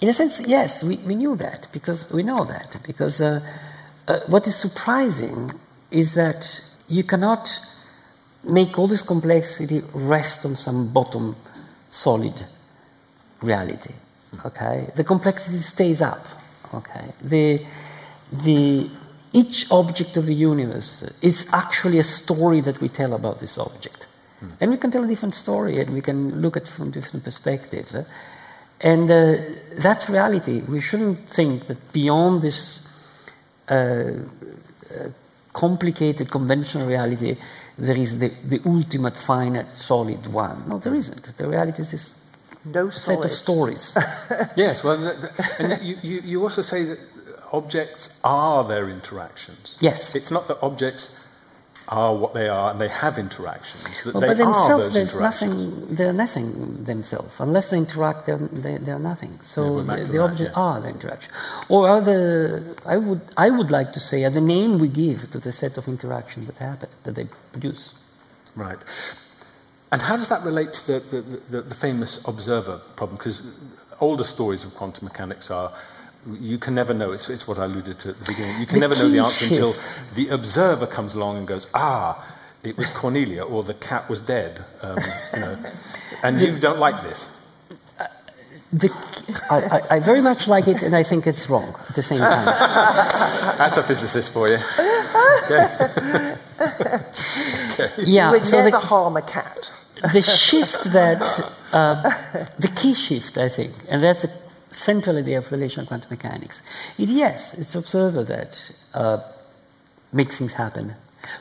in 0.00 0.08
a 0.08 0.14
sense, 0.14 0.48
yes, 0.48 0.82
we, 0.82 0.96
we 1.06 1.14
knew 1.14 1.36
that 1.36 1.68
because 1.72 2.10
we 2.10 2.22
know 2.22 2.42
that. 2.44 2.78
Because 2.86 3.20
uh, 3.20 3.40
uh, 4.08 4.20
what 4.28 4.46
is 4.46 4.56
surprising 4.56 5.50
is 5.90 6.14
that 6.14 6.40
you 6.88 7.04
cannot 7.04 7.50
make 8.42 8.78
all 8.78 8.86
this 8.86 9.02
complexity 9.02 9.82
rest 9.92 10.46
on 10.46 10.56
some 10.56 10.90
bottom 10.90 11.36
solid 11.90 12.46
reality. 13.42 13.92
Okay? 14.46 14.88
The 14.96 15.04
complexity 15.04 15.58
stays 15.58 16.00
up. 16.00 16.24
Okay? 16.72 17.12
The, 17.20 17.60
the, 18.32 18.88
each 19.32 19.70
object 19.70 20.16
of 20.16 20.26
the 20.26 20.34
universe 20.34 21.02
is 21.22 21.52
actually 21.52 21.98
a 21.98 22.04
story 22.04 22.60
that 22.60 22.80
we 22.80 22.88
tell 22.88 23.12
about 23.12 23.40
this 23.40 23.58
object. 23.58 24.06
Mm. 24.42 24.52
And 24.60 24.70
we 24.70 24.76
can 24.76 24.90
tell 24.90 25.04
a 25.04 25.08
different 25.08 25.34
story 25.34 25.80
and 25.80 25.90
we 25.90 26.00
can 26.00 26.40
look 26.40 26.56
at 26.56 26.64
it 26.64 26.68
from 26.68 26.90
different 26.90 27.24
perspective. 27.24 28.06
And 28.80 29.10
uh, 29.10 29.36
that's 29.74 30.08
reality. 30.08 30.62
We 30.62 30.80
shouldn't 30.80 31.28
think 31.28 31.66
that 31.66 31.92
beyond 31.92 32.42
this 32.42 32.88
uh, 33.68 33.74
uh, 33.74 35.08
complicated 35.52 36.30
conventional 36.30 36.86
reality, 36.86 37.36
there 37.78 37.96
is 37.96 38.18
the, 38.18 38.28
the 38.44 38.60
ultimate 38.66 39.16
finite 39.16 39.74
solid 39.74 40.26
one. 40.32 40.68
No, 40.68 40.78
there 40.78 40.94
isn't. 40.94 41.36
The 41.36 41.48
reality 41.48 41.82
is 41.82 41.90
this 41.90 42.20
no 42.64 42.90
set 42.90 43.24
of 43.24 43.32
stories. 43.32 43.96
yes, 44.56 44.84
well, 44.84 45.16
and 45.58 45.82
you, 45.82 45.96
you, 46.02 46.20
you 46.20 46.42
also 46.42 46.60
say 46.60 46.84
that 46.84 46.98
objects 47.52 48.20
are 48.24 48.64
their 48.64 48.88
interactions. 48.88 49.76
Yes. 49.80 50.14
It's 50.14 50.30
not 50.30 50.48
that 50.48 50.58
objects 50.62 51.18
are 51.88 52.14
what 52.14 52.34
they 52.34 52.48
are 52.48 52.70
and 52.70 52.80
they 52.80 52.88
have 52.88 53.18
interactions. 53.18 53.84
Well, 54.04 54.20
they 54.20 54.28
but 54.28 54.36
themselves, 54.36 54.92
there's 54.92 55.18
nothing. 55.18 55.94
They're 55.94 56.12
nothing 56.12 56.84
themselves. 56.84 57.40
Unless 57.40 57.70
they 57.70 57.78
interact, 57.78 58.26
they're, 58.26 58.38
they, 58.38 58.76
they 58.76 58.92
are 58.92 59.00
nothing. 59.00 59.40
So 59.42 59.80
yeah, 59.80 59.96
the, 59.96 60.04
the 60.04 60.18
objects 60.18 60.52
yeah. 60.54 60.62
are 60.62 60.80
the 60.80 60.88
interaction. 60.88 61.32
Or 61.68 61.88
are 61.88 62.00
the? 62.00 62.76
I 62.86 62.96
would 62.96 63.22
I 63.36 63.50
would 63.50 63.70
like 63.72 63.92
to 63.94 64.00
say 64.00 64.24
are 64.24 64.30
the 64.30 64.40
name 64.40 64.78
we 64.78 64.88
give 64.88 65.30
to 65.32 65.38
the 65.38 65.50
set 65.50 65.76
of 65.76 65.88
interactions 65.88 66.46
that 66.46 66.58
happen 66.58 66.88
that 67.02 67.14
they 67.16 67.26
produce. 67.50 68.00
Right. 68.54 68.78
And 69.92 70.02
how 70.02 70.16
does 70.16 70.28
that 70.28 70.44
relate 70.44 70.72
to 70.74 70.86
the, 70.86 71.00
the, 71.00 71.20
the, 71.22 71.62
the 71.62 71.74
famous 71.74 72.26
observer 72.28 72.78
problem? 72.94 73.16
Because 73.16 73.42
older 73.98 74.22
stories 74.22 74.64
of 74.64 74.74
quantum 74.76 75.06
mechanics 75.06 75.50
are 75.50 75.72
you 76.26 76.58
can 76.58 76.74
never 76.74 76.92
know. 76.92 77.12
It's, 77.12 77.30
it's 77.30 77.48
what 77.48 77.58
I 77.58 77.64
alluded 77.64 77.98
to 78.00 78.10
at 78.10 78.18
the 78.18 78.24
beginning. 78.24 78.60
You 78.60 78.66
can 78.66 78.80
the 78.80 78.88
never 78.88 78.94
know 78.96 79.08
the 79.08 79.20
answer 79.20 79.46
shift. 79.46 79.60
until 79.60 79.74
the 80.14 80.28
observer 80.34 80.86
comes 80.86 81.14
along 81.14 81.38
and 81.38 81.46
goes, 81.46 81.66
ah, 81.74 82.24
it 82.62 82.76
was 82.76 82.90
Cornelia, 82.90 83.42
or 83.42 83.62
the 83.62 83.74
cat 83.74 84.08
was 84.08 84.20
dead. 84.20 84.64
Um, 84.82 84.98
you 85.34 85.40
know, 85.40 85.58
and 86.22 86.38
the, 86.38 86.46
you 86.46 86.58
don't 86.58 86.78
like 86.78 87.02
this. 87.02 87.42
Uh, 87.98 88.06
the, 88.72 88.90
I, 89.50 89.96
I, 89.96 90.00
very 90.00 90.20
much 90.20 90.46
like 90.46 90.68
it, 90.68 90.82
and 90.82 90.94
I 90.94 91.02
think 91.02 91.26
it's 91.26 91.48
wrong 91.48 91.74
at 91.88 91.94
the 91.94 92.02
same 92.02 92.18
time. 92.18 92.44
That's 93.56 93.78
a 93.78 93.82
physicist 93.82 94.32
for 94.32 94.48
you. 94.48 94.58
okay. 95.44 96.36
Yeah, 98.04 98.26
you 98.26 98.32
would 98.32 98.46
so 98.46 98.58
never 98.58 98.72
the, 98.72 98.78
harm 98.78 99.16
a 99.16 99.22
cat. 99.22 99.72
The 100.12 100.20
shift 100.20 100.92
that, 100.92 101.22
uh, 101.72 102.02
the 102.58 102.68
key 102.76 102.92
shift, 102.92 103.38
I 103.38 103.48
think, 103.48 103.74
and 103.88 104.02
that's 104.02 104.24
a 104.24 104.28
central 104.70 105.18
idea 105.18 105.38
of 105.38 105.50
relational 105.52 105.86
quantum 105.86 106.10
mechanics. 106.10 106.62
It, 106.98 107.08
yes, 107.08 107.58
it's 107.58 107.74
observer 107.74 108.24
that 108.24 108.70
uh, 108.94 109.18
makes 110.12 110.38
things 110.38 110.54
happen, 110.54 110.94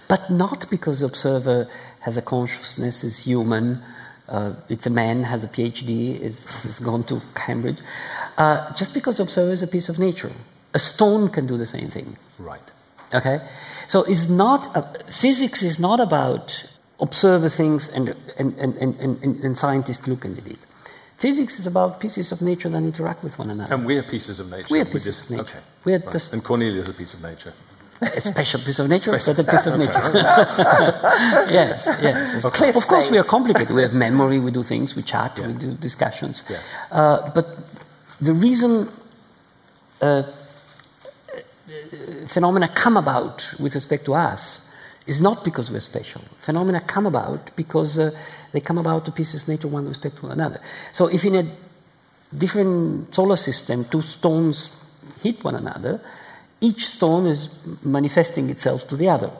but 0.07 0.29
not 0.29 0.69
because 0.69 0.99
the 0.99 1.07
observer 1.07 1.67
has 2.01 2.17
a 2.17 2.21
consciousness, 2.21 3.03
is 3.03 3.25
human, 3.25 3.81
uh, 4.27 4.53
it's 4.69 4.85
a 4.85 4.89
man, 4.89 5.23
has 5.23 5.43
a 5.43 5.47
PhD, 5.47 6.19
is, 6.19 6.65
is 6.65 6.79
gone 6.79 7.03
to 7.03 7.21
Cambridge. 7.35 7.79
Uh, 8.37 8.73
just 8.73 8.93
because 8.93 9.17
the 9.17 9.23
observer 9.23 9.51
is 9.51 9.63
a 9.63 9.67
piece 9.67 9.89
of 9.89 9.99
nature. 9.99 10.31
A 10.73 10.79
stone 10.79 11.29
can 11.29 11.47
do 11.47 11.57
the 11.57 11.65
same 11.65 11.89
thing. 11.89 12.15
Right. 12.37 12.61
Okay? 13.13 13.41
So 13.87 14.03
it's 14.03 14.29
not, 14.29 14.75
a, 14.77 14.83
physics 15.11 15.63
is 15.63 15.79
not 15.79 15.99
about 15.99 16.77
observer 17.01 17.49
things 17.49 17.89
and, 17.89 18.09
and, 18.37 18.53
and, 18.57 18.75
and, 18.77 18.99
and, 18.99 19.43
and 19.43 19.57
scientists 19.57 20.07
look 20.07 20.25
at 20.25 20.31
it. 20.31 20.59
Physics 21.19 21.59
is 21.59 21.67
about 21.67 21.99
pieces 21.99 22.31
of 22.31 22.41
nature 22.41 22.69
that 22.69 22.77
interact 22.77 23.23
with 23.23 23.37
one 23.37 23.49
another. 23.49 23.73
And 23.73 23.85
we're 23.85 24.03
pieces 24.03 24.39
of 24.39 24.49
nature. 24.49 24.67
We 24.69 24.79
are 24.79 24.85
pieces 24.85 25.21
of 25.21 25.29
nature. 25.31 25.41
Okay. 25.41 25.59
We 25.83 25.93
are 25.95 25.99
right. 25.99 26.11
just, 26.13 26.31
and 26.31 26.41
Cornelia 26.41 26.81
is 26.81 26.87
a 26.87 26.93
piece 26.93 27.13
of 27.13 27.21
nature. 27.21 27.53
A 28.01 28.21
special 28.21 28.61
piece 28.61 28.79
of 28.79 28.87
nature, 28.87 29.11
but 29.11 29.27
a 29.27 29.43
piece 29.43 29.67
of 29.67 29.77
nature. 29.77 29.91
yes, 31.51 31.89
yes. 32.01 32.45
Okay. 32.45 32.69
Of 32.69 32.87
course, 32.87 33.11
we 33.11 33.17
are 33.17 33.25
complicated. 33.25 33.75
We 33.75 33.81
have 33.81 33.93
memory, 33.93 34.39
we 34.39 34.51
do 34.51 34.63
things, 34.63 34.95
we 34.95 35.03
chat, 35.03 35.37
yeah. 35.37 35.47
we 35.47 35.53
do 35.53 35.73
discussions. 35.73 36.45
Yeah. 36.49 36.61
Uh, 36.89 37.29
but 37.31 37.47
the 38.21 38.31
reason 38.31 38.87
uh, 40.01 40.23
phenomena 42.27 42.69
come 42.69 42.95
about 42.95 43.53
with 43.59 43.75
respect 43.75 44.05
to 44.05 44.13
us 44.13 44.68
is 45.09 45.19
not 45.19 45.43
because 45.43 45.71
we're 45.71 45.81
special. 45.81 46.21
Phenomena 46.37 46.79
come 46.79 47.07
about 47.07 47.55
because 47.55 47.97
uh, 47.99 48.11
they 48.53 48.61
come 48.61 48.77
about 48.77 49.05
to 49.05 49.11
pieces 49.11 49.47
nature 49.47 49.67
one 49.67 49.87
respect 49.87 50.17
to 50.17 50.27
another. 50.27 50.61
So 50.91 51.07
if 51.07 51.25
in 51.25 51.35
a 51.35 51.45
different 52.37 53.13
solar 53.13 53.35
system 53.35 53.85
two 53.85 54.01
stones 54.01 54.69
hit 55.23 55.43
one 55.43 55.55
another, 55.55 55.99
each 56.61 56.87
stone 56.87 57.25
is 57.25 57.49
manifesting 57.83 58.49
itself 58.49 58.87
to 58.89 58.95
the 58.95 59.09
other. 59.09 59.31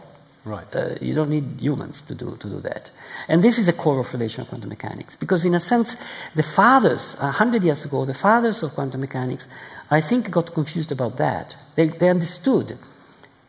Right. 0.46 0.76
Uh, 0.76 0.96
you 1.02 1.14
don't 1.14 1.30
need 1.30 1.60
humans 1.60 2.02
to 2.04 2.16
do, 2.16 2.36
to 2.38 2.50
do 2.50 2.60
that. 2.62 2.90
And 3.28 3.44
this 3.44 3.60
is 3.60 3.66
the 3.66 3.74
core 3.74 4.00
of 4.00 4.12
relational 4.14 4.48
quantum 4.48 4.70
mechanics. 4.70 5.16
Because, 5.16 5.46
in 5.46 5.54
a 5.54 5.60
sense, 5.60 5.90
the 6.34 6.44
fathers, 6.44 7.18
a 7.22 7.32
hundred 7.32 7.64
years 7.64 7.86
ago, 7.86 8.06
the 8.06 8.14
fathers 8.14 8.64
of 8.64 8.72
quantum 8.72 9.02
mechanics, 9.02 9.48
I 9.92 10.02
think, 10.02 10.32
got 10.32 10.54
confused 10.54 10.92
about 10.92 11.18
that. 11.18 11.58
They, 11.76 11.88
they 11.88 12.10
understood 12.10 12.78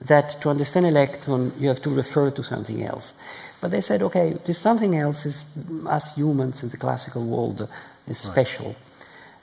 that 0.03 0.31
to 0.41 0.51
understand 0.51 0.87
electron, 0.87 1.53
you 1.59 1.69
have 1.69 1.83
to 1.83 1.91
refer 1.91 2.31
to 2.31 2.43
something 2.43 2.83
else. 2.83 3.23
But 3.61 3.71
they 3.71 3.81
said, 3.81 4.03
okay, 4.03 4.37
this 4.45 4.59
something 4.59 4.97
else 4.97 5.27
is 5.27 5.59
us 5.87 6.17
humans 6.17 6.63
in 6.63 6.71
the 6.71 6.77
classical 6.77 7.25
world 7.27 7.69
is 8.07 8.19
special. 8.19 8.67
Right. 8.67 8.77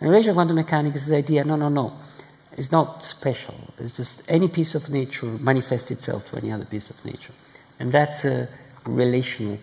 And 0.02 0.10
relational 0.10 0.36
quantum 0.36 0.56
mechanics 0.56 1.04
is 1.04 1.08
the 1.08 1.18
idea, 1.18 1.44
no, 1.44 1.56
no, 1.56 1.70
no. 1.70 1.94
It's 2.58 2.72
not 2.72 3.04
special. 3.04 3.56
It's 3.78 3.96
just 3.96 4.30
any 4.32 4.48
piece 4.48 4.74
of 4.74 4.90
nature 4.90 5.28
manifests 5.28 5.92
itself 5.92 6.32
to 6.32 6.38
any 6.38 6.52
other 6.52 6.66
piece 6.66 6.90
of 6.90 7.04
nature. 7.06 7.34
And 7.80 7.92
that's 7.92 8.26
a 8.26 8.48
relational 8.86 9.60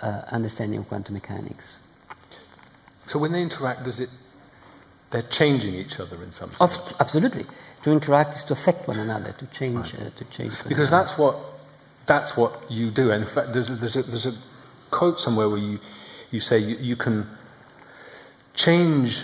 uh, 0.00 0.22
understanding 0.32 0.80
of 0.80 0.88
quantum 0.88 1.14
mechanics. 1.14 1.86
So 3.06 3.20
when 3.20 3.30
they 3.30 3.42
interact, 3.42 3.84
does 3.84 4.00
it 4.00 4.10
they're 5.10 5.22
changing 5.22 5.74
each 5.74 6.00
other 6.00 6.22
in 6.22 6.32
some 6.32 6.48
sense? 6.48 6.60
Of, 6.60 6.96
absolutely. 6.98 7.44
To 7.82 7.90
interact 7.90 8.36
is 8.36 8.44
to 8.44 8.52
affect 8.52 8.86
one 8.86 8.98
another, 8.98 9.32
to 9.32 9.46
change, 9.46 9.94
right. 9.94 10.06
uh, 10.06 10.10
to 10.10 10.24
change. 10.26 10.52
Because 10.68 10.88
another. 10.88 11.04
that's 11.04 11.18
what 11.18 11.36
that's 12.06 12.36
what 12.36 12.58
you 12.70 12.90
do. 12.90 13.10
And 13.10 13.22
in 13.22 13.28
fact, 13.28 13.52
there's, 13.52 13.68
there's, 13.68 13.96
a, 13.96 14.02
there's 14.02 14.26
a 14.26 14.34
quote 14.90 15.20
somewhere 15.20 15.48
where 15.48 15.58
you, 15.58 15.78
you 16.30 16.40
say 16.40 16.58
you, 16.58 16.76
you 16.76 16.96
can 16.96 17.28
change 18.54 19.22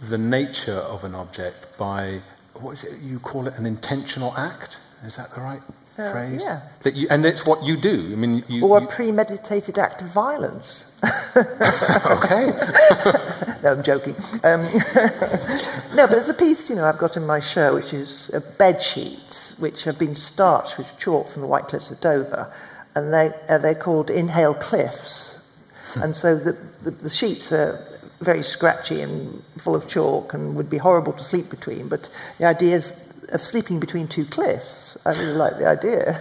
the 0.00 0.18
nature 0.18 0.78
of 0.78 1.04
an 1.04 1.14
object 1.14 1.76
by, 1.78 2.20
what 2.54 2.72
is 2.72 2.84
it, 2.84 3.00
you 3.00 3.18
call 3.18 3.46
it 3.46 3.54
an 3.56 3.66
intentional 3.66 4.36
act? 4.36 4.78
Is 5.04 5.16
that 5.16 5.30
the 5.32 5.40
right 5.40 5.62
uh, 5.98 6.12
phrase? 6.12 6.42
Yeah. 6.42 6.60
That 6.82 6.94
you, 6.94 7.06
and 7.10 7.24
it's 7.24 7.46
what 7.46 7.64
you 7.64 7.76
do. 7.76 8.10
I 8.12 8.16
mean, 8.16 8.42
you, 8.48 8.64
or 8.64 8.78
a 8.78 8.86
premeditated 8.86 9.78
act 9.78 10.02
of 10.02 10.08
violence. 10.08 11.00
okay. 11.36 12.46
no, 13.62 13.72
I'm 13.72 13.82
joking. 13.82 14.14
Um, 14.44 14.62
no, 15.94 16.06
but 16.06 16.10
there's 16.10 16.30
a 16.30 16.34
piece, 16.34 16.70
you 16.70 16.76
know, 16.76 16.86
I've 16.86 16.98
got 16.98 17.16
in 17.16 17.26
my 17.26 17.40
show, 17.40 17.74
which 17.74 17.92
is 17.92 18.30
uh, 18.34 18.40
bed 18.58 18.80
sheets, 18.82 19.58
which 19.58 19.84
have 19.84 19.98
been 19.98 20.14
starched 20.14 20.78
with 20.78 20.96
chalk 20.98 21.28
from 21.28 21.42
the 21.42 21.48
White 21.48 21.68
Cliffs 21.68 21.90
of 21.90 22.00
Dover, 22.00 22.52
and 22.94 23.12
they 23.12 23.30
uh, 23.48 23.58
they're 23.58 23.74
called 23.74 24.10
Inhale 24.10 24.54
Cliffs, 24.54 25.48
and 25.96 26.16
so 26.16 26.36
the, 26.36 26.52
the, 26.82 26.90
the 26.90 27.10
sheets 27.10 27.52
are 27.52 27.78
very 28.22 28.42
scratchy 28.42 29.00
and 29.00 29.42
full 29.58 29.74
of 29.74 29.88
chalk 29.88 30.32
and 30.32 30.54
would 30.54 30.70
be 30.70 30.78
horrible 30.78 31.12
to 31.12 31.22
sleep 31.22 31.50
between. 31.50 31.88
But 31.88 32.08
the 32.38 32.46
idea 32.46 32.76
is 32.76 33.11
of 33.30 33.40
sleeping 33.40 33.80
between 33.80 34.08
two 34.08 34.24
cliffs. 34.24 34.98
I 35.04 35.10
really 35.10 35.34
like 35.34 35.58
the 35.58 35.66
idea. 35.66 36.16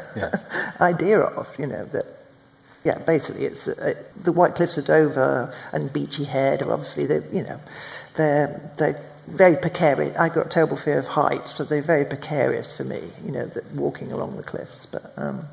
idea 0.81 1.19
of, 1.19 1.53
you 1.59 1.67
know, 1.67 1.85
that, 1.85 2.05
yeah, 2.83 2.97
basically 2.99 3.45
it's 3.45 3.67
uh, 3.67 3.93
the 4.15 4.31
White 4.31 4.55
Cliffs 4.55 4.77
of 4.77 4.85
Dover 4.85 5.53
and 5.71 5.91
Beachy 5.93 6.23
Head 6.23 6.61
are 6.61 6.71
obviously, 6.71 7.05
the, 7.05 7.23
you 7.31 7.43
know, 7.43 7.59
they're, 8.15 8.71
they're 8.77 8.99
very 9.27 9.55
precarious. 9.55 10.17
I've 10.17 10.33
got 10.33 10.47
a 10.47 10.49
terrible 10.49 10.77
fear 10.77 10.99
of 10.99 11.07
heights, 11.07 11.51
so 11.51 11.63
they're 11.63 11.81
very 11.81 12.05
precarious 12.05 12.75
for 12.75 12.83
me. 12.83 13.01
You 13.23 13.31
know, 13.31 13.45
that 13.45 13.71
walking 13.73 14.11
along 14.11 14.37
the 14.37 14.43
cliffs. 14.43 14.85
But 14.85 15.13
um, 15.17 15.47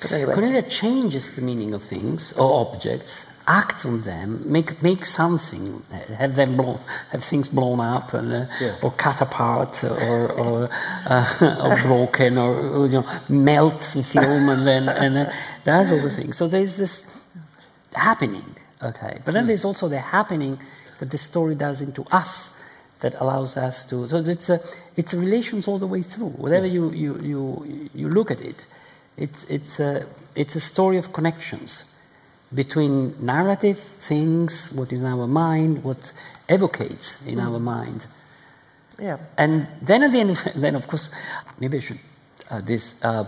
but 0.00 0.12
anyway, 0.12 0.34
Cornelia 0.34 0.62
changes 0.62 1.34
the 1.36 1.42
meaning 1.42 1.74
of 1.74 1.82
things 1.82 2.32
or 2.34 2.66
objects, 2.66 3.33
acts 3.46 3.84
on 3.84 4.00
them, 4.02 4.40
make 4.50 4.82
make 4.82 5.04
something, 5.04 5.82
uh, 5.92 6.14
have 6.14 6.34
them 6.34 6.56
blown, 6.56 6.78
have 7.12 7.22
things 7.24 7.48
blown 7.48 7.80
up 7.80 8.14
and, 8.14 8.32
uh, 8.32 8.46
Yeah. 8.60 8.76
or 8.82 8.90
cut 8.92 9.20
apart 9.20 9.84
or 9.84 10.32
or, 10.32 10.68
uh, 11.06 11.60
or 11.64 11.76
broken 11.82 12.38
or, 12.38 12.52
or, 12.54 12.86
you 12.86 13.00
know 13.00 13.06
melt 13.28 13.80
the 13.94 14.02
film 14.02 14.48
and 14.48 14.66
then 14.66 14.88
and 14.88 15.16
uh, 15.18 15.32
that's 15.64 15.90
all 15.92 16.00
the 16.00 16.10
things. 16.10 16.36
So 16.36 16.48
there's 16.48 16.76
this 16.76 17.20
happening, 17.94 18.56
okay, 18.82 19.18
but 19.24 19.34
then 19.34 19.46
there's 19.46 19.64
also 19.64 19.88
the 19.88 19.98
happening 19.98 20.58
that 20.98 21.10
the 21.10 21.18
story 21.18 21.54
does 21.54 21.80
into 21.82 22.04
us 22.12 22.62
that 23.00 23.14
allows 23.20 23.56
us 23.56 23.84
to. 23.90 24.06
So 24.06 24.18
it's 24.18 24.48
a 24.50 24.60
it's 24.96 25.12
a 25.12 25.18
relations 25.18 25.68
all 25.68 25.78
the 25.78 25.86
way 25.86 26.02
through. 26.02 26.30
Whatever 26.30 26.66
you 26.66 26.90
you 26.92 27.18
you 27.20 27.88
you 27.94 28.08
look 28.08 28.30
at 28.30 28.40
it, 28.40 28.66
it's 29.16 29.44
it's 29.50 29.80
a 29.80 30.06
it's 30.34 30.56
a 30.56 30.60
story 30.60 30.96
of 30.96 31.12
connections 31.12 31.93
between 32.54 33.14
narrative 33.24 33.78
things, 33.78 34.72
what 34.74 34.92
is 34.92 35.02
in 35.02 35.08
our 35.08 35.26
mind, 35.26 35.82
what 35.82 36.12
evocates 36.48 37.26
in 37.26 37.40
our 37.40 37.58
mind. 37.58 38.06
yeah. 38.98 39.18
And 39.36 39.66
then 39.82 40.02
at 40.02 40.12
the 40.12 40.20
end, 40.20 40.30
of, 40.30 40.38
then 40.54 40.74
of 40.76 40.86
course, 40.86 41.14
maybe 41.58 41.78
I 41.78 41.80
should. 41.80 41.98
Uh, 42.50 42.60
this 42.60 43.02
uh, 43.04 43.26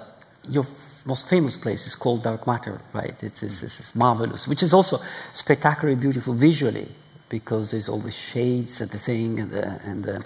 your 0.49 0.67
most 1.07 1.29
famous 1.29 1.57
place 1.57 1.87
is 1.87 1.95
called 1.95 2.23
Dark 2.23 2.47
Matter, 2.47 2.81
right? 2.93 3.23
It's, 3.23 3.43
it's, 3.43 3.63
it's 3.63 3.95
marvelous, 3.95 4.47
which 4.47 4.63
is 4.63 4.75
also 4.75 4.99
spectacularly 5.33 5.99
beautiful 5.99 6.35
visually 6.35 6.89
because 7.29 7.71
there's 7.71 7.89
all 7.89 7.99
the 7.99 8.11
shades 8.11 8.81
and 8.81 8.91
the 8.91 8.99
thing 8.99 9.41
and 9.41 9.51
the, 9.51 9.81
and 9.85 10.05
the 10.05 10.25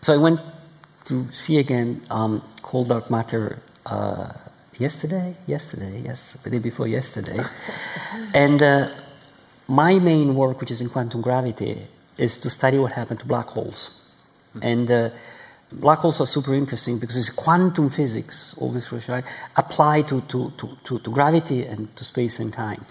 so 0.00 0.14
I 0.14 0.16
went 0.16 0.40
to 1.06 1.24
see 1.26 1.58
again 1.58 2.02
um, 2.10 2.42
Cold 2.62 2.88
Dark 2.88 3.10
Matter 3.10 3.58
uh, 3.84 4.32
yesterday. 4.78 5.34
Yesterday, 5.46 6.02
yes, 6.04 6.34
the 6.42 6.50
day 6.50 6.58
before 6.58 6.86
yesterday. 6.86 7.38
and 8.34 8.62
uh, 8.62 8.88
my 9.68 9.98
main 9.98 10.34
work, 10.34 10.60
which 10.60 10.70
is 10.70 10.80
in 10.80 10.88
quantum 10.88 11.20
gravity, 11.20 11.86
is 12.16 12.38
to 12.38 12.50
study 12.50 12.78
what 12.78 12.92
happened 12.92 13.20
to 13.20 13.26
black 13.26 13.46
holes. 13.46 14.16
And 14.62 14.90
uh, 14.90 15.10
black 15.72 15.98
holes 15.98 16.20
are 16.20 16.26
super 16.26 16.54
interesting 16.54 16.98
because 16.98 17.16
it's 17.16 17.30
quantum 17.30 17.90
physics, 17.90 18.56
all 18.58 18.70
this 18.70 18.90
research, 18.92 19.24
apply 19.56 20.02
to, 20.02 20.20
to, 20.22 20.52
to, 20.56 20.68
to, 20.84 20.98
to 20.98 21.10
gravity 21.10 21.64
and 21.64 21.94
to 21.96 22.04
space 22.04 22.40
and 22.40 22.52
time. 22.52 22.84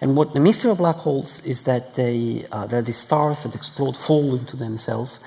And 0.00 0.16
what 0.16 0.32
the 0.32 0.40
mystery 0.40 0.70
of 0.70 0.78
black 0.78 0.96
holes 0.96 1.44
is 1.44 1.62
that 1.62 1.94
they, 1.94 2.46
uh, 2.52 2.66
they're 2.66 2.82
the 2.82 2.92
stars 2.92 3.42
that 3.42 3.54
explode, 3.54 3.96
fall 3.96 4.34
into 4.34 4.56
themselves, 4.56 5.20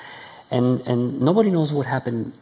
and, 0.49 0.82
and 0.82 1.22
nobody 1.22 1.51
knows 1.51 1.74
what 1.74 1.86
happened 1.86 2.34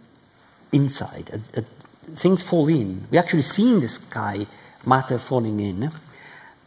inside. 0.71 1.29
Uh, 1.33 1.59
uh, 1.59 1.61
things 2.01 2.43
fall 2.43 2.67
in. 2.67 3.07
We 3.11 3.17
actually 3.17 3.43
see 3.43 3.73
in 3.73 3.79
the 3.79 3.87
sky 3.87 4.45
matter 4.85 5.17
falling 5.17 5.59
in. 5.59 5.91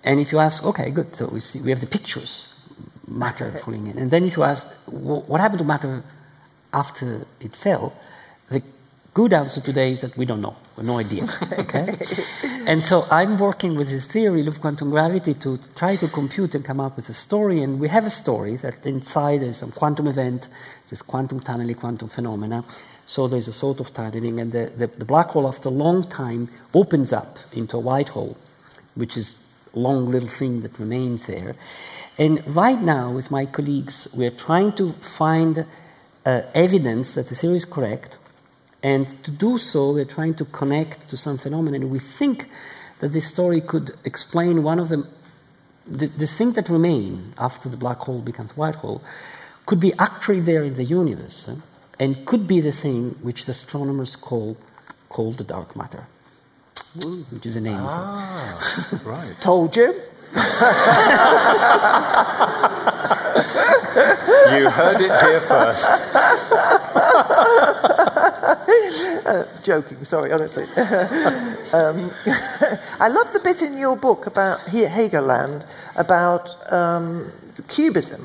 And 0.05 0.21
if 0.21 0.33
you 0.33 0.39
ask, 0.39 0.65
okay, 0.65 0.91
good, 0.91 1.15
so 1.15 1.29
we, 1.29 1.41
see, 1.41 1.61
we 1.61 1.71
have 1.71 1.81
the 1.81 1.87
pictures, 1.87 2.55
matter 3.09 3.51
falling 3.51 3.87
in. 3.87 3.99
And 3.99 4.11
then 4.11 4.25
if 4.25 4.37
you 4.37 4.43
ask, 4.43 4.69
what 4.87 5.41
happened 5.41 5.61
to 5.61 5.65
matter 5.65 6.03
after 6.73 7.27
it 7.41 7.57
fell, 7.57 7.95
good 9.15 9.33
answer 9.33 9.61
today 9.61 9.93
is 9.93 10.01
that 10.01 10.17
we 10.19 10.27
don't 10.27 10.43
know. 10.43 10.57
We 10.77 10.81
have 10.81 10.87
no 10.87 10.99
idea. 10.99 11.23
okay? 11.61 11.97
and 12.67 12.83
so 12.83 13.07
I'm 13.13 13.39
working 13.39 13.77
with 13.77 13.89
this 13.89 14.07
theory 14.07 14.45
of 14.47 14.61
quantum 14.61 14.91
gravity 14.91 15.35
to 15.35 15.59
try 15.77 15.95
to 15.97 16.09
compute 16.09 16.57
and 16.57 16.65
come 16.65 16.81
up 16.81 16.97
with 16.97 17.09
a 17.09 17.13
story. 17.13 17.63
And 17.63 17.79
we 17.79 17.89
have 17.89 18.05
a 18.05 18.11
story 18.11 18.57
that 18.57 18.85
inside 18.85 19.41
there's 19.43 19.59
some 19.59 19.71
quantum 19.71 20.09
event, 20.09 20.49
this 20.91 21.01
quantum 21.01 21.39
tunneling, 21.39 21.77
quantum 21.77 22.09
phenomena. 22.09 22.65
So 23.07 23.29
there's 23.29 23.47
a 23.47 23.53
sort 23.53 23.79
of 23.81 23.95
tunneling, 23.95 24.41
and 24.41 24.51
the, 24.51 24.73
the, 24.77 24.87
the 24.89 25.05
black 25.05 25.29
hole, 25.29 25.47
after 25.47 25.69
a 25.69 25.73
long 25.73 26.03
time, 26.03 26.49
opens 26.73 27.13
up 27.13 27.37
into 27.53 27.77
a 27.77 27.81
white 27.81 28.09
hole, 28.09 28.37
which 28.97 29.17
is 29.17 29.47
a 29.75 29.79
long 29.79 30.07
little 30.07 30.29
thing 30.29 30.61
that 30.63 30.79
remains 30.79 31.27
there. 31.27 31.55
And 32.19 32.45
right 32.57 32.81
now, 32.81 33.13
with 33.13 33.31
my 33.31 33.47
colleagues, 33.47 34.13
we're 34.17 34.31
trying 34.31 34.73
to 34.73 34.93
find 34.93 35.67
uh, 36.25 36.43
evidence 36.55 37.15
that 37.15 37.29
the 37.29 37.35
theory 37.35 37.57
is 37.57 37.65
correct. 37.65 38.19
And 38.85 39.09
to 39.25 39.31
do 39.31 39.57
so, 39.57 39.93
we're 39.93 40.05
trying 40.05 40.35
to 40.35 40.45
connect 40.45 41.09
to 41.09 41.17
some 41.17 41.39
phenomenon. 41.39 41.89
We 41.89 41.99
think 41.99 42.47
that 43.01 43.09
this 43.15 43.27
story 43.27 43.63
could 43.63 43.93
explain 44.05 44.63
one 44.63 44.79
of 44.79 44.91
the, 44.91 45.09
the, 45.87 46.07
the 46.07 46.27
thing 46.27 46.53
that 46.53 46.69
remain 46.69 47.33
after 47.39 47.71
the 47.71 47.79
black 47.79 47.97
hole 47.99 48.21
becomes 48.21 48.55
white 48.59 48.75
hole 48.77 49.03
could 49.65 49.81
be 49.81 49.95
actually 49.99 50.41
there 50.41 50.63
in 50.63 50.75
the 50.75 50.85
universe 50.85 51.49
eh, 51.49 51.55
and 51.99 52.27
could 52.27 52.47
be 52.47 52.61
the 52.61 52.73
thing 52.73 53.17
which 53.23 53.47
the 53.47 53.53
astronomers 53.53 54.17
call, 54.17 54.59
call 55.09 55.33
the 55.33 55.45
dark 55.45 55.75
matter, 55.75 56.07
which 57.33 57.47
is 57.47 57.57
a 57.57 57.63
name. 57.63 57.79
Ah, 57.79 59.01
right. 59.07 59.33
Told 59.41 59.75
you. 59.77 59.95
You 64.53 64.69
heard 64.69 65.01
it 65.01 65.13
here 65.25 65.41
first. 65.41 66.05
Joking, 69.63 70.05
sorry, 70.05 70.33
honestly. 70.33 70.65
um, 70.77 72.11
I 73.07 73.09
love 73.09 73.33
the 73.33 73.41
bit 73.43 73.63
in 73.63 73.79
your 73.79 73.97
book 73.97 74.27
about 74.27 74.59
He- 74.69 74.85
Helgoland 74.99 75.67
about 75.97 76.45
um, 76.73 77.31
Cubism, 77.69 78.23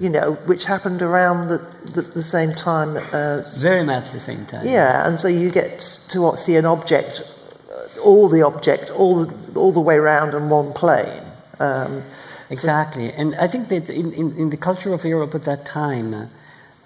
you 0.00 0.08
know, 0.08 0.32
which 0.46 0.64
happened 0.64 1.02
around 1.02 1.48
the, 1.48 1.58
the, 1.94 2.02
the 2.02 2.22
same 2.22 2.52
time 2.52 2.96
as. 3.12 3.60
Very 3.60 3.84
much 3.84 4.12
the 4.12 4.20
same 4.20 4.44
time. 4.46 4.66
Yeah, 4.66 5.06
and 5.06 5.18
so 5.20 5.28
you 5.28 5.50
get 5.50 5.80
to 6.10 6.22
what- 6.22 6.38
see 6.40 6.56
an 6.56 6.64
object, 6.66 7.22
uh, 7.70 8.00
all 8.00 8.28
the 8.28 8.42
object, 8.42 8.90
all 8.90 9.24
the, 9.24 9.58
all 9.60 9.72
the 9.72 9.80
way 9.88 9.96
around 9.96 10.34
in 10.34 10.48
one 10.48 10.72
plane. 10.72 11.22
Um, 11.60 12.02
Exactly, 12.50 13.10
and 13.20 13.34
I 13.36 13.46
think 13.48 13.68
that 13.68 13.88
in, 13.88 14.12
in, 14.12 14.36
in 14.36 14.50
the 14.50 14.58
culture 14.58 14.92
of 14.92 15.04
Europe 15.06 15.34
at 15.34 15.44
that 15.44 15.64
time, 15.64 16.12
uh, 16.12 16.26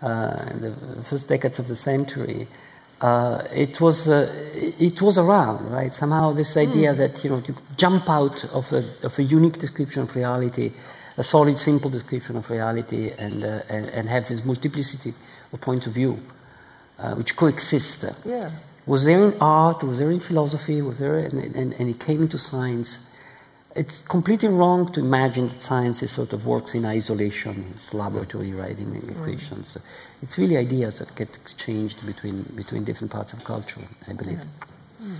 uh, 0.01 0.49
in 0.53 0.61
the 0.61 1.03
first 1.03 1.29
decades 1.29 1.59
of 1.59 1.67
the 1.67 1.75
century, 1.75 2.47
uh, 3.01 3.43
it 3.55 3.81
was 3.81 4.09
uh, 4.09 4.27
it 4.55 5.03
was 5.03 5.19
around, 5.19 5.71
right? 5.71 5.93
Somehow 5.93 6.33
this 6.33 6.57
idea 6.57 6.95
that 6.95 7.23
you 7.23 7.31
know 7.31 7.43
you 7.47 7.55
jump 7.77 8.09
out 8.09 8.45
of 8.53 8.73
a, 8.73 8.85
of 9.03 9.19
a 9.19 9.23
unique 9.23 9.59
description 9.59 10.03
of 10.03 10.17
reality, 10.17 10.73
a 11.17 11.23
solid, 11.23 11.59
simple 11.59 11.91
description 11.91 12.37
of 12.37 12.49
reality, 12.49 13.11
and 13.19 13.45
uh, 13.45 13.61
and, 13.69 13.87
and 13.91 14.09
have 14.09 14.27
this 14.27 14.45
multiplicity 14.45 15.13
of 15.53 15.61
point 15.61 15.87
of 15.87 15.93
view, 15.93 16.19
uh, 16.99 17.15
which 17.15 17.37
coexist. 17.37 18.05
yeah. 18.25 18.51
Was 18.87 19.05
there 19.05 19.33
in 19.33 19.37
art? 19.41 19.83
Was 19.83 19.99
there 19.99 20.13
in 20.13 20.21
philosophy? 20.21 20.81
Was 20.81 20.99
there, 20.99 21.19
and, 21.19 21.35
and, 21.35 21.73
and 21.75 21.91
it 21.91 21.99
came 21.99 22.23
into 22.23 22.39
science. 22.39 23.13
It's 23.75 24.01
completely 24.01 24.49
wrong 24.49 24.91
to 24.93 25.01
imagine 25.01 25.49
that 25.49 25.61
science 25.61 26.03
is 26.03 26.11
sort 26.13 26.33
of 26.33 26.47
works 26.47 26.75
in 26.75 26.87
isolation, 26.87 27.73
it's 27.75 27.93
laboratory 27.93 28.53
writing 28.53 28.95
equations. 29.11 29.77
It's 30.23 30.39
really 30.39 30.57
ideas 30.57 30.99
that 30.99 31.15
get 31.15 31.37
exchanged 31.37 32.05
between 32.07 32.43
between 32.55 32.85
different 32.85 33.13
parts 33.13 33.33
of 33.33 33.45
culture. 33.45 33.81
I 34.09 34.13
believe. 34.13 34.41
Hmm. 34.99 35.15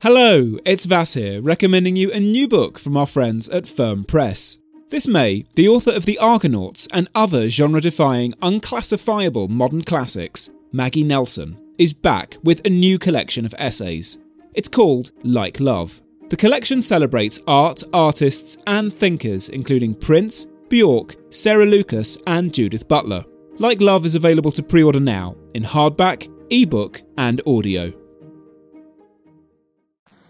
Hello, 0.00 0.58
it's 0.64 0.84
Vas 0.84 1.14
here, 1.14 1.42
recommending 1.42 1.96
you 1.96 2.12
a 2.12 2.20
new 2.20 2.46
book 2.46 2.78
from 2.78 2.96
our 2.96 3.06
friends 3.06 3.48
at 3.48 3.66
Firm 3.66 4.04
Press. 4.04 4.58
This 4.90 5.08
May, 5.08 5.44
the 5.54 5.68
author 5.68 5.90
of 5.90 6.06
The 6.06 6.18
Argonauts 6.18 6.86
and 6.92 7.08
other 7.16 7.48
genre 7.48 7.80
defying, 7.80 8.32
unclassifiable 8.40 9.48
modern 9.48 9.82
classics, 9.82 10.50
Maggie 10.70 11.02
Nelson, 11.02 11.58
is 11.78 11.92
back 11.92 12.36
with 12.44 12.64
a 12.64 12.70
new 12.70 12.96
collection 12.96 13.44
of 13.44 13.54
essays. 13.58 14.18
It's 14.54 14.68
called 14.68 15.10
Like 15.24 15.58
Love. 15.58 16.00
The 16.28 16.36
collection 16.36 16.80
celebrates 16.80 17.40
art, 17.48 17.82
artists, 17.92 18.56
and 18.68 18.94
thinkers, 18.94 19.48
including 19.48 19.94
Prince, 19.94 20.46
Bjork, 20.68 21.16
Sarah 21.30 21.66
Lucas, 21.66 22.18
and 22.26 22.54
Judith 22.54 22.86
Butler. 22.86 23.24
Like 23.60 23.80
Love 23.80 24.06
is 24.06 24.14
available 24.14 24.52
to 24.52 24.62
pre 24.62 24.84
order 24.84 25.00
now 25.00 25.34
in 25.52 25.64
hardback, 25.64 26.32
ebook, 26.50 27.02
and 27.16 27.40
audio. 27.44 27.92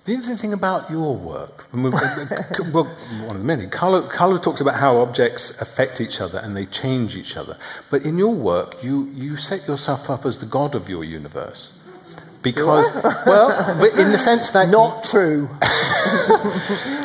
The 0.07 0.15
interesting 0.15 0.39
thing 0.39 0.53
about 0.55 0.91
your 0.91 1.15
work, 1.15 1.67
well, 1.75 1.93
one 1.93 3.37
of 3.37 3.39
the 3.39 3.45
many, 3.45 3.67
Carlo, 3.67 4.09
Carlo 4.09 4.39
talks 4.39 4.63
about 4.63 4.77
how 4.77 5.03
objects 5.03 5.61
affect 5.61 6.01
each 6.01 6.23
other 6.23 6.39
and 6.39 6.57
they 6.57 6.65
change 6.65 7.15
each 7.15 7.37
other. 7.37 7.59
But 7.91 8.07
in 8.07 8.17
your 8.17 8.33
work, 8.33 8.83
you, 8.83 9.11
you 9.13 9.37
set 9.37 9.69
yourself 9.69 10.09
up 10.09 10.25
as 10.25 10.39
the 10.39 10.47
god 10.47 10.75
of 10.75 10.89
your 10.89 11.05
universe. 11.05 11.75
Because, 12.41 12.91
well, 13.27 13.77
but 13.79 13.99
in 13.99 14.11
the 14.11 14.17
sense 14.17 14.49
that. 14.51 14.71
Not 14.71 15.05
true. 15.05 15.51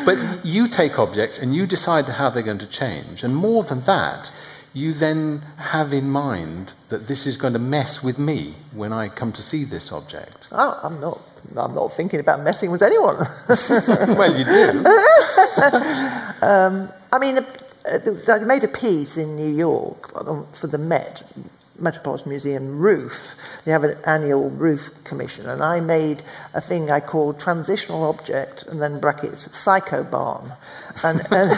But 0.05 0.17
you 0.43 0.67
take 0.67 0.99
objects 0.99 1.39
and 1.39 1.55
you 1.55 1.65
decide 1.65 2.05
how 2.05 2.30
they're 2.30 2.43
going 2.43 2.57
to 2.57 2.67
change. 2.67 3.24
And 3.24 3.36
more 3.36 3.63
than 3.63 3.82
that, 3.82 4.32
you 4.74 4.93
then 4.93 5.43
have 5.57 5.93
in 5.93 6.09
mind 6.09 6.74
that 6.89 7.07
this 7.07 7.28
is 7.28 7.38
going 7.38 7.53
to 7.53 7.59
mess 7.59 8.03
with 8.03 8.17
me 8.17 8.55
when 8.71 8.91
I 8.91 9.07
come 9.07 9.32
to 9.34 9.41
see 9.41 9.63
this 9.63 9.91
object. 9.91 10.47
Oh, 10.51 10.80
I'm 10.84 10.99
not. 10.99 11.21
I'm 11.57 11.76
not 11.76 11.93
thinking 11.93 12.19
about 12.19 12.41
messing 12.41 12.71
with 12.71 12.82
anyone. 12.82 13.17
well, 14.17 14.36
you 14.36 14.45
do. 14.45 14.84
I 17.13 17.19
mean, 17.19 17.38
uh, 17.38 17.43
I 18.28 18.39
made 18.39 18.63
a 18.63 18.67
piece 18.67 19.17
in 19.17 19.36
New 19.36 19.53
York 19.53 20.09
for 20.55 20.67
the 20.67 20.78
Met, 20.78 21.24
Metropolitan 21.84 22.29
Museum 22.29 22.79
roof. 22.79 23.36
They 23.65 23.71
have 23.71 23.84
an 23.84 23.97
annual 24.05 24.49
roof 24.49 25.03
commission, 25.03 25.47
and 25.47 25.61
I 25.61 25.79
made 25.79 26.23
a 26.53 26.61
thing 26.61 26.89
I 26.89 26.99
called 26.99 27.39
transitional 27.39 28.03
object, 28.05 28.63
and 28.63 28.81
then 28.81 28.99
brackets 28.99 29.55
psycho 29.55 30.03
barn, 30.03 30.53
and 31.03 31.21
and, 31.31 31.51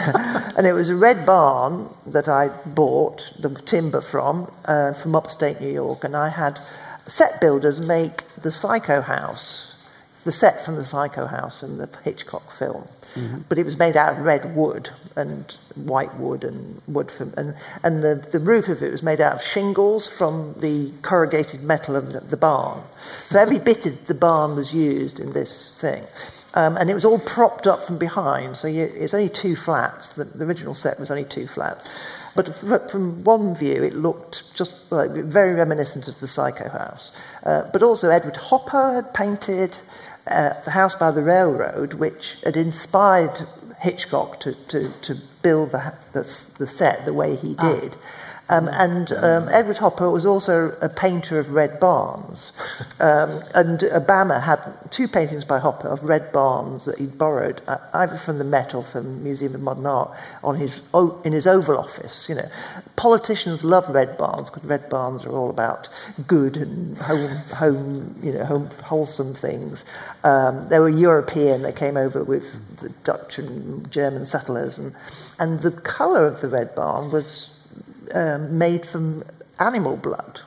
and 0.58 0.66
it 0.66 0.72
was 0.72 0.90
a 0.90 0.96
red 0.96 1.24
barn 1.24 1.88
that 2.06 2.28
I 2.28 2.48
bought 2.66 3.32
the 3.38 3.50
timber 3.50 4.00
from 4.00 4.50
uh, 4.64 4.92
from 4.92 5.16
upstate 5.16 5.60
New 5.60 5.72
York, 5.72 6.04
and 6.04 6.16
I 6.16 6.28
had 6.28 6.58
set 7.06 7.40
builders 7.40 7.86
make 7.86 8.22
the 8.36 8.50
psycho 8.50 9.00
house 9.00 9.65
the 10.26 10.32
set 10.32 10.64
from 10.64 10.74
the 10.74 10.84
Psycho 10.84 11.26
House 11.26 11.62
and 11.62 11.78
the 11.80 11.88
Hitchcock 12.04 12.50
film. 12.50 12.88
Mm-hmm. 13.14 13.42
But 13.48 13.58
it 13.58 13.64
was 13.64 13.78
made 13.78 13.96
out 13.96 14.14
of 14.14 14.18
red 14.18 14.56
wood 14.56 14.90
and 15.14 15.56
white 15.76 16.14
wood 16.16 16.42
and 16.44 16.82
wood 16.88 17.10
from, 17.10 17.32
and, 17.36 17.54
and 17.84 18.02
the, 18.02 18.16
the 18.32 18.40
roof 18.40 18.68
of 18.68 18.82
it 18.82 18.90
was 18.90 19.02
made 19.02 19.20
out 19.20 19.34
of 19.34 19.42
shingles 19.42 20.06
from 20.06 20.54
the 20.58 20.90
corrugated 21.02 21.62
metal 21.62 21.94
of 21.94 22.12
the, 22.12 22.20
the 22.20 22.36
barn. 22.36 22.82
So 22.98 23.40
every 23.40 23.60
bit 23.60 23.86
of 23.86 24.08
the 24.08 24.14
barn 24.14 24.56
was 24.56 24.74
used 24.74 25.20
in 25.20 25.32
this 25.32 25.78
thing. 25.80 26.04
Um, 26.54 26.76
and 26.76 26.90
it 26.90 26.94
was 26.94 27.04
all 27.04 27.18
propped 27.20 27.66
up 27.66 27.84
from 27.84 27.98
behind, 27.98 28.56
so 28.56 28.66
you, 28.66 28.90
it's 28.94 29.14
only 29.14 29.28
two 29.28 29.54
flats. 29.56 30.14
The, 30.14 30.24
the 30.24 30.44
original 30.44 30.74
set 30.74 30.98
was 30.98 31.10
only 31.10 31.24
two 31.24 31.46
flats. 31.46 31.86
But 32.34 32.54
from 32.90 33.24
one 33.24 33.54
view, 33.54 33.82
it 33.82 33.94
looked 33.94 34.54
just 34.54 34.72
like, 34.90 35.10
very 35.12 35.54
reminiscent 35.54 36.06
of 36.06 36.20
the 36.20 36.26
Psycho 36.26 36.68
House. 36.68 37.12
Uh, 37.44 37.68
but 37.72 37.82
also, 37.82 38.10
Edward 38.10 38.36
Hopper 38.36 38.92
had 38.92 39.14
painted 39.14 39.78
uh, 40.26 40.60
the 40.64 40.72
house 40.72 40.94
by 40.94 41.10
the 41.10 41.22
railroad, 41.22 41.94
which 41.94 42.38
had 42.44 42.56
inspired 42.56 43.46
Hitchcock 43.80 44.40
to, 44.40 44.54
to, 44.68 44.90
to 45.02 45.14
build 45.42 45.70
the, 45.70 45.94
the, 46.12 46.20
the 46.20 46.66
set 46.66 47.04
the 47.04 47.12
way 47.12 47.36
he 47.36 47.54
ah. 47.58 47.72
did. 47.72 47.96
Ah. 47.96 48.35
Um, 48.48 48.68
and 48.68 49.12
um, 49.12 49.48
Edward 49.50 49.78
Hopper 49.78 50.10
was 50.10 50.24
also 50.24 50.76
a 50.80 50.88
painter 50.88 51.38
of 51.38 51.50
red 51.50 51.80
barns. 51.80 52.52
Um, 53.00 53.42
and 53.54 53.80
Obama 53.80 54.42
had 54.42 54.60
two 54.90 55.08
paintings 55.08 55.44
by 55.44 55.58
Hopper 55.58 55.88
of 55.88 56.04
red 56.04 56.32
barns 56.32 56.84
that 56.84 56.98
he'd 56.98 57.18
borrowed, 57.18 57.60
uh, 57.66 57.78
either 57.92 58.16
from 58.16 58.38
the 58.38 58.44
Met 58.44 58.74
or 58.74 58.84
from 58.84 59.04
the 59.04 59.20
Museum 59.20 59.54
of 59.54 59.60
Modern 59.60 59.86
Art, 59.86 60.16
on 60.44 60.56
his, 60.56 60.88
in 61.24 61.32
his 61.32 61.46
Oval 61.46 61.78
Office. 61.78 62.28
You 62.28 62.36
know, 62.36 62.48
Politicians 62.96 63.64
love 63.64 63.88
red 63.88 64.16
barns 64.16 64.48
because 64.48 64.64
red 64.64 64.88
barns 64.88 65.24
are 65.26 65.32
all 65.32 65.50
about 65.50 65.88
good 66.26 66.56
and 66.56 66.96
home, 66.98 67.36
home 67.54 68.18
you 68.22 68.32
know, 68.32 68.44
home, 68.44 68.70
wholesome 68.84 69.34
things. 69.34 69.84
Um, 70.24 70.68
they 70.68 70.78
were 70.78 70.88
European, 70.88 71.62
they 71.62 71.72
came 71.72 71.96
over 71.96 72.24
with 72.24 72.78
the 72.78 72.88
Dutch 73.04 73.38
and 73.38 73.90
German 73.90 74.24
settlers, 74.24 74.78
and, 74.78 74.94
and 75.38 75.60
the 75.60 75.72
colour 75.72 76.26
of 76.26 76.40
the 76.40 76.48
red 76.48 76.74
barn 76.74 77.10
was 77.10 77.55
um, 78.14 78.58
made 78.58 78.84
from 78.86 79.24
animal 79.58 79.96
blood 79.96 80.42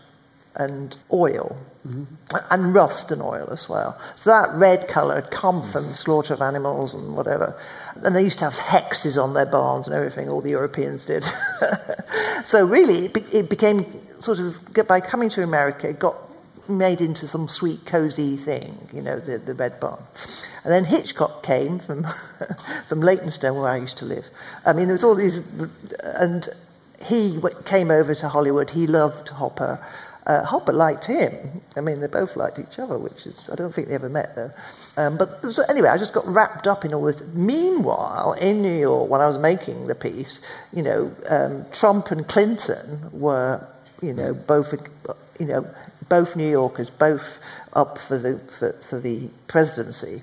and 0.56 0.98
oil. 1.12 1.58
Mm-hmm. 1.88 2.36
And 2.52 2.74
rust 2.76 3.10
and 3.10 3.22
oil 3.22 3.48
as 3.52 3.70
well. 3.70 3.98
So 4.16 4.30
that 4.32 4.54
red 4.54 4.90
colour 4.90 5.16
had 5.16 5.32
come 5.32 5.64
from 5.64 5.88
the 5.88 5.94
slaughter 5.94 6.34
of 6.34 6.42
animals 6.42 6.94
and 6.94 7.16
whatever. 7.16 7.58
And 8.04 8.14
they 8.14 8.22
used 8.22 8.40
to 8.40 8.46
have 8.46 8.56
hexes 8.56 9.22
on 9.22 9.34
their 9.34 9.46
barns 9.46 9.88
and 9.88 9.96
everything, 9.96 10.28
all 10.28 10.42
the 10.42 10.50
Europeans 10.50 11.06
did. 11.06 11.24
so 12.44 12.66
really, 12.66 13.06
it, 13.06 13.14
be- 13.14 13.26
it 13.32 13.50
became 13.50 13.86
sort 14.20 14.40
of, 14.40 14.60
by 14.88 15.00
coming 15.00 15.30
to 15.30 15.42
America, 15.42 15.90
it 15.90 16.00
got 16.00 16.18
made 16.70 17.02
into 17.02 17.26
some 17.26 17.48
sweet, 17.48 17.86
cosy 17.86 18.36
thing, 18.38 18.90
you 18.94 19.02
know, 19.02 19.20
the, 19.20 19.40
the 19.40 19.54
red 19.54 19.80
barn. 19.80 20.02
And 20.64 20.72
then 20.72 20.86
Hitchcock 20.86 21.44
came 21.44 21.80
from, 21.80 22.04
from 22.88 23.02
Leytonstone, 23.02 23.58
where 23.60 23.70
I 23.70 23.78
used 23.78 23.98
to 24.00 24.06
live. 24.06 24.30
I 24.66 24.74
mean, 24.74 24.86
there 24.86 24.94
was 24.94 25.04
all 25.04 25.16
these, 25.16 25.38
and 26.04 26.48
he 27.06 27.40
came 27.66 27.92
over 27.92 28.14
to 28.16 28.30
Hollywood. 28.30 28.72
He 28.72 28.88
loved 28.88 29.30
Hopper. 29.30 29.80
Uh, 30.26 30.44
Hopper 30.44 30.74
liked 30.74 31.06
him. 31.06 31.62
I 31.76 31.82
mean, 31.82 32.02
they 32.02 32.08
both 32.08 32.36
liked 32.36 32.60
each 32.60 32.78
other, 32.78 32.98
which 32.98 33.26
is, 33.26 33.50
I 33.50 33.56
don't 33.56 33.74
think 33.74 33.88
they 33.88 33.96
ever 33.96 34.10
met 34.10 34.36
though. 34.36 34.52
Um, 34.96 35.18
but 35.18 35.44
anyway, 35.70 35.90
I 35.90 35.98
just 35.98 36.14
got 36.14 36.28
wrapped 36.28 36.68
up 36.68 36.86
in 36.86 36.94
all 36.94 37.04
this. 37.04 37.26
Meanwhile, 37.34 38.34
in 38.34 38.62
New 38.62 38.78
York, 38.78 39.10
when 39.10 39.22
I 39.22 39.28
was 39.28 39.40
making 39.40 39.88
the 39.88 39.96
piece, 39.96 40.42
you 40.72 40.84
know, 40.84 41.16
um, 41.28 41.66
Trump 41.72 42.12
and 42.12 42.28
Clinton 42.28 43.10
were, 43.12 43.66
you 44.04 44.14
know, 44.14 44.36
both, 44.36 44.74
you 45.40 45.48
know, 45.48 45.68
both 46.10 46.36
New 46.36 46.50
Yorkers, 46.50 46.92
both 46.92 47.40
up 47.74 47.98
for 47.98 48.18
the, 48.18 48.38
for, 48.38 48.74
for 48.74 49.00
the 49.00 49.30
presidency. 49.48 50.22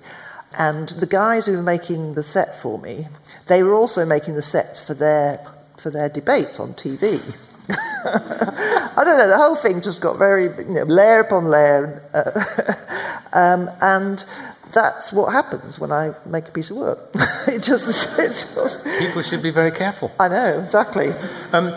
And 0.57 0.91
the 0.91 1.07
guys 1.07 1.47
who 1.47 1.53
were 1.57 1.63
making 1.63 2.15
the 2.15 2.23
set 2.23 2.57
for 2.57 2.79
me, 2.79 3.09
they 3.47 3.63
were 3.63 3.75
also 3.75 4.07
making 4.07 4.35
the 4.35 4.43
sets 4.43 4.87
for 4.87 4.95
their 4.95 5.41
for 5.87 5.91
their 5.91 6.09
debates 6.09 6.59
on 6.59 6.75
TV. 6.75 7.21
I 7.71 9.05
don't 9.05 9.19
know, 9.19 9.29
the 9.29 9.37
whole 9.37 9.55
thing 9.55 9.81
just 9.81 10.01
got 10.01 10.19
very, 10.19 10.47
you 10.47 10.75
know, 10.75 10.83
layer 10.83 11.21
upon 11.21 11.45
layer. 11.45 12.03
Uh, 12.13 12.43
um, 13.33 13.71
and 13.81 14.25
that's 14.73 15.13
what 15.13 15.33
happens 15.33 15.79
when 15.79 15.93
I 15.93 16.13
make 16.25 16.49
a 16.49 16.51
piece 16.51 16.71
of 16.71 16.79
work. 16.79 16.99
it, 17.47 17.63
just, 17.63 18.19
it 18.19 18.27
just. 18.27 18.85
People 18.99 19.23
should 19.23 19.45
be 19.45 19.53
very 19.53 19.71
careful. 19.71 20.11
I 20.19 20.27
know, 20.27 20.59
exactly. 20.59 21.13
Um, 21.53 21.73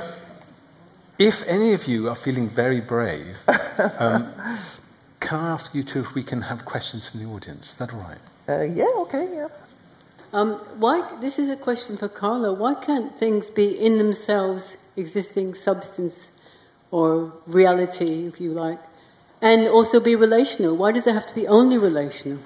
if 1.20 1.48
any 1.48 1.74
of 1.74 1.86
you 1.86 2.10
are 2.10 2.16
feeling 2.16 2.50
very 2.50 2.82
brave, 2.82 3.38
um, 4.00 4.34
can 5.20 5.40
I 5.40 5.50
ask 5.52 5.76
you 5.76 5.84
to 5.84 6.00
if 6.00 6.16
we 6.16 6.24
can 6.24 6.42
have 6.42 6.66
questions 6.66 7.08
from 7.08 7.20
the 7.20 7.28
audience? 7.28 7.74
Is 7.74 7.76
that 7.76 7.94
all 7.94 8.00
right? 8.00 8.24
Uh, 8.50 8.64
yeah, 8.64 8.90
okay, 9.06 9.30
yeah. 9.36 9.50
Um, 10.32 10.54
why, 10.80 11.10
this 11.22 11.40
is 11.40 11.50
a 11.50 11.56
question 11.56 11.98
for 11.98 12.08
Carlo. 12.08 12.54
Why 12.54 12.76
can't 12.76 13.18
things 13.18 13.50
be 13.50 13.68
in 13.70 13.98
themselves 13.98 14.78
existing 14.96 15.56
substance 15.56 16.32
or 16.92 17.34
reality, 17.48 18.28
if 18.28 18.40
you 18.40 18.52
like, 18.52 18.80
and 19.42 19.68
also 19.68 20.00
be 20.00 20.16
relational? 20.16 20.76
Why 20.76 20.92
does 20.92 21.08
it 21.08 21.16
have 21.16 21.26
to 21.28 21.36
be 21.36 21.48
only 21.48 21.80
relational? 21.80 22.38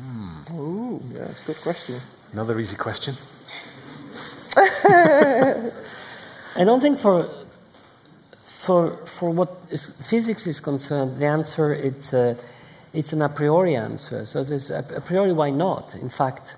Mm. 0.00 0.50
Oh, 0.50 1.00
yeah, 1.12 1.26
that's 1.26 1.44
a 1.44 1.46
good 1.46 1.62
question. 1.62 1.96
Another 2.32 2.58
easy 2.58 2.76
question. 2.76 3.14
I 6.54 6.64
don't 6.64 6.80
think 6.80 6.98
for 6.98 7.28
for 8.42 8.92
for 9.06 9.30
what 9.30 9.50
is, 9.70 10.00
physics 10.08 10.46
is 10.46 10.60
concerned, 10.60 11.18
the 11.18 11.26
answer 11.26 11.72
it's 11.72 12.12
a, 12.12 12.36
it's 12.92 13.12
an 13.12 13.22
a 13.22 13.28
priori 13.28 13.74
answer. 13.74 14.26
So 14.26 14.44
there's 14.44 14.70
a, 14.70 14.84
a 14.94 15.00
priori 15.00 15.32
why 15.32 15.50
not? 15.50 15.94
In 15.94 16.08
fact, 16.08 16.56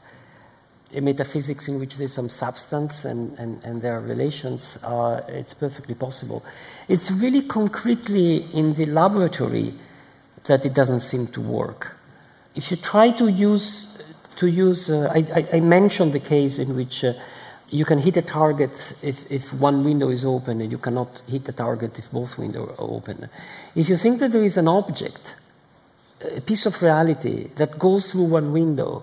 a 0.95 1.01
metaphysics 1.01 1.69
in 1.69 1.81
which 1.81 1.97
there's 1.97 2.15
some 2.15 2.29
substance 2.29 3.05
and, 3.05 3.37
and, 3.39 3.63
and 3.65 3.83
there 3.83 3.97
are 3.97 4.01
relations, 4.01 4.83
uh, 4.85 5.25
it's 5.29 5.55
perfectly 5.55 5.95
possible. 5.95 6.45
It's 6.89 7.11
really 7.11 7.43
concretely 7.43 8.37
in 8.55 8.75
the 8.75 8.87
laboratory 8.87 9.75
that 10.45 10.65
it 10.65 10.75
doesn't 10.75 11.01
seem 11.01 11.27
to 11.29 11.41
work. 11.41 11.97
If 12.55 12.71
you 12.71 12.77
try 12.77 13.11
to 13.13 13.29
use, 13.29 14.03
to 14.37 14.47
use 14.47 14.91
uh, 14.91 15.11
I, 15.13 15.47
I, 15.53 15.61
mentioned 15.61 16.13
the 16.13 16.21
case 16.21 16.59
in 16.59 16.77
which 16.77 17.03
uh, 17.03 17.15
you 17.71 17.85
can 17.85 17.99
hit 17.99 18.17
a 18.17 18.23
target 18.23 18.95
if, 19.03 19.31
if 19.33 19.53
one 19.55 19.83
window 19.83 20.11
is 20.11 20.25
open 20.25 20.61
and 20.61 20.71
you 20.71 20.79
cannot 20.79 21.23
hit 21.29 21.45
the 21.45 21.53
target 21.53 21.99
if 21.99 22.13
both 22.13 22.39
windows 22.39 22.79
are 22.79 22.85
open. 22.85 23.29
If 23.75 23.89
you 23.89 23.97
think 23.97 24.21
that 24.21 24.33
there 24.33 24.45
is 24.45 24.57
an 24.57 24.69
object, 24.69 25.35
a 26.37 26.41
piece 26.41 26.67
of 26.67 26.81
reality 26.81 27.49
that 27.57 27.79
goes 27.79 28.11
through 28.11 28.25
one 28.25 28.53
window, 28.53 29.03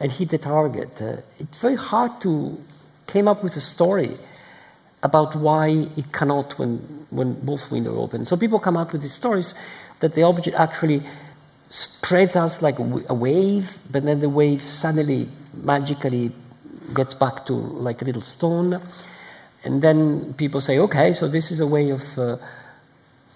and 0.00 0.10
hit 0.10 0.30
the 0.30 0.38
target. 0.38 1.00
Uh, 1.00 1.16
it's 1.38 1.58
very 1.60 1.76
hard 1.76 2.20
to 2.22 2.58
came 3.10 3.28
up 3.28 3.42
with 3.42 3.56
a 3.56 3.60
story 3.60 4.16
about 5.02 5.34
why 5.34 5.68
it 5.96 6.12
cannot 6.12 6.58
when, 6.58 6.78
when 7.10 7.34
both 7.40 7.70
windows 7.70 7.96
are 7.96 8.00
open. 8.00 8.24
So 8.24 8.36
people 8.36 8.58
come 8.58 8.76
up 8.76 8.92
with 8.92 9.02
these 9.02 9.14
stories 9.14 9.54
that 10.00 10.14
the 10.14 10.22
object 10.22 10.56
actually 10.56 11.02
spreads 11.68 12.36
out 12.36 12.60
like 12.62 12.78
a 12.78 13.14
wave, 13.14 13.78
but 13.90 14.02
then 14.02 14.20
the 14.20 14.28
wave 14.28 14.62
suddenly 14.62 15.28
magically 15.54 16.32
gets 16.94 17.14
back 17.14 17.46
to 17.46 17.52
like 17.52 18.02
a 18.02 18.04
little 18.04 18.22
stone. 18.22 18.80
And 19.64 19.82
then 19.82 20.34
people 20.34 20.60
say, 20.60 20.78
okay, 20.78 21.12
so 21.12 21.28
this 21.28 21.50
is 21.50 21.60
a 21.60 21.66
way 21.66 21.90
of, 21.90 22.18
uh, 22.18 22.36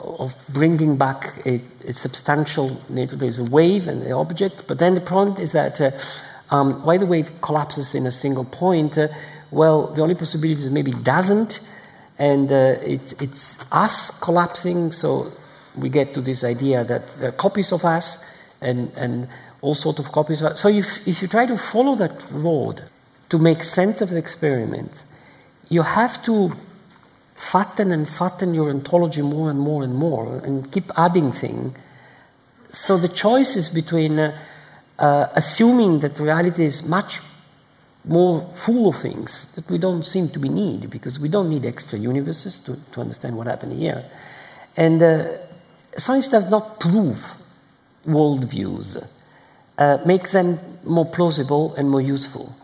of 0.01 0.35
bringing 0.49 0.97
back 0.97 1.47
a, 1.47 1.61
a 1.87 1.93
substantial 1.93 2.81
nature. 2.89 3.17
There's 3.17 3.39
a 3.39 3.51
wave 3.51 3.89
and 3.89 4.03
the 4.03 4.12
object, 4.12 4.65
but 4.67 4.79
then 4.79 4.95
the 4.95 5.01
problem 5.01 5.41
is 5.41 5.53
that 5.53 5.81
uh, 5.81 5.91
um, 6.55 6.84
why 6.84 6.98
the 6.98 7.07
wave 7.07 7.30
collapses 7.40 7.94
in 7.94 8.07
a 8.07 8.12
single 8.12 8.44
point? 8.44 8.96
Uh, 8.96 9.09
well, 9.50 9.88
the 9.88 10.02
only 10.02 10.14
possibility 10.14 10.61
is 10.61 10.70
maybe 10.70 10.90
it 10.90 11.02
doesn't, 11.02 11.61
and 12.18 12.50
uh, 12.50 12.76
it, 12.94 13.20
it's 13.20 13.70
us 13.72 14.20
collapsing, 14.20 14.92
so 14.92 15.32
we 15.76 15.88
get 15.88 16.14
to 16.14 16.20
this 16.20 16.44
idea 16.44 16.84
that 16.84 17.09
there 17.18 17.30
are 17.30 17.32
copies 17.32 17.72
of 17.72 17.84
us 17.84 18.24
and, 18.61 18.92
and 18.96 19.28
all 19.62 19.74
sorts 19.74 19.98
of 19.98 20.12
copies 20.12 20.42
of 20.42 20.52
us. 20.52 20.61
So 20.61 20.68
if, 20.68 21.07
if 21.09 21.22
you 21.22 21.28
try 21.28 21.46
to 21.46 21.57
follow 21.57 21.96
that 21.96 22.24
road 22.30 22.82
to 23.30 23.38
make 23.38 23.64
sense 23.64 24.00
of 24.00 24.11
the 24.11 24.18
experiment, 24.18 25.05
you 25.68 25.82
have 25.82 26.22
to 26.24 26.52
fatten 27.34 27.90
and 27.90 28.09
fatten 28.09 28.55
your 28.55 28.70
ontology 28.70 29.22
more 29.22 29.50
and 29.50 29.59
more 29.59 29.82
and 29.82 29.94
more 29.94 30.38
and 30.44 30.70
keep 30.70 30.84
adding 30.96 31.32
things. 31.32 31.76
So 32.68 32.96
the 32.96 33.09
choice 33.09 33.57
is 33.57 33.68
between 33.68 34.18
uh, 34.18 34.38
uh, 34.99 35.26
assuming 35.34 36.01
that 36.01 36.18
reality 36.18 36.64
is 36.64 36.88
much 36.88 37.20
more 38.05 38.42
full 38.55 38.88
of 38.88 38.97
things 38.97 39.55
that 39.55 39.68
we 39.70 39.78
don't 39.78 40.05
seem 40.05 40.28
to 40.28 40.38
be 40.38 40.49
need 40.49 40.90
because 40.90 41.18
we 41.18 41.28
don't 41.28 41.49
need 41.49 41.64
extra 41.64 41.99
universes 41.99 42.61
to, 42.61 42.76
to 42.92 43.01
understand 43.01 43.36
what 43.36 43.47
happened 43.47 43.72
here. 43.72 44.05
And 44.76 45.03
uh, 45.03 45.38
science 45.97 46.28
does 46.28 46.51
not 46.51 46.78
prove 46.80 47.16
worldviews, 48.07 49.11
uh, 49.78 49.99
make 50.05 50.30
them 50.30 50.59
more 50.84 51.07
plausible 51.07 51.74
and 51.76 51.88
more 51.90 52.03
useful. 52.03 52.55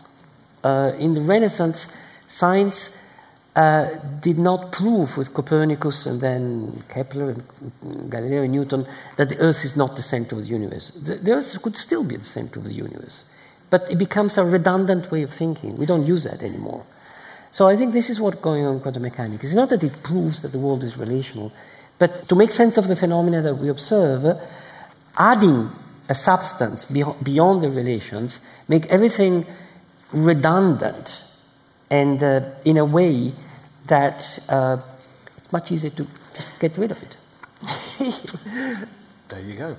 Uh, 0.63 0.93
in 0.99 1.15
the 1.15 1.21
Renaissance, 1.21 1.97
science 2.27 3.10
uh, 3.55 3.89
did 4.21 4.39
not 4.39 4.71
prove 4.71 5.17
with 5.17 5.33
Copernicus 5.33 6.05
and 6.05 6.21
then 6.21 6.83
Kepler 6.87 7.31
and 7.31 8.09
Galileo 8.09 8.43
and 8.43 8.53
Newton 8.53 8.85
that 9.17 9.29
the 9.29 9.37
Earth 9.39 9.65
is 9.65 9.75
not 9.75 9.95
the 9.95 10.01
center 10.01 10.35
of 10.35 10.43
the 10.43 10.47
universe. 10.47 10.91
The, 10.91 11.15
the 11.15 11.33
Earth 11.33 11.61
could 11.61 11.75
still 11.75 12.03
be 12.03 12.15
the 12.15 12.23
center 12.23 12.59
of 12.59 12.65
the 12.65 12.73
universe, 12.73 13.33
but 13.69 13.89
it 13.91 13.97
becomes 13.97 14.37
a 14.37 14.45
redundant 14.45 15.11
way 15.11 15.23
of 15.23 15.31
thinking. 15.31 15.75
We 15.75 15.85
don't 15.85 16.05
use 16.05 16.23
that 16.23 16.41
anymore. 16.41 16.85
So 17.51 17.67
I 17.67 17.75
think 17.75 17.91
this 17.91 18.09
is 18.09 18.21
what's 18.21 18.39
going 18.39 18.65
on 18.65 18.75
in 18.75 18.79
quantum 18.79 19.03
mechanics. 19.03 19.43
It's 19.43 19.55
not 19.55 19.69
that 19.69 19.83
it 19.83 20.01
proves 20.01 20.41
that 20.43 20.53
the 20.53 20.59
world 20.59 20.83
is 20.83 20.97
relational, 20.97 21.51
but 21.99 22.29
to 22.29 22.35
make 22.35 22.51
sense 22.51 22.77
of 22.77 22.87
the 22.87 22.95
phenomena 22.95 23.41
that 23.41 23.55
we 23.55 23.67
observe, 23.67 24.39
adding 25.17 25.69
a 26.07 26.15
substance 26.15 26.85
beyond 26.85 27.63
the 27.63 27.69
relations 27.69 28.49
make 28.69 28.85
everything 28.87 29.45
redundant 30.13 31.30
and 31.91 32.23
uh, 32.23 32.41
in 32.65 32.77
a 32.77 32.85
way 32.85 33.33
that 33.87 34.39
uh, 34.49 34.77
it's 35.37 35.51
much 35.51 35.71
easier 35.71 35.91
to 35.91 36.07
just 36.33 36.57
get 36.59 36.75
rid 36.77 36.91
of 36.91 37.03
it. 37.03 37.17
there 39.27 39.41
you 39.41 39.55
go. 39.55 39.77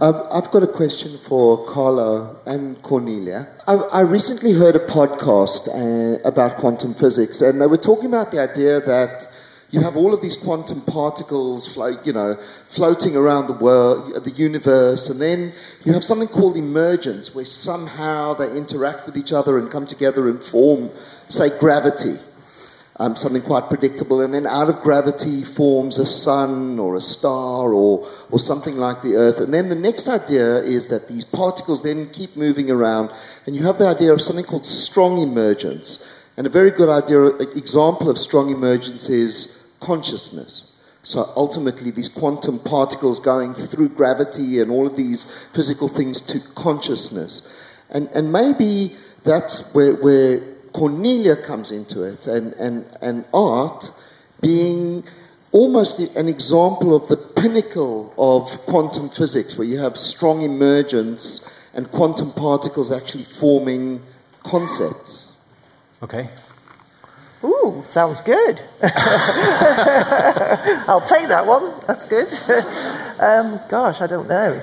Um, 0.00 0.26
I've 0.30 0.50
got 0.50 0.62
a 0.62 0.66
question 0.66 1.16
for 1.18 1.66
Carlo 1.66 2.36
and 2.46 2.80
Cornelia. 2.82 3.48
I, 3.66 3.74
I 3.74 4.00
recently 4.02 4.52
heard 4.52 4.76
a 4.76 4.86
podcast 4.86 5.68
uh, 5.68 6.20
about 6.24 6.58
quantum 6.58 6.94
physics, 6.94 7.40
and 7.40 7.60
they 7.60 7.66
were 7.66 7.78
talking 7.78 8.06
about 8.06 8.30
the 8.30 8.40
idea 8.40 8.80
that 8.80 9.26
you 9.74 9.80
have 9.80 9.96
all 9.96 10.14
of 10.14 10.22
these 10.22 10.36
quantum 10.36 10.82
particles, 10.82 11.66
float, 11.74 12.06
you 12.06 12.12
know, 12.12 12.36
floating 12.66 13.16
around 13.16 13.48
the 13.48 13.54
world, 13.54 14.22
the 14.22 14.30
universe, 14.30 15.10
and 15.10 15.20
then 15.20 15.52
you 15.84 15.92
have 15.92 16.04
something 16.04 16.28
called 16.28 16.56
emergence, 16.56 17.34
where 17.34 17.44
somehow 17.44 18.34
they 18.34 18.56
interact 18.56 19.04
with 19.06 19.16
each 19.16 19.32
other 19.32 19.58
and 19.58 19.72
come 19.72 19.84
together 19.84 20.28
and 20.28 20.44
form, 20.44 20.90
say, 21.36 21.58
gravity. 21.58 22.16
Um, 22.96 23.16
something 23.16 23.42
quite 23.42 23.68
predictable, 23.68 24.20
and 24.20 24.32
then 24.32 24.46
out 24.46 24.68
of 24.68 24.80
gravity 24.80 25.42
forms 25.42 25.98
a 25.98 26.06
sun 26.06 26.78
or 26.78 26.94
a 26.94 27.00
star 27.00 27.74
or, 27.74 28.08
or 28.30 28.38
something 28.38 28.76
like 28.76 29.02
the 29.02 29.16
Earth. 29.16 29.40
And 29.40 29.52
then 29.52 29.68
the 29.68 29.74
next 29.74 30.08
idea 30.08 30.58
is 30.58 30.86
that 30.88 31.08
these 31.08 31.24
particles 31.24 31.82
then 31.82 32.08
keep 32.10 32.36
moving 32.36 32.70
around, 32.70 33.10
and 33.46 33.56
you 33.56 33.64
have 33.64 33.78
the 33.78 33.88
idea 33.88 34.12
of 34.12 34.20
something 34.20 34.44
called 34.44 34.64
strong 34.64 35.18
emergence. 35.18 36.30
And 36.36 36.46
a 36.46 36.50
very 36.50 36.70
good 36.70 36.88
idea, 36.88 37.26
example 37.56 38.10
of 38.10 38.16
strong 38.16 38.50
emergence 38.50 39.08
is 39.08 39.74
consciousness. 39.80 40.80
So 41.02 41.32
ultimately, 41.34 41.90
these 41.90 42.08
quantum 42.08 42.60
particles 42.60 43.18
going 43.18 43.54
through 43.54 43.88
gravity 43.88 44.60
and 44.60 44.70
all 44.70 44.86
of 44.86 44.94
these 44.94 45.24
physical 45.48 45.88
things 45.88 46.20
to 46.20 46.38
consciousness. 46.54 47.82
And, 47.90 48.08
and 48.14 48.32
maybe 48.32 48.94
that's 49.24 49.74
where, 49.74 49.94
where 49.96 50.53
Cornelia 50.74 51.36
comes 51.36 51.70
into 51.70 52.02
it, 52.02 52.26
and, 52.26 52.52
and, 52.54 52.84
and 53.00 53.24
art 53.32 53.90
being 54.42 55.04
almost 55.52 56.00
an 56.16 56.28
example 56.28 56.96
of 56.96 57.06
the 57.06 57.16
pinnacle 57.16 58.12
of 58.18 58.50
quantum 58.66 59.08
physics, 59.08 59.56
where 59.56 59.66
you 59.66 59.78
have 59.78 59.96
strong 59.96 60.42
emergence 60.42 61.70
and 61.74 61.88
quantum 61.92 62.32
particles 62.32 62.90
actually 62.90 63.22
forming 63.22 64.02
concepts. 64.42 65.48
Okay. 66.02 66.28
Ooh, 67.44 67.82
sounds 67.84 68.20
good. 68.20 68.60
I'll 70.88 71.06
take 71.06 71.28
that 71.28 71.44
one. 71.46 71.72
That's 71.86 72.04
good. 72.04 72.26
um, 73.20 73.60
gosh, 73.68 74.00
I 74.00 74.08
don't 74.08 74.28
know. 74.28 74.60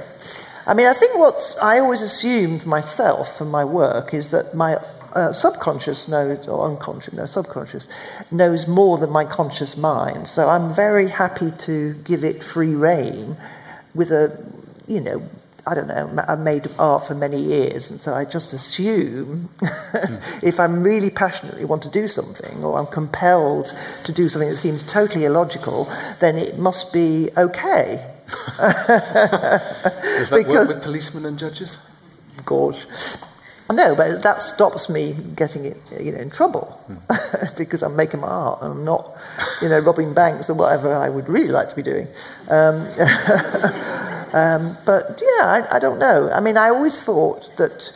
I 0.68 0.74
mean, 0.74 0.88
I 0.88 0.94
think 0.94 1.18
what 1.18 1.56
I 1.62 1.80
always 1.80 2.02
assumed 2.02 2.66
myself 2.66 3.38
from 3.38 3.50
my 3.50 3.64
work 3.64 4.14
is 4.14 4.32
that 4.32 4.54
my 4.54 4.78
uh, 5.14 5.34
subconscious 5.34 6.08
knows, 6.08 6.48
or 6.48 6.70
unconscious, 6.70 7.14
no, 7.14 7.26
subconscious, 7.26 7.88
knows 8.32 8.68
more 8.68 8.98
than 8.98 9.10
my 9.10 9.26
conscious 9.26 9.78
mind. 9.78 10.28
So 10.28 10.50
I'm 10.50 10.74
very 10.74 11.10
happy 11.10 11.52
to 11.60 11.94
give 12.04 12.24
it 12.24 12.44
free 12.44 12.76
rein 12.76 13.38
with 13.94 14.12
a, 14.12 14.44
you 14.88 15.02
know, 15.02 15.22
I 15.68 15.76
don't 15.76 15.88
know, 15.88 16.24
I've 16.28 16.40
made 16.40 16.68
art 16.80 17.06
for 17.06 17.14
many 17.14 17.40
years, 17.40 17.92
and 17.92 18.00
so 18.00 18.14
I 18.16 18.26
just 18.26 18.52
assume 18.52 19.50
mm. 19.58 20.44
if 20.44 20.60
I'm 20.60 20.82
really 20.82 21.12
passionately 21.12 21.66
want 21.66 21.84
to 21.84 21.90
do 21.90 22.08
something, 22.08 22.64
or 22.64 22.80
I'm 22.80 22.88
compelled 22.88 23.72
to 24.06 24.12
do 24.12 24.28
something 24.28 24.50
that 24.50 24.58
seems 24.58 24.84
totally 24.84 25.26
illogical, 25.26 25.88
then 26.20 26.38
it 26.38 26.58
must 26.58 26.92
be 26.92 27.30
okay. 27.38 28.08
Does 28.28 28.58
that 28.58 30.30
because, 30.32 30.48
work 30.48 30.68
with 30.68 30.84
policemen 30.84 31.26
and 31.26 31.38
judges? 31.38 31.78
Gorge. 33.76 33.88
No, 33.88 33.96
but 33.96 34.24
that 34.24 34.42
stops 34.42 34.90
me 34.90 35.16
getting 35.36 35.66
it, 35.66 35.78
you 36.00 36.12
know, 36.12 36.20
in 36.20 36.30
trouble 36.30 36.82
mm. 36.90 37.58
because 37.58 37.84
I'm 37.84 37.96
making 37.96 38.20
my 38.22 38.28
art 38.28 38.62
and 38.62 38.72
I'm 38.72 38.86
not, 38.86 39.18
you 39.62 39.70
know, 39.70 39.80
robbing 39.80 40.14
banks 40.14 40.50
or 40.50 40.54
whatever 40.54 40.94
I 40.94 41.10
would 41.10 41.28
really 41.28 41.50
like 41.52 41.70
to 41.70 41.76
be 41.76 41.84
doing. 41.84 42.08
Um, 42.50 42.76
um, 44.34 44.78
but 44.86 45.22
yeah, 45.22 45.46
I, 45.46 45.68
I, 45.72 45.80
don't 45.80 46.00
know. 46.00 46.30
I 46.32 46.40
mean, 46.40 46.58
I 46.58 46.70
always 46.70 46.98
thought 46.98 47.56
that, 47.58 47.92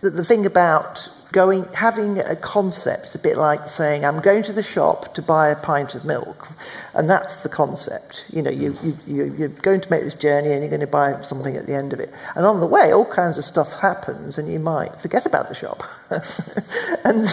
that 0.00 0.10
the 0.10 0.24
thing 0.24 0.46
about 0.46 1.08
going, 1.32 1.64
having 1.74 2.18
a 2.18 2.36
concept, 2.36 3.14
a 3.14 3.18
bit 3.18 3.38
like 3.38 3.68
saying, 3.68 4.04
I'm 4.04 4.20
going 4.20 4.42
to 4.44 4.52
the 4.52 4.62
shop 4.62 5.14
to 5.14 5.22
buy 5.22 5.48
a 5.48 5.56
pint 5.56 5.94
of 5.94 6.04
milk. 6.04 6.48
And 6.94 7.08
that's 7.08 7.42
the 7.42 7.48
concept. 7.48 8.26
You 8.30 8.42
know, 8.42 8.50
you, 8.50 8.76
you, 9.06 9.34
you're 9.36 9.48
going 9.48 9.80
to 9.80 9.90
make 9.90 10.02
this 10.02 10.14
journey 10.14 10.52
and 10.52 10.60
you're 10.60 10.68
going 10.68 10.80
to 10.80 10.86
buy 10.86 11.20
something 11.22 11.56
at 11.56 11.66
the 11.66 11.74
end 11.74 11.94
of 11.94 12.00
it. 12.00 12.12
And 12.36 12.44
on 12.44 12.60
the 12.60 12.66
way, 12.66 12.92
all 12.92 13.06
kinds 13.06 13.38
of 13.38 13.44
stuff 13.44 13.80
happens 13.80 14.36
and 14.36 14.52
you 14.52 14.58
might 14.58 15.00
forget 15.00 15.24
about 15.24 15.48
the 15.48 15.54
shop 15.54 15.82
and, 17.04 17.26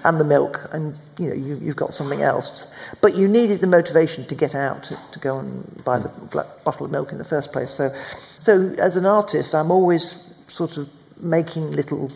and 0.04 0.18
the 0.18 0.24
milk. 0.24 0.68
And, 0.72 0.96
you 1.18 1.28
know, 1.28 1.34
you, 1.34 1.58
you've 1.62 1.76
got 1.76 1.92
something 1.92 2.22
else. 2.22 2.66
But 3.02 3.14
you 3.14 3.28
needed 3.28 3.60
the 3.60 3.66
motivation 3.66 4.24
to 4.26 4.34
get 4.34 4.54
out 4.54 4.84
to, 4.84 4.98
to 5.12 5.18
go 5.18 5.38
and 5.38 5.84
buy 5.84 5.98
the 5.98 6.46
bottle 6.64 6.86
of 6.86 6.90
milk 6.90 7.12
in 7.12 7.18
the 7.18 7.24
first 7.24 7.52
place. 7.52 7.72
So, 7.72 7.94
so 8.40 8.74
as 8.78 8.96
an 8.96 9.04
artist, 9.04 9.54
I'm 9.54 9.70
always 9.70 10.34
sort 10.48 10.78
of 10.78 10.88
making 11.20 11.72
little 11.72 12.10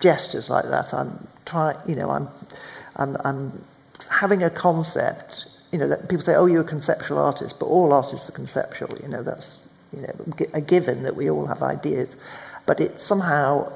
gestures 0.00 0.50
like 0.50 0.64
that. 0.64 0.92
I'm 0.94 1.26
trying, 1.44 1.76
you 1.86 1.96
know, 1.96 2.10
I'm, 2.10 2.28
I'm, 2.96 3.16
I'm 3.24 3.64
having 4.10 4.42
a 4.42 4.50
concept. 4.50 5.46
You 5.72 5.78
know, 5.78 5.88
that 5.88 6.08
people 6.08 6.24
say, 6.24 6.34
"Oh, 6.34 6.46
you're 6.46 6.62
a 6.62 6.64
conceptual 6.64 7.18
artist," 7.18 7.58
but 7.58 7.66
all 7.66 7.92
artists 7.92 8.30
are 8.30 8.32
conceptual. 8.32 8.96
You 9.02 9.08
know, 9.08 9.22
that's 9.22 9.68
you 9.92 10.02
know 10.02 10.48
a 10.54 10.60
given 10.60 11.02
that 11.02 11.14
we 11.14 11.28
all 11.28 11.46
have 11.46 11.62
ideas, 11.62 12.16
but 12.64 12.80
it 12.80 13.00
somehow 13.00 13.70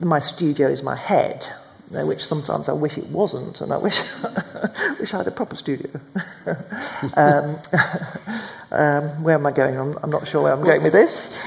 my 0.00 0.20
studio 0.20 0.68
is 0.68 0.82
my 0.82 0.96
head, 0.96 1.46
which 1.90 2.24
sometimes 2.24 2.68
I 2.68 2.72
wish 2.72 2.98
it 2.98 3.06
wasn't, 3.06 3.62
and 3.62 3.72
I 3.72 3.78
wish 3.78 3.98
wish 5.00 5.14
I 5.14 5.18
had 5.18 5.26
a 5.26 5.30
proper 5.30 5.56
studio. 5.56 5.88
um, 7.16 7.58
um, 8.70 9.22
where 9.22 9.36
am 9.36 9.46
I 9.46 9.52
going? 9.52 9.78
I'm, 9.78 9.96
I'm, 10.02 10.10
not 10.10 10.28
sure 10.28 10.42
where 10.42 10.52
I'm 10.52 10.62
going 10.62 10.82
with 10.82 10.92
this. 10.92 11.38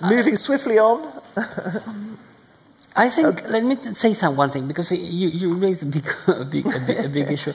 Moving 0.00 0.38
swiftly 0.38 0.78
on. 0.78 1.11
I 2.94 3.08
think, 3.08 3.28
okay. 3.28 3.48
let 3.48 3.64
me 3.64 3.76
say 3.76 4.12
some 4.12 4.36
one 4.36 4.50
thing, 4.50 4.68
because 4.68 4.92
you, 4.92 5.28
you 5.28 5.54
raised 5.54 5.82
a 5.82 5.86
big, 5.86 6.04
a 6.28 6.44
big, 6.44 6.66
a 6.66 6.80
big, 6.86 7.04
a 7.04 7.08
big 7.08 7.30
issue. 7.30 7.52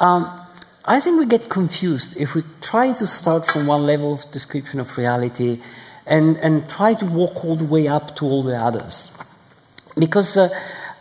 Um, 0.00 0.40
I 0.84 1.00
think 1.00 1.18
we 1.18 1.26
get 1.26 1.48
confused 1.48 2.20
if 2.20 2.34
we 2.34 2.42
try 2.60 2.92
to 2.92 3.06
start 3.06 3.46
from 3.46 3.66
one 3.66 3.86
level 3.86 4.12
of 4.12 4.30
description 4.30 4.80
of 4.80 4.98
reality 4.98 5.60
and, 6.06 6.36
and 6.38 6.68
try 6.68 6.92
to 6.92 7.06
walk 7.06 7.42
all 7.44 7.56
the 7.56 7.64
way 7.64 7.88
up 7.88 8.14
to 8.16 8.26
all 8.26 8.42
the 8.42 8.56
others. 8.62 9.16
Because 9.96 10.36
uh, 10.36 10.48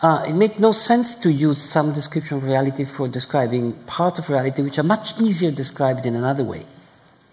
uh, 0.02 0.24
it 0.28 0.34
makes 0.34 0.60
no 0.60 0.72
sense 0.72 1.16
to 1.24 1.32
use 1.32 1.62
some 1.62 1.92
description 1.92 2.38
of 2.38 2.46
reality 2.46 2.86
for 2.86 3.10
describing 3.10 3.74
part 3.86 4.20
of 4.20 4.30
reality 4.30 4.62
which 4.62 4.78
are 4.78 4.84
much 4.84 5.20
easier 5.20 5.52
described 5.52 6.06
in 6.06 6.16
another 6.16 6.46
way. 6.46 6.66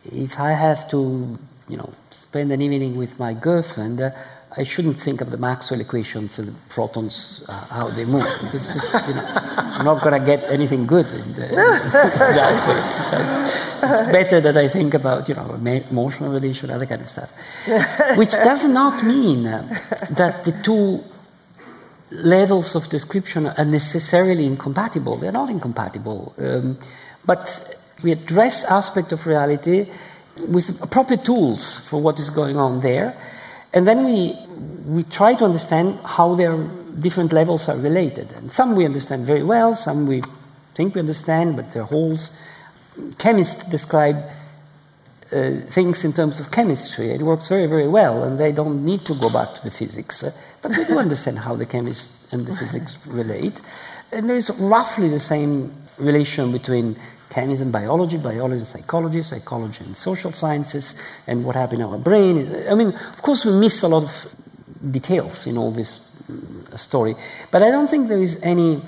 If 0.04 0.40
I 0.40 0.52
have 0.52 0.88
to, 0.90 1.38
you 1.68 1.76
know, 1.76 1.92
spend 2.10 2.50
an 2.50 2.62
evening 2.62 2.96
with 2.96 3.20
my 3.20 3.34
girlfriend, 3.34 4.00
uh, 4.00 4.10
I 4.56 4.64
shouldn't 4.64 4.98
think 4.98 5.20
of 5.20 5.30
the 5.30 5.36
Maxwell 5.36 5.80
equations 5.80 6.38
and 6.38 6.48
the 6.48 6.54
protons, 6.70 7.44
uh, 7.48 7.52
how 7.66 7.88
they 7.88 8.04
move. 8.04 8.26
It's 8.52 8.66
just, 8.66 9.08
you 9.08 9.14
know, 9.14 9.24
I'm 9.36 9.84
not 9.84 10.02
going 10.02 10.18
to 10.18 10.26
get 10.26 10.42
anything 10.50 10.86
good. 10.86 11.06
In 11.06 11.32
the, 11.34 11.46
exactly. 11.46 13.50
It's, 13.82 14.12
better 14.12 14.40
that 14.40 14.58
I 14.58 14.68
think 14.68 14.92
about, 14.92 15.28
you 15.28 15.34
know, 15.34 15.54
emotional 15.54 16.30
relation, 16.30 16.70
other 16.70 16.84
kind 16.84 17.00
of 17.00 17.08
stuff. 17.08 17.32
Which 18.16 18.32
does 18.32 18.68
not 18.68 19.04
mean 19.04 19.44
that 19.44 20.44
the 20.44 20.52
two 20.62 21.02
levels 22.12 22.74
of 22.74 22.88
description 22.90 23.46
are 23.46 23.64
necessarily 23.64 24.46
incompatible. 24.46 25.16
They're 25.16 25.32
not 25.32 25.48
incompatible. 25.48 26.34
Um, 26.38 26.76
but 27.24 27.74
we 28.02 28.12
address 28.12 28.64
aspect 28.64 29.12
of 29.12 29.26
reality 29.26 29.86
with 30.46 30.82
appropriate 30.82 31.24
tools 31.24 31.88
for 31.88 32.02
what 32.02 32.18
is 32.18 32.30
going 32.30 32.56
on 32.56 32.80
there 32.80 33.16
And 33.72 33.86
then 33.86 34.04
we, 34.04 34.36
we 34.86 35.02
try 35.04 35.34
to 35.34 35.44
understand 35.44 35.98
how 36.04 36.34
their 36.34 36.56
different 36.98 37.32
levels 37.32 37.68
are 37.68 37.76
related. 37.78 38.32
And 38.32 38.50
some 38.50 38.74
we 38.74 38.84
understand 38.84 39.26
very 39.26 39.42
well, 39.42 39.74
some 39.74 40.06
we 40.06 40.22
think 40.74 40.94
we 40.94 41.00
understand, 41.00 41.56
but 41.56 41.72
they're 41.72 41.84
holes. 41.84 42.40
Chemists 43.18 43.68
describe 43.70 44.16
uh, 45.32 45.60
things 45.68 46.04
in 46.04 46.12
terms 46.12 46.40
of 46.40 46.50
chemistry. 46.50 47.10
It 47.10 47.22
works 47.22 47.48
very, 47.48 47.66
very 47.66 47.86
well, 47.86 48.24
and 48.24 48.38
they 48.38 48.50
don't 48.50 48.84
need 48.84 49.04
to 49.06 49.14
go 49.14 49.32
back 49.32 49.54
to 49.54 49.62
the 49.62 49.70
physics. 49.70 50.24
Uh, 50.24 50.32
but 50.62 50.72
they 50.72 50.84
do 50.84 50.98
understand 50.98 51.38
how 51.38 51.54
the 51.54 51.66
chemists 51.66 52.32
and 52.32 52.46
the 52.46 52.54
physics 52.54 53.06
relate. 53.06 53.60
And 54.10 54.28
there 54.28 54.36
is 54.36 54.50
roughly 54.58 55.08
the 55.08 55.20
same 55.20 55.72
relation 55.98 56.50
between 56.50 56.96
chemistry 57.30 57.64
and 57.64 57.72
biology, 57.72 58.18
biology 58.18 58.58
and 58.58 58.66
psychology, 58.66 59.22
psychology 59.22 59.84
and 59.84 59.96
social 59.96 60.32
sciences, 60.32 61.00
and 61.26 61.44
what 61.44 61.56
happens 61.56 61.80
in 61.80 61.86
our 61.86 61.98
brain. 61.98 62.52
I 62.68 62.74
mean, 62.74 62.88
of 62.88 63.22
course, 63.22 63.44
we 63.44 63.52
miss 63.52 63.82
a 63.82 63.88
lot 63.88 64.02
of 64.02 64.34
details 64.90 65.46
in 65.46 65.56
all 65.56 65.70
this 65.70 66.20
uh, 66.28 66.76
story, 66.76 67.14
but 67.50 67.62
I 67.62 67.70
don't 67.70 67.88
think 67.88 68.08
there 68.08 68.18
is 68.18 68.42
any 68.42 68.82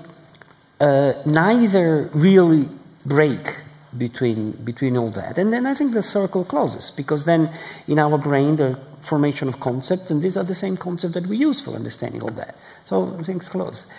uh, 0.80 1.14
neither 1.24 2.11
really 2.12 2.68
break 3.07 3.59
between 3.97 4.53
between 4.64 4.97
all 4.97 5.11
that, 5.11 5.38
and 5.38 5.53
then 5.53 5.66
I 5.66 5.74
think 5.74 5.93
the 5.93 6.03
circle 6.03 6.45
closes 6.45 6.90
because 6.90 7.24
then 7.24 7.51
in 7.86 7.99
our 7.99 8.18
brain 8.18 8.57
the 8.57 8.78
formation 9.01 9.49
of 9.49 9.61
concepts, 9.61 10.11
and 10.11 10.22
these 10.22 10.36
are 10.36 10.45
the 10.45 10.55
same 10.55 10.76
concepts 10.76 11.14
that 11.14 11.26
we 11.26 11.36
use 11.36 11.61
for 11.62 11.74
understanding 11.74 12.22
all 12.22 12.30
that. 12.30 12.57
So 12.84 13.07
things 13.07 13.49
close. 13.49 13.93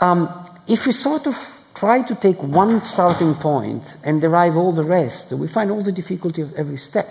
Um, 0.00 0.28
if 0.66 0.86
we 0.86 0.92
sort 0.92 1.26
of 1.26 1.59
try 1.80 2.02
to 2.02 2.14
take 2.14 2.42
one 2.42 2.82
starting 2.82 3.34
point 3.34 3.96
and 4.04 4.20
derive 4.20 4.54
all 4.54 4.70
the 4.70 4.84
rest, 4.84 5.32
we 5.32 5.48
find 5.48 5.70
all 5.70 5.82
the 5.82 5.96
difficulty 6.00 6.42
of 6.42 6.52
every 6.54 6.76
step. 6.76 7.08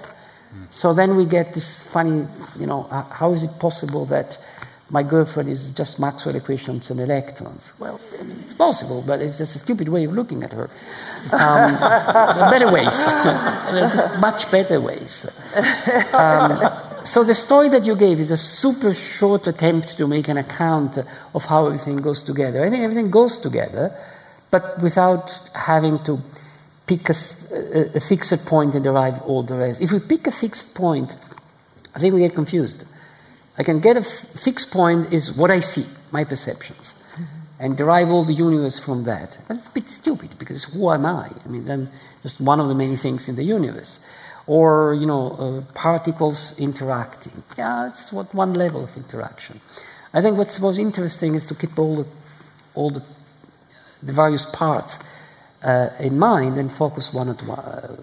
So 0.70 0.93
then 0.93 1.15
we 1.15 1.26
get 1.26 1.53
this 1.55 1.70
funny, 1.91 2.28
you 2.59 2.67
know, 2.67 2.84
how 3.20 3.34
is 3.34 3.43
it 3.43 3.59
possible 3.59 4.05
that 4.05 4.38
my 4.91 5.01
girlfriend 5.01 5.49
is 5.49 5.72
just 5.72 5.99
Maxwell 5.99 6.36
equations 6.36 6.91
and 6.91 6.99
electrons? 6.99 7.74
Well, 7.80 7.99
I 8.20 8.24
mean, 8.24 8.38
it's 8.39 8.53
possible, 8.53 9.03
but 9.05 9.22
it's 9.22 9.38
just 9.39 9.55
a 9.55 9.59
stupid 9.59 9.89
way 9.89 10.03
of 10.03 10.11
looking 10.13 10.43
at 10.43 10.53
her. 10.53 10.70
Um, 11.34 11.72
better 12.53 12.72
ways, 12.72 12.97
just 13.95 14.20
much 14.20 14.51
better 14.51 14.80
ways. 14.80 15.13
Um, 16.13 16.51
so 17.03 17.24
the 17.24 17.36
story 17.36 17.70
that 17.70 17.86
you 17.86 17.95
gave 17.95 18.20
is 18.20 18.30
a 18.30 18.38
super 18.38 18.93
short 18.93 19.47
attempt 19.47 19.97
to 19.97 20.07
make 20.07 20.28
an 20.28 20.38
account 20.38 20.99
of 21.34 21.45
how 21.45 21.65
everything 21.67 21.97
goes 21.97 22.22
together. 22.22 22.63
I 22.63 22.70
think 22.70 22.84
everything 22.84 23.09
goes 23.09 23.38
together 23.38 23.95
but 24.52 24.80
without 24.82 25.50
having 25.54 26.04
to 26.04 26.22
pick 26.89 27.08
a, 27.10 27.14
a, 27.14 27.97
a, 27.97 28.00
fixed 28.00 28.47
point 28.47 28.74
and 28.74 28.84
derive 28.84 29.22
all 29.22 29.43
the 29.43 29.56
rest. 29.56 29.80
If 29.80 29.91
we 29.91 30.00
pick 30.00 30.26
a 30.26 30.32
fixed 30.32 30.76
point, 30.76 31.16
I 31.93 32.00
think 32.00 32.16
we 32.16 32.22
get 32.22 32.34
confused. 32.34 32.86
I 33.60 33.64
can 33.64 33.80
get 33.80 33.95
a 33.95 34.00
f- 34.00 34.06
fixed 34.45 34.72
point 34.72 35.14
is 35.14 35.38
what 35.38 35.52
I 35.52 35.60
see, 35.60 35.86
my 36.12 36.24
perceptions, 36.24 36.88
mm-hmm. 37.14 37.64
and 37.64 37.78
derive 37.78 38.10
all 38.10 38.24
the 38.24 38.34
universe 38.34 38.80
from 38.80 39.04
that. 39.04 39.38
But 39.47 39.58
it's 39.58 39.68
a 39.68 39.72
bit 39.72 39.88
stupid 39.89 40.39
because 40.39 40.64
who 40.64 40.89
am 40.89 41.06
I? 41.06 41.30
I 41.45 41.47
mean, 41.47 41.70
I'm 41.70 41.89
just 42.24 42.41
one 42.41 42.60
of 42.60 42.68
the 42.70 42.76
many 42.76 42.95
things 42.95 43.30
in 43.30 43.36
the 43.36 43.43
universe. 43.43 43.93
Or, 44.47 44.95
you 44.95 45.06
know, 45.06 45.32
uh, 45.34 45.74
particles 45.76 46.60
interacting. 46.60 47.43
Yeah, 47.56 47.86
it's 47.86 48.12
what 48.12 48.34
one 48.34 48.56
level 48.56 48.84
of 48.84 48.97
interaction. 48.97 49.62
I 50.12 50.24
think 50.24 50.39
what's 50.39 50.60
most 50.60 50.80
interesting 50.80 51.36
is 51.36 51.45
to 51.45 51.54
keep 51.54 51.78
all 51.78 51.97
the, 51.97 52.06
all 52.74 52.89
the 52.89 53.04
the 54.02 54.14
various 54.14 54.45
parts 54.45 55.00
uh, 55.64 55.89
in 56.00 56.18
mind 56.18 56.58
and 56.58 56.72
focus 56.72 57.14
one 57.14 57.30
at 57.30 57.41
one, 57.43 57.60
uh, 57.60 57.95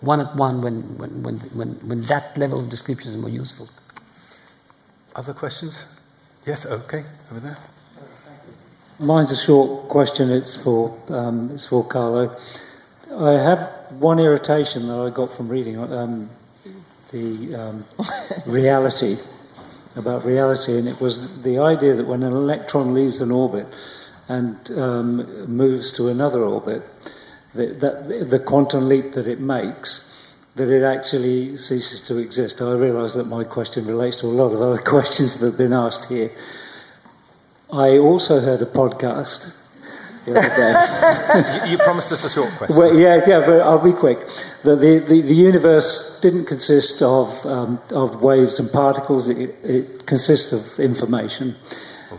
one, 0.00 0.20
at 0.20 0.34
one 0.34 0.62
when, 0.62 0.98
when, 0.98 1.22
when, 1.22 1.38
when, 1.38 1.68
when 1.88 2.02
that 2.02 2.36
level 2.36 2.60
of 2.60 2.68
description 2.68 3.10
is 3.10 3.16
more 3.16 3.30
useful. 3.30 3.68
Other 5.14 5.32
questions? 5.32 5.86
Yes, 6.46 6.66
okay, 6.66 7.04
over 7.30 7.40
there. 7.40 7.56
Mine's 8.98 9.30
a 9.30 9.36
short 9.36 9.88
question. 9.88 10.30
It's 10.30 10.56
for 10.56 10.96
um, 11.08 11.50
it's 11.52 11.66
for 11.66 11.84
Carlo. 11.84 12.36
I 13.16 13.32
have 13.32 13.60
one 13.98 14.20
irritation 14.20 14.86
that 14.88 14.98
I 14.98 15.10
got 15.10 15.32
from 15.32 15.48
reading 15.48 15.78
um, 15.78 16.30
the 17.10 17.54
um, 17.54 17.84
reality 18.46 19.16
about 19.96 20.24
reality, 20.24 20.78
and 20.78 20.88
it 20.88 21.00
was 21.00 21.42
the 21.42 21.58
idea 21.58 21.94
that 21.94 22.06
when 22.06 22.22
an 22.22 22.32
electron 22.32 22.94
leaves 22.94 23.20
an 23.20 23.30
orbit, 23.30 23.66
and 24.28 24.70
um, 24.72 25.46
moves 25.46 25.92
to 25.94 26.08
another 26.08 26.42
orbit, 26.42 26.82
that, 27.54 27.80
that, 27.80 28.30
the 28.30 28.38
quantum 28.38 28.88
leap 28.88 29.12
that 29.12 29.26
it 29.26 29.40
makes, 29.40 30.34
that 30.56 30.68
it 30.68 30.82
actually 30.82 31.56
ceases 31.56 32.00
to 32.02 32.18
exist. 32.18 32.60
I 32.62 32.72
realise 32.74 33.14
that 33.14 33.26
my 33.26 33.44
question 33.44 33.86
relates 33.86 34.16
to 34.16 34.26
a 34.26 34.28
lot 34.28 34.52
of 34.52 34.60
other 34.60 34.80
questions 34.84 35.40
that 35.40 35.50
have 35.50 35.58
been 35.58 35.72
asked 35.72 36.08
here. 36.08 36.30
I 37.72 37.98
also 37.98 38.40
heard 38.40 38.62
a 38.62 38.66
podcast 38.66 39.60
the 40.24 40.38
other 40.38 40.48
day. 40.48 41.64
you, 41.66 41.72
you, 41.72 41.78
promised 41.78 42.10
us 42.12 42.24
a 42.24 42.30
short 42.30 42.50
question. 42.56 42.76
Well, 42.76 42.98
yeah, 42.98 43.20
yeah, 43.26 43.40
but 43.40 43.60
I'll 43.60 43.82
be 43.82 43.92
quick. 43.92 44.20
The, 44.62 44.76
the, 44.76 44.98
the, 45.00 45.20
the 45.20 45.34
universe 45.34 46.20
didn't 46.20 46.46
consist 46.46 47.02
of, 47.02 47.44
um, 47.44 47.80
of 47.92 48.22
waves 48.22 48.58
and 48.58 48.70
particles, 48.70 49.28
it, 49.28 49.54
it 49.64 50.06
consists 50.06 50.52
of 50.52 50.82
information 50.82 51.56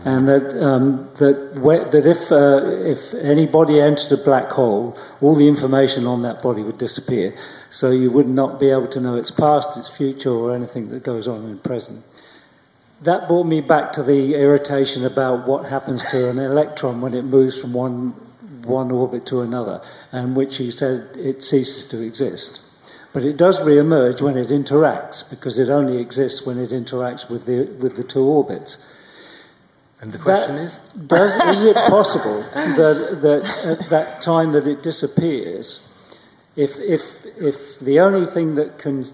and 0.04 0.28
that 0.28 0.62
um, 0.62 1.08
that, 1.14 1.54
that 1.92 2.06
if 2.06 2.30
uh, 2.30 2.66
if 2.86 3.14
any 3.14 3.46
body 3.46 3.80
entered 3.80 4.12
a 4.12 4.22
black 4.22 4.50
hole, 4.50 4.96
all 5.20 5.34
the 5.34 5.48
information 5.48 6.06
on 6.06 6.22
that 6.22 6.42
body 6.42 6.62
would 6.62 6.78
disappear. 6.78 7.34
So 7.70 7.90
you 7.90 8.10
would 8.10 8.28
not 8.28 8.58
be 8.58 8.70
able 8.70 8.86
to 8.88 9.00
know 9.00 9.16
its 9.16 9.30
past, 9.30 9.76
its 9.76 9.94
future, 9.94 10.30
or 10.30 10.54
anything 10.54 10.88
that 10.90 11.02
goes 11.02 11.26
on 11.28 11.44
in 11.44 11.50
the 11.56 11.62
present. 11.62 12.04
That 13.02 13.28
brought 13.28 13.44
me 13.44 13.60
back 13.60 13.92
to 13.92 14.02
the 14.02 14.34
irritation 14.34 15.04
about 15.04 15.46
what 15.46 15.66
happens 15.66 16.04
to 16.12 16.30
an 16.30 16.38
electron 16.38 17.00
when 17.00 17.14
it 17.14 17.22
moves 17.22 17.60
from 17.60 17.72
one 17.72 18.14
one 18.64 18.90
orbit 18.90 19.26
to 19.26 19.40
another, 19.42 19.80
and 20.12 20.34
which 20.34 20.58
you 20.60 20.70
said 20.70 21.16
it 21.16 21.42
ceases 21.42 21.84
to 21.86 22.02
exist. 22.02 22.62
But 23.12 23.24
it 23.24 23.36
does 23.36 23.62
re-emerge 23.62 24.20
when 24.20 24.36
it 24.36 24.48
interacts, 24.48 25.28
because 25.30 25.58
it 25.58 25.70
only 25.70 25.98
exists 25.98 26.46
when 26.46 26.58
it 26.58 26.70
interacts 26.70 27.30
with 27.30 27.46
the 27.46 27.64
with 27.80 27.96
the 27.96 28.02
two 28.02 28.24
orbits. 28.24 28.92
And 30.00 30.12
the 30.12 30.18
question 30.18 30.56
that, 30.56 30.62
is? 30.62 30.78
Does, 31.06 31.36
is 31.36 31.64
it 31.64 31.76
possible 31.76 32.42
that, 32.52 33.18
that 33.22 33.80
at 33.80 33.88
that 33.88 34.20
time 34.20 34.52
that 34.52 34.66
it 34.66 34.82
disappears, 34.82 35.82
if, 36.56 36.78
if, 36.78 37.26
if 37.38 37.78
the 37.80 38.00
only 38.00 38.26
thing 38.26 38.54
that 38.56 38.78
can 38.78 39.04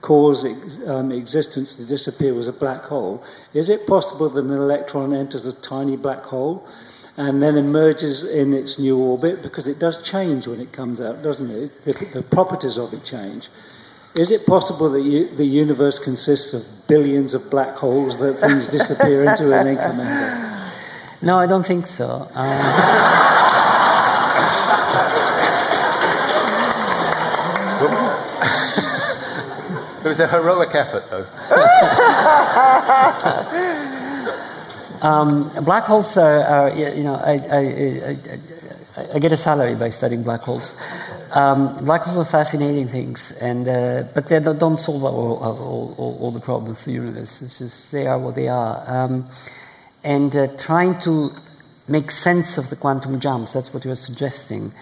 cause 0.00 0.44
ex, 0.44 0.86
um, 0.86 1.10
existence 1.10 1.76
to 1.76 1.86
disappear 1.86 2.34
was 2.34 2.48
a 2.48 2.52
black 2.52 2.82
hole, 2.82 3.22
is 3.52 3.68
it 3.68 3.86
possible 3.86 4.28
that 4.28 4.44
an 4.44 4.50
electron 4.50 5.12
enters 5.12 5.46
a 5.46 5.60
tiny 5.60 5.96
black 5.96 6.22
hole 6.24 6.66
and 7.16 7.42
then 7.42 7.56
emerges 7.56 8.24
in 8.24 8.52
its 8.52 8.78
new 8.78 8.98
orbit? 8.98 9.42
Because 9.42 9.66
it 9.66 9.78
does 9.78 10.02
change 10.08 10.46
when 10.46 10.60
it 10.60 10.72
comes 10.72 11.00
out, 11.00 11.22
doesn't 11.22 11.50
it? 11.50 11.84
The, 11.84 11.92
the 12.14 12.22
properties 12.22 12.78
of 12.78 12.92
it 12.94 13.04
change. 13.04 13.48
Is 14.14 14.30
it 14.30 14.46
possible 14.46 14.90
that 14.90 15.00
you, 15.00 15.26
the 15.26 15.46
universe 15.46 15.98
consists 15.98 16.52
of 16.52 16.86
billions 16.86 17.32
of 17.32 17.50
black 17.50 17.74
holes 17.74 18.18
that 18.18 18.34
things 18.34 18.68
disappear 18.68 19.24
into 19.24 19.58
an 19.58 19.66
increment? 19.66 20.42
No, 21.22 21.38
I 21.38 21.46
don't 21.46 21.64
think 21.64 21.86
so. 21.86 22.28
Um, 22.34 22.58
it 30.04 30.08
was 30.08 30.20
a 30.20 30.28
heroic 30.28 30.74
effort, 30.74 31.08
though. 31.08 31.26
um, 35.08 35.48
black 35.64 35.84
holes 35.84 36.18
are, 36.18 36.42
are, 36.42 36.70
you 36.76 37.02
know, 37.02 37.14
I, 37.14 37.32
I, 37.32 37.60
I, 38.10 38.18
I, 38.96 39.18
get 39.18 39.32
a 39.32 39.36
salary 39.36 39.74
by 39.74 39.90
studying 39.90 40.22
black 40.22 40.40
holes. 40.40 40.80
Um, 41.34 41.84
black 41.84 42.02
holes 42.02 42.18
are 42.18 42.24
fascinating 42.24 42.88
things, 42.88 43.38
and 43.40 43.66
uh, 43.66 44.04
but 44.14 44.28
they 44.28 44.38
don't 44.38 44.78
solve 44.78 45.02
all, 45.04 45.38
all, 45.38 45.94
all, 45.96 46.18
all, 46.20 46.30
the 46.30 46.40
problems 46.40 46.80
of 46.80 46.84
the 46.84 46.92
universe. 46.92 47.40
It's 47.40 47.58
just 47.58 47.92
they 47.92 48.06
are 48.06 48.18
what 48.18 48.34
they 48.34 48.48
are. 48.48 48.84
Um, 48.86 49.26
and 50.04 50.36
uh, 50.36 50.48
trying 50.58 50.98
to 51.00 51.32
make 51.88 52.10
sense 52.10 52.58
of 52.58 52.68
the 52.68 52.76
quantum 52.76 53.18
jumps, 53.18 53.54
that's 53.54 53.72
what 53.72 53.84
you 53.84 53.90
were 53.90 53.96
suggesting. 53.96 54.72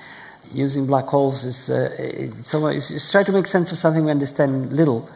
Using 0.52 0.86
black 0.86 1.04
holes 1.04 1.44
is, 1.44 1.70
uh, 1.70 1.94
it's, 1.98 2.52
it's, 2.90 3.12
try 3.12 3.22
to 3.22 3.32
make 3.32 3.46
sense 3.46 3.70
of 3.70 3.78
something 3.78 4.04
we 4.04 4.11
understand 4.11 4.72
little, 4.72 5.08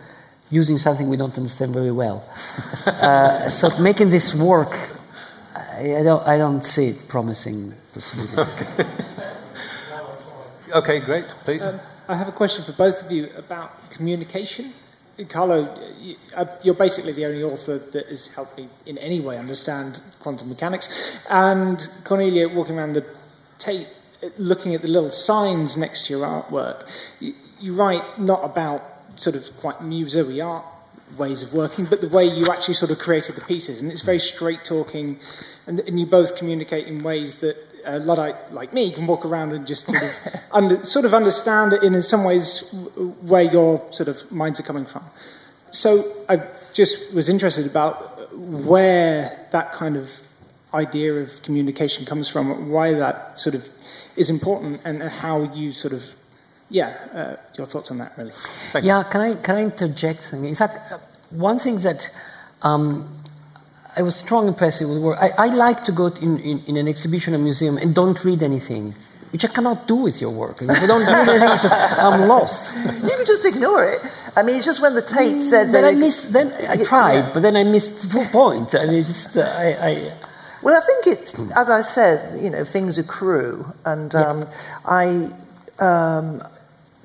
using 0.50 0.78
something 0.78 1.08
we 1.08 1.16
don't 1.16 1.36
understand 1.36 1.72
very 1.74 1.90
well. 1.90 2.24
uh, 2.86 3.50
so 3.50 3.76
making 3.80 4.10
this 4.10 4.34
work, 4.34 4.78
I, 5.56 6.02
don't, 6.04 6.24
I 6.28 6.38
don't 6.38 6.62
see 6.62 6.90
it 6.90 7.08
promising 7.08 7.74
Okay, 10.74 10.98
great. 10.98 11.24
Please. 11.44 11.62
Um, 11.62 11.78
I 12.08 12.16
have 12.16 12.28
a 12.28 12.32
question 12.32 12.64
for 12.64 12.72
both 12.72 13.04
of 13.04 13.12
you 13.12 13.28
about 13.38 13.90
communication. 13.90 14.72
Carlo, 15.28 15.72
uh, 16.36 16.46
you're 16.64 16.74
basically 16.74 17.12
the 17.12 17.26
only 17.26 17.44
author 17.44 17.78
that 17.78 18.08
has 18.08 18.34
helped 18.34 18.58
me 18.58 18.68
in 18.84 18.98
any 18.98 19.20
way 19.20 19.38
understand 19.38 20.00
quantum 20.18 20.48
mechanics. 20.48 21.24
And 21.30 21.88
Cornelia, 22.02 22.48
walking 22.48 22.76
around 22.76 22.94
the 22.94 23.06
Tate, 23.58 23.86
looking 24.36 24.74
at 24.74 24.82
the 24.82 24.88
little 24.88 25.10
signs 25.10 25.76
next 25.76 26.08
to 26.08 26.14
your 26.14 26.26
artwork, 26.26 26.90
you, 27.60 27.74
write 27.74 28.18
not 28.18 28.44
about 28.44 28.82
sort 29.14 29.36
of 29.36 29.56
quite 29.58 29.76
musery 29.76 30.44
art 30.44 30.64
ways 31.16 31.44
of 31.44 31.54
working, 31.54 31.84
but 31.84 32.00
the 32.00 32.08
way 32.08 32.24
you 32.24 32.46
actually 32.50 32.74
sort 32.74 32.90
of 32.90 32.98
created 32.98 33.36
the 33.36 33.42
pieces. 33.42 33.80
And 33.80 33.92
it's 33.92 34.02
very 34.02 34.18
straight 34.18 34.64
talking, 34.64 35.20
and 35.68 35.80
you 36.00 36.06
both 36.06 36.36
communicate 36.36 36.88
in 36.88 37.04
ways 37.04 37.36
that 37.36 37.56
a 37.86 37.98
Luddite 37.98 38.52
like 38.52 38.72
me 38.72 38.90
can 38.90 39.06
walk 39.06 39.24
around 39.24 39.52
and 39.52 39.66
just 39.66 39.88
sort 39.88 40.02
of, 40.02 40.40
under, 40.52 40.84
sort 40.84 41.04
of 41.04 41.14
understand 41.14 41.72
in, 41.74 41.94
in 41.94 42.02
some 42.02 42.24
ways 42.24 42.72
where 43.22 43.42
your 43.42 43.86
sort 43.92 44.08
of 44.08 44.30
minds 44.30 44.60
are 44.60 44.64
coming 44.64 44.84
from. 44.84 45.04
So 45.70 46.02
I 46.28 46.42
just 46.72 47.14
was 47.14 47.28
interested 47.28 47.66
about 47.66 48.32
where 48.36 49.46
that 49.52 49.72
kind 49.72 49.96
of 49.96 50.20
idea 50.72 51.14
of 51.14 51.42
communication 51.42 52.04
comes 52.04 52.28
from, 52.28 52.70
why 52.70 52.94
that 52.94 53.38
sort 53.38 53.54
of 53.54 53.68
is 54.16 54.30
important, 54.30 54.80
and 54.84 55.02
how 55.02 55.42
you 55.42 55.70
sort 55.70 55.94
of 55.94 56.14
yeah, 56.70 56.96
uh, 57.12 57.36
your 57.56 57.66
thoughts 57.66 57.90
on 57.90 57.98
that, 57.98 58.16
really. 58.16 58.32
Thank 58.72 58.84
yeah, 58.84 59.02
can 59.04 59.20
I 59.20 59.34
can 59.34 59.56
I 59.56 59.62
interject 59.62 60.22
something? 60.24 60.48
In 60.48 60.54
fact, 60.56 60.92
uh, 60.92 60.98
one 61.30 61.58
thing 61.58 61.76
that 61.78 62.10
um, 62.62 63.08
I 63.96 64.02
was 64.02 64.16
strongly 64.16 64.48
impressed 64.48 64.80
with 64.80 64.94
the 64.94 65.00
work. 65.00 65.18
I, 65.20 65.30
I 65.38 65.46
like 65.48 65.84
to 65.84 65.92
go 65.92 66.06
in, 66.06 66.38
in, 66.40 66.64
in, 66.66 66.76
an 66.76 66.88
exhibition 66.88 67.34
or 67.34 67.38
museum 67.38 67.78
and 67.78 67.94
don't 67.94 68.22
read 68.24 68.42
anything, 68.42 68.94
which 69.32 69.44
I 69.44 69.48
cannot 69.48 69.86
do 69.86 69.96
with 69.96 70.20
your 70.20 70.30
work. 70.30 70.62
if 70.62 70.70
I 70.70 70.86
don't 70.86 71.06
read 71.06 71.28
anything, 71.28 71.48
just, 71.48 71.72
I'm 71.72 72.28
lost. 72.28 72.74
You 72.74 73.16
can 73.16 73.26
just 73.26 73.44
ignore 73.44 73.84
it. 73.84 74.00
I 74.36 74.42
mean, 74.42 74.56
it's 74.56 74.66
just 74.66 74.82
when 74.82 74.94
the 74.94 75.02
Tate 75.02 75.40
said 75.40 75.72
then 75.72 75.84
I 75.84 75.92
missed. 75.92 76.32
Then 76.32 76.52
I 76.68 76.82
tried, 76.82 77.14
yeah. 77.14 77.30
but 77.32 77.40
then 77.40 77.56
I 77.56 77.62
missed 77.62 78.10
the 78.10 78.28
point. 78.32 78.74
I 78.74 78.86
mean, 78.86 79.02
just 79.04 79.36
uh, 79.36 79.42
I, 79.42 79.88
I 79.88 80.12
well, 80.64 80.74
I 80.74 80.84
think 80.84 81.06
it's, 81.06 81.38
as 81.52 81.68
I 81.68 81.82
said, 81.82 82.42
you 82.42 82.48
know, 82.48 82.64
things 82.64 82.96
accrue. 82.96 83.70
And 83.84 84.14
um, 84.14 84.40
yeah. 84.40 84.48
I, 84.86 85.06
um, 85.78 86.42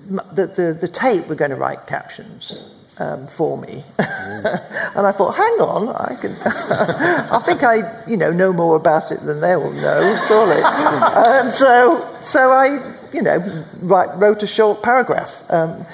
the, 0.08 0.48
the, 0.48 0.78
the 0.80 0.88
Tate 0.88 1.28
were 1.28 1.36
going 1.36 1.52
to 1.52 1.58
write 1.58 1.86
captions 1.86 2.74
um, 3.00 3.28
for 3.28 3.58
me. 3.58 3.84
and 3.98 5.08
I 5.08 5.12
thought, 5.12 5.36
hang 5.36 5.54
on, 5.60 5.90
I 5.90 6.16
can. 6.16 6.32
I 6.46 7.40
think 7.46 7.64
I, 7.64 8.04
you 8.08 8.18
know, 8.18 8.32
know 8.32 8.54
more 8.54 8.76
about 8.76 9.12
it 9.12 9.26
than 9.26 9.40
they 9.40 9.56
will 9.56 9.74
know, 9.74 10.26
surely. 10.28 10.62
um, 10.64 11.52
so, 11.52 12.08
so 12.24 12.52
I, 12.52 12.94
you 13.14 13.22
know, 13.22 13.40
write, 13.82 14.16
wrote 14.18 14.44
a 14.44 14.48
short 14.48 14.84
paragraph. 14.84 15.44
Um, 15.50 15.86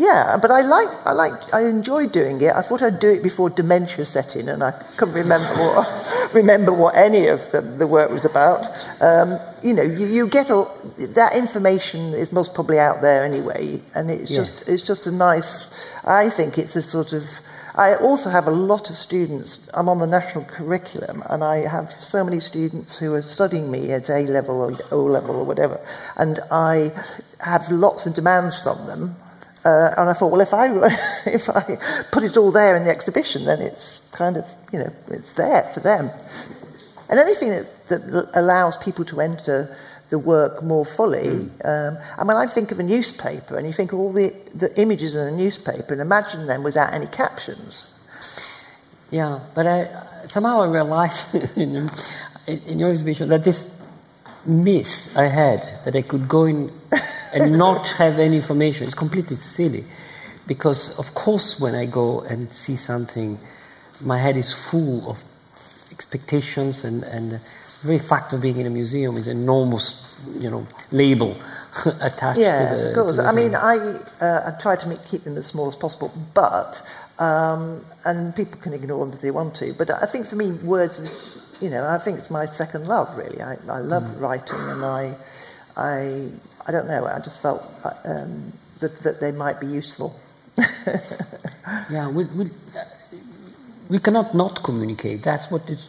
yeah, 0.00 0.38
but 0.38 0.50
I 0.50 0.62
like, 0.62 0.88
I 1.06 1.12
like, 1.12 1.52
I 1.52 1.66
enjoy 1.66 2.06
doing 2.06 2.40
it. 2.40 2.54
I 2.54 2.62
thought 2.62 2.80
I'd 2.80 3.00
do 3.00 3.10
it 3.10 3.22
before 3.22 3.50
dementia 3.50 4.06
set 4.06 4.34
in, 4.34 4.48
and 4.48 4.62
I 4.62 4.70
couldn't 4.96 5.14
remember 5.14 5.52
what, 5.56 6.30
remember 6.34 6.72
what 6.72 6.94
any 6.96 7.26
of 7.26 7.52
the, 7.52 7.60
the 7.60 7.86
work 7.86 8.10
was 8.10 8.24
about. 8.24 8.66
Um, 9.02 9.38
you 9.62 9.74
know, 9.74 9.82
you, 9.82 10.06
you 10.06 10.26
get 10.26 10.50
all 10.50 10.74
that 10.96 11.36
information 11.36 12.14
is 12.14 12.32
most 12.32 12.54
probably 12.54 12.78
out 12.78 13.02
there 13.02 13.24
anyway, 13.24 13.82
and 13.94 14.10
it's 14.10 14.30
yes. 14.30 14.38
just, 14.38 14.68
it's 14.70 14.82
just 14.82 15.06
a 15.06 15.12
nice. 15.12 15.54
I 16.06 16.30
think 16.30 16.56
it's 16.56 16.76
a 16.76 16.82
sort 16.82 17.12
of. 17.12 17.24
I 17.74 17.94
also 17.96 18.30
have 18.30 18.48
a 18.48 18.50
lot 18.50 18.88
of 18.88 18.96
students. 18.96 19.68
I'm 19.74 19.88
on 19.90 19.98
the 19.98 20.06
national 20.06 20.44
curriculum, 20.44 21.22
and 21.28 21.44
I 21.44 21.68
have 21.68 21.92
so 21.92 22.24
many 22.24 22.40
students 22.40 22.98
who 22.98 23.12
are 23.12 23.22
studying 23.22 23.70
me 23.70 23.92
at 23.92 24.08
A 24.08 24.20
level 24.22 24.62
or 24.62 24.72
O 24.92 25.04
level 25.04 25.36
or 25.36 25.44
whatever, 25.44 25.78
and 26.16 26.40
I 26.50 26.92
have 27.40 27.70
lots 27.70 28.06
of 28.06 28.14
demands 28.14 28.58
from 28.58 28.86
them 28.86 29.16
uh, 29.64 29.94
and 29.96 30.10
I 30.10 30.12
thought, 30.14 30.30
well, 30.32 30.40
if 30.40 30.54
I 30.54 30.66
if 31.26 31.48
I 31.50 31.78
put 32.12 32.22
it 32.22 32.36
all 32.36 32.50
there 32.50 32.76
in 32.76 32.84
the 32.84 32.90
exhibition, 32.90 33.44
then 33.44 33.60
it's 33.60 34.08
kind 34.12 34.36
of 34.36 34.46
you 34.72 34.78
know 34.78 34.92
it's 35.08 35.34
there 35.34 35.64
for 35.74 35.80
them. 35.80 36.10
And 37.08 37.18
anything 37.18 37.50
that, 37.50 37.88
that 37.88 38.30
allows 38.34 38.76
people 38.76 39.04
to 39.06 39.20
enter 39.20 39.76
the 40.10 40.18
work 40.18 40.62
more 40.62 40.84
fully. 40.84 41.24
Mm. 41.24 41.64
Um, 41.64 41.98
I 42.18 42.24
mean, 42.24 42.36
I 42.36 42.46
think 42.46 42.70
of 42.72 42.78
a 42.78 42.82
newspaper, 42.82 43.56
and 43.56 43.66
you 43.66 43.72
think 43.72 43.92
of 43.92 43.98
all 43.98 44.12
the, 44.12 44.34
the 44.54 44.78
images 44.80 45.14
in 45.14 45.26
a 45.26 45.36
newspaper, 45.36 45.92
and 45.92 46.00
imagine 46.00 46.46
them 46.46 46.62
without 46.62 46.92
any 46.92 47.06
captions. 47.06 47.96
Yeah, 49.10 49.40
but 49.54 49.66
I, 49.66 49.88
somehow 50.26 50.62
I 50.62 50.68
realized 50.68 51.34
in, 51.56 51.88
in 52.46 52.78
your 52.78 52.90
exhibition 52.90 53.28
that 53.28 53.44
this 53.44 53.79
myth 54.46 55.12
I 55.16 55.24
had 55.24 55.60
that 55.84 55.96
I 55.96 56.02
could 56.02 56.28
go 56.28 56.44
in 56.44 56.70
and 57.34 57.58
not 57.58 57.86
have 57.98 58.18
any 58.18 58.36
information. 58.36 58.86
It's 58.86 58.94
completely 58.94 59.36
silly. 59.36 59.84
Because, 60.46 60.98
of 60.98 61.14
course, 61.14 61.60
when 61.60 61.74
I 61.74 61.86
go 61.86 62.20
and 62.22 62.52
see 62.52 62.76
something, 62.76 63.38
my 64.00 64.18
head 64.18 64.36
is 64.36 64.52
full 64.52 65.08
of 65.08 65.22
expectations, 65.92 66.84
and, 66.84 67.04
and 67.04 67.32
the 67.32 67.40
very 67.82 67.98
fact 67.98 68.32
of 68.32 68.40
being 68.40 68.58
in 68.58 68.66
a 68.66 68.70
museum 68.70 69.16
is 69.16 69.28
enormous, 69.28 70.18
you 70.38 70.50
know, 70.50 70.66
label 70.90 71.36
attached 72.00 72.40
yes, 72.40 72.80
to 72.80 72.82
the. 72.82 72.88
of 72.88 72.94
course. 72.94 73.18
I 73.18 73.32
mean, 73.32 73.54
I, 73.54 73.76
uh, 74.20 74.50
I 74.52 74.60
try 74.60 74.76
to 74.76 74.88
make, 74.88 75.04
keep 75.04 75.22
them 75.22 75.36
as 75.36 75.46
small 75.46 75.68
as 75.68 75.76
possible, 75.76 76.12
but, 76.34 76.82
um, 77.18 77.84
and 78.04 78.34
people 78.34 78.58
can 78.60 78.72
ignore 78.72 79.04
them 79.04 79.14
if 79.14 79.20
they 79.20 79.30
want 79.30 79.54
to, 79.56 79.72
but 79.74 79.90
I 79.90 80.06
think 80.06 80.26
for 80.26 80.36
me, 80.36 80.52
words, 80.52 81.39
you 81.60 81.70
know, 81.70 81.86
I 81.86 81.98
think 81.98 82.18
it's 82.18 82.30
my 82.30 82.46
second 82.46 82.86
love, 82.86 83.16
really. 83.16 83.40
I, 83.42 83.56
I 83.68 83.80
love 83.80 84.04
mm. 84.04 84.20
writing, 84.20 84.58
and 84.58 84.84
I, 84.84 85.14
I 85.76 86.28
I 86.66 86.72
don't 86.72 86.86
know. 86.86 87.06
I 87.06 87.18
just 87.20 87.40
felt 87.42 87.62
um, 88.04 88.52
that, 88.80 89.00
that 89.00 89.20
they 89.20 89.32
might 89.32 89.60
be 89.60 89.66
useful. 89.66 90.18
yeah, 91.90 92.08
we, 92.08 92.24
we, 92.24 92.50
we 93.88 93.98
cannot 93.98 94.34
not 94.34 94.62
communicate. 94.62 95.22
That's 95.22 95.50
what 95.50 95.68
it's 95.68 95.88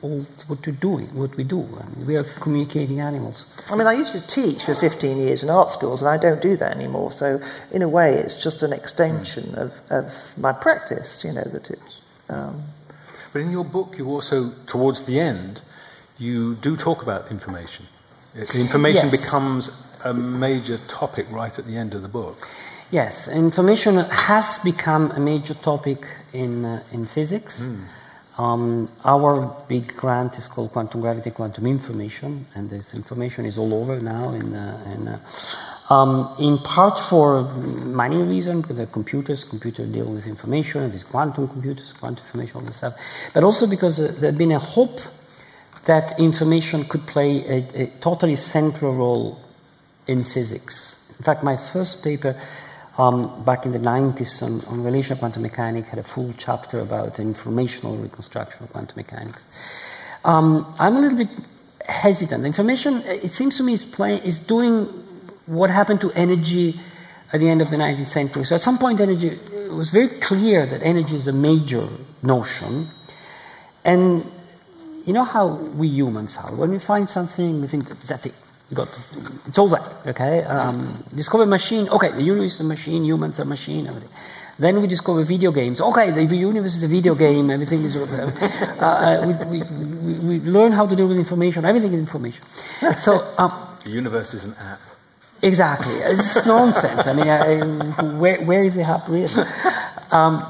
all 0.00 0.20
what 0.46 0.66
we're 0.66 0.72
doing, 0.72 1.06
what 1.14 1.36
we 1.36 1.44
do. 1.44 1.60
I 1.60 1.86
mean, 1.90 2.06
we 2.06 2.16
are 2.16 2.24
communicating 2.24 3.00
animals. 3.00 3.54
I 3.70 3.76
mean, 3.76 3.86
I 3.86 3.92
used 3.92 4.12
to 4.12 4.26
teach 4.26 4.64
for 4.64 4.74
15 4.74 5.18
years 5.18 5.42
in 5.42 5.50
art 5.50 5.68
schools, 5.68 6.00
and 6.00 6.08
I 6.08 6.16
don't 6.16 6.40
do 6.40 6.56
that 6.56 6.74
anymore. 6.74 7.12
So, 7.12 7.40
in 7.70 7.82
a 7.82 7.88
way, 7.88 8.14
it's 8.14 8.42
just 8.42 8.62
an 8.62 8.72
extension 8.72 9.44
mm. 9.44 9.58
of, 9.58 9.80
of 9.90 10.38
my 10.38 10.52
practice. 10.52 11.24
You 11.24 11.32
know 11.32 11.44
that 11.44 11.70
it's. 11.70 12.00
Um, 12.30 12.64
but 13.32 13.42
in 13.42 13.50
your 13.50 13.64
book, 13.64 13.96
you 13.98 14.08
also, 14.08 14.50
towards 14.66 15.04
the 15.04 15.20
end, 15.20 15.62
you 16.18 16.54
do 16.56 16.76
talk 16.76 17.02
about 17.02 17.30
information. 17.30 17.86
Information 18.54 19.08
yes. 19.10 19.24
becomes 19.24 19.94
a 20.04 20.14
major 20.14 20.78
topic 20.88 21.26
right 21.30 21.58
at 21.58 21.66
the 21.66 21.76
end 21.76 21.94
of 21.94 22.02
the 22.02 22.08
book. 22.08 22.46
Yes, 22.90 23.28
information 23.28 23.96
has 23.96 24.58
become 24.64 25.10
a 25.10 25.20
major 25.20 25.54
topic 25.54 26.08
in, 26.32 26.64
uh, 26.64 26.82
in 26.92 27.06
physics. 27.06 27.62
Mm. 27.62 27.84
Um, 28.38 28.88
our 29.04 29.56
big 29.68 29.94
grant 29.96 30.38
is 30.38 30.46
called 30.46 30.70
Quantum 30.70 31.00
Gravity, 31.00 31.30
Quantum 31.30 31.66
Information, 31.66 32.46
and 32.54 32.70
this 32.70 32.94
information 32.94 33.44
is 33.44 33.58
all 33.58 33.74
over 33.74 33.98
now. 34.00 34.30
In, 34.30 34.54
uh, 34.54 34.94
in, 34.94 35.08
uh, 35.08 35.18
um, 35.90 36.34
in 36.38 36.58
part 36.58 36.98
for 36.98 37.42
many 37.84 38.18
reasons, 38.18 38.62
because 38.62 38.76
the 38.78 38.86
computers, 38.86 39.44
computers 39.44 39.88
deal 39.88 40.06
with 40.06 40.26
information, 40.26 40.90
these 40.90 41.04
quantum 41.04 41.48
computers, 41.48 41.92
quantum 41.92 42.24
information, 42.24 42.56
all 42.56 42.66
this 42.66 42.76
stuff, 42.76 42.94
but 43.32 43.42
also 43.42 43.66
because 43.66 43.98
uh, 43.98 44.14
there 44.20 44.30
had 44.30 44.38
been 44.38 44.52
a 44.52 44.58
hope 44.58 45.00
that 45.86 46.18
information 46.20 46.84
could 46.84 47.06
play 47.06 47.44
a, 47.46 47.82
a 47.82 47.86
totally 48.00 48.36
central 48.36 48.94
role 48.94 49.40
in 50.06 50.24
physics. 50.24 51.14
In 51.18 51.24
fact, 51.24 51.42
my 51.42 51.56
first 51.56 52.04
paper 52.04 52.38
um, 52.98 53.42
back 53.44 53.64
in 53.64 53.72
the 53.72 53.78
90s 53.78 54.42
on, 54.42 54.60
on 54.72 54.84
relational 54.84 55.18
quantum 55.18 55.42
mechanics 55.42 55.88
had 55.88 55.98
a 55.98 56.02
full 56.02 56.34
chapter 56.36 56.80
about 56.80 57.18
informational 57.18 57.96
reconstruction 57.96 58.64
of 58.64 58.72
quantum 58.72 58.96
mechanics. 58.96 59.46
Um, 60.24 60.74
I'm 60.78 60.96
a 60.96 61.00
little 61.00 61.16
bit 61.16 61.28
hesitant. 61.86 62.44
Information, 62.44 63.02
it 63.06 63.30
seems 63.30 63.56
to 63.56 63.62
me, 63.62 63.72
is, 63.72 63.84
play, 63.84 64.16
is 64.16 64.38
doing 64.38 64.88
what 65.48 65.70
happened 65.70 66.00
to 66.02 66.12
energy 66.12 66.78
at 67.32 67.40
the 67.40 67.48
end 67.48 67.60
of 67.60 67.70
the 67.70 67.76
19th 67.76 68.06
century. 68.06 68.44
So 68.44 68.54
at 68.54 68.60
some 68.60 68.78
point, 68.78 69.00
energy 69.00 69.28
it 69.28 69.72
was 69.72 69.90
very 69.90 70.08
clear 70.08 70.64
that 70.66 70.82
energy 70.82 71.16
is 71.16 71.28
a 71.28 71.32
major 71.32 71.88
notion. 72.22 72.88
And 73.84 74.24
you 75.06 75.12
know 75.12 75.24
how 75.24 75.46
we 75.80 75.88
humans 75.88 76.36
are. 76.36 76.54
When 76.54 76.70
we 76.70 76.78
find 76.78 77.08
something, 77.08 77.60
we 77.60 77.66
think 77.66 77.88
that's 77.88 78.26
it. 78.26 78.36
You 78.70 78.76
got 78.76 78.88
it's 79.46 79.58
all 79.58 79.68
that. 79.68 80.06
Okay. 80.06 80.44
Um, 80.44 81.04
discover 81.14 81.46
machine. 81.46 81.88
Okay, 81.88 82.10
the 82.10 82.22
universe 82.22 82.54
is 82.56 82.60
a 82.60 82.64
machine. 82.64 83.04
Humans 83.04 83.40
are 83.40 83.46
machine. 83.46 83.86
Everything. 83.86 84.10
Then 84.58 84.80
we 84.82 84.88
discover 84.88 85.22
video 85.22 85.52
games. 85.52 85.80
Okay, 85.80 86.10
the 86.10 86.24
universe 86.24 86.74
is 86.74 86.82
a 86.82 86.88
video 86.88 87.14
game. 87.14 87.50
Everything 87.50 87.82
is. 87.84 87.96
Uh, 88.78 88.84
uh, 88.84 89.26
we, 89.26 89.58
we, 89.58 89.64
we, 90.06 90.38
we, 90.38 90.40
learn 90.48 90.70
how 90.70 90.86
to 90.86 90.94
deal 90.94 91.08
with 91.08 91.18
information. 91.18 91.64
Everything 91.64 91.92
is 91.92 91.98
information. 91.98 92.44
So 92.96 93.34
um, 93.36 93.50
the 93.84 93.90
universe 93.90 94.34
is 94.34 94.44
an 94.44 94.54
app. 94.64 94.78
Exactly. 95.42 95.94
It's 95.94 96.46
nonsense. 96.46 97.06
I 97.06 97.12
mean, 97.14 97.28
I, 97.28 98.02
where, 98.18 98.42
where 98.44 98.64
is 98.64 98.74
the 98.74 98.82
app 98.82 99.08
really? 99.08 99.28
Um, 100.10 100.42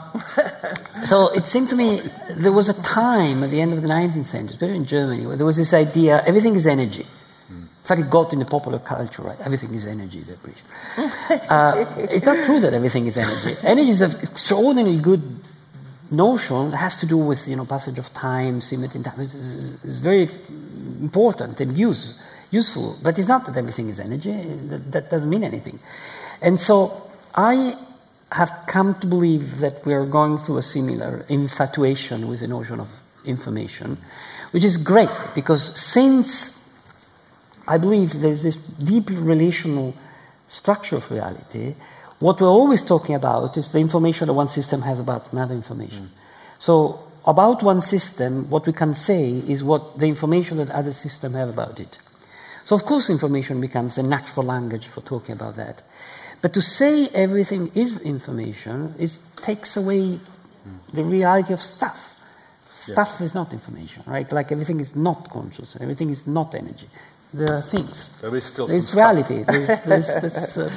so 1.05 1.33
it 1.35 1.47
seemed 1.47 1.69
to 1.71 1.77
me 1.77 2.01
there 2.37 2.53
was 2.53 2.69
a 2.69 2.83
time 2.83 3.43
at 3.43 3.51
the 3.51 3.61
end 3.61 3.73
of 3.73 3.83
the 3.83 3.89
19th 3.89 4.27
century, 4.27 4.55
especially 4.55 4.77
in 4.77 4.87
Germany, 4.87 5.27
where 5.27 5.37
there 5.37 5.47
was 5.47 5.57
this 5.57 5.75
idea 5.75 6.23
everything 6.27 6.55
is 6.55 6.67
energy 6.67 7.07
In 7.89 7.97
fact, 7.97 8.01
it 8.03 8.11
got 8.11 8.33
in 8.35 8.39
the 8.39 8.45
popular 8.45 8.79
culture, 8.81 9.23
right? 9.23 9.41
Everything 9.41 9.75
is 9.75 9.87
energy. 9.87 10.23
Uh, 11.49 11.87
it's 11.97 12.27
not 12.27 12.45
true 12.45 12.61
that 12.61 12.75
everything 12.75 13.07
is 13.07 13.17
energy. 13.17 13.59
Energy 13.67 13.89
is 13.89 14.03
an 14.03 14.11
extraordinarily 14.23 14.99
good 15.01 15.23
notion. 16.11 16.75
It 16.75 16.77
has 16.77 16.97
to 16.97 17.07
do 17.07 17.17
with, 17.17 17.49
you 17.49 17.57
know, 17.57 17.65
passage 17.65 17.99
of 17.99 18.13
time, 18.13 18.61
symmetry 18.61 18.99
in 18.99 19.05
time. 19.05 19.19
It's, 19.19 19.35
it's, 19.35 19.85
it's 19.85 20.01
very 20.01 20.29
important 21.01 21.59
and 21.63 21.79
use, 21.79 22.23
useful. 22.51 22.97
But 23.03 23.19
it's 23.19 23.29
not 23.29 23.47
that 23.47 23.57
everything 23.57 23.89
is 23.89 24.01
energy. 24.01 24.33
That, 24.33 24.93
that 24.93 25.11
doesn't 25.11 25.29
mean 25.29 25.45
anything. 25.45 25.79
And 26.41 26.61
so 26.61 26.91
I 27.35 27.75
have 28.33 28.53
come 28.67 28.95
to 28.97 29.07
believe 29.07 29.59
that 29.59 29.85
we 29.87 29.95
are 29.95 30.05
going 30.05 30.37
through 30.37 30.59
a 30.59 30.63
similar 30.63 31.25
infatuation 31.29 32.29
with 32.29 32.41
the 32.41 32.49
notion 32.49 32.81
of 32.81 32.89
information, 33.25 33.99
which 34.51 34.65
is 34.65 34.77
great 34.77 35.09
because 35.35 35.79
since 35.81 36.59
I 37.67 37.79
believe 37.79 38.21
there's 38.21 38.43
this 38.43 38.57
deep 38.57 39.11
relational 39.11 39.95
structure 40.47 40.97
of 40.97 41.11
reality, 41.11 41.75
what 42.19 42.41
we're 42.41 42.49
always 42.49 42.83
talking 42.85 43.15
about 43.15 43.57
is 43.57 43.71
the 43.71 43.79
information 43.79 44.27
that 44.27 44.33
one 44.33 44.49
system 44.49 44.83
has 44.83 45.01
about 45.01 45.33
another 45.33 45.55
information. 45.55 46.05
Mm. 46.05 46.19
So, 46.59 47.01
about 47.27 47.63
one 47.63 47.81
system, 47.81 48.49
what 48.49 48.67
we 48.67 48.73
can 48.73 48.95
say 48.95 49.29
is 49.31 49.63
what 49.63 49.99
the 49.99 50.07
information 50.07 50.57
that 50.57 50.71
other 50.71 50.93
systems 50.93 51.35
have 51.35 51.51
about 51.51 51.79
it. 51.79 51.99
So, 52.69 52.77
of 52.77 52.85
course, 52.85 53.09
information 53.09 53.63
becomes 53.63 53.97
a 53.97 54.03
natural 54.03 54.45
language 54.45 54.89
for 54.89 55.01
talking 55.01 55.33
about 55.33 55.55
that. 55.55 55.81
But 56.43 56.53
to 56.53 56.61
say 56.61 57.09
everything 57.15 57.71
is 57.75 58.03
information 58.03 58.95
it 58.99 59.19
takes 59.39 59.79
away 59.79 60.21
the 60.93 61.03
reality 61.03 61.55
of 61.55 61.63
stuff. 61.63 62.21
Stuff 62.71 63.17
yeah. 63.19 63.25
is 63.25 63.35
not 63.35 63.55
information, 63.55 64.03
right? 64.07 64.31
Like 64.31 64.53
everything 64.53 64.81
is 64.81 64.95
not 64.95 65.31
conscious, 65.31 65.81
everything 65.81 66.11
is 66.11 66.27
not 66.27 66.55
energy. 66.55 66.89
There 67.33 67.55
are 67.55 67.63
things. 67.63 68.21
There 68.21 68.37
is 68.37 68.45
still 68.45 68.67
There's 68.67 68.95
reality. 68.95 69.45
There's, 69.45 69.85
there's, 69.87 70.07
there's, 70.21 70.59
uh, 70.59 70.71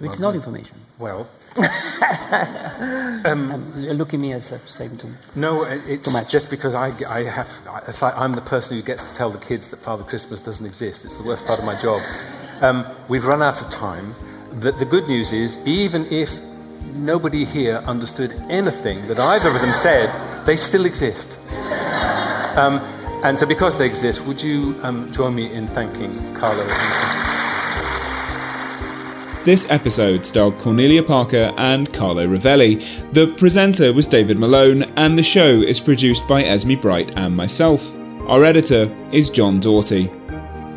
it's 0.00 0.18
not 0.18 0.34
information. 0.34 0.76
Well, 0.98 1.28
um, 3.24 3.72
look 3.76 4.12
at 4.14 4.20
me 4.20 4.32
as 4.32 4.46
saying 4.66 4.96
too. 4.96 5.08
No, 5.34 5.64
it's 5.64 6.12
too 6.12 6.30
just 6.30 6.50
because 6.50 6.74
I, 6.74 6.92
I 7.08 7.22
have. 7.22 7.48
It's 7.86 8.02
like 8.02 8.16
I'm 8.16 8.32
the 8.32 8.40
person 8.40 8.76
who 8.76 8.82
gets 8.82 9.10
to 9.10 9.16
tell 9.16 9.30
the 9.30 9.38
kids 9.38 9.68
that 9.68 9.78
Father 9.78 10.04
Christmas 10.04 10.40
doesn't 10.40 10.66
exist. 10.66 11.04
It's 11.04 11.14
the 11.14 11.24
worst 11.24 11.46
part 11.46 11.58
of 11.58 11.64
my 11.64 11.78
job. 11.80 12.00
Um, 12.60 12.86
we've 13.08 13.24
run 13.24 13.42
out 13.42 13.60
of 13.60 13.70
time. 13.70 14.14
The, 14.52 14.72
the 14.72 14.84
good 14.84 15.08
news 15.08 15.32
is, 15.32 15.64
even 15.66 16.06
if 16.06 16.32
nobody 16.94 17.44
here 17.44 17.78
understood 17.86 18.32
anything 18.48 19.06
that 19.08 19.18
either 19.18 19.48
of 19.48 19.60
them 19.60 19.74
said, 19.74 20.10
they 20.46 20.56
still 20.56 20.86
exist. 20.86 21.38
Um, 22.56 22.78
and 23.24 23.38
so, 23.38 23.46
because 23.46 23.76
they 23.76 23.86
exist, 23.86 24.24
would 24.26 24.42
you 24.42 24.78
um, 24.82 25.10
join 25.10 25.34
me 25.34 25.52
in 25.52 25.66
thanking 25.68 26.34
Carlo? 26.34 26.64
This 29.44 29.70
episode 29.70 30.24
starred 30.24 30.58
Cornelia 30.58 31.02
Parker 31.02 31.52
and 31.58 31.92
Carlo 31.92 32.26
Rovelli. 32.26 32.82
The 33.12 33.26
presenter 33.34 33.92
was 33.92 34.06
David 34.06 34.38
Malone, 34.38 34.84
and 34.96 35.18
the 35.18 35.22
show 35.22 35.60
is 35.60 35.78
produced 35.80 36.26
by 36.26 36.42
Esme 36.42 36.76
Bright 36.76 37.14
and 37.18 37.36
myself. 37.36 37.94
Our 38.26 38.42
editor 38.42 38.90
is 39.12 39.28
John 39.28 39.60
Doughty. 39.60 40.10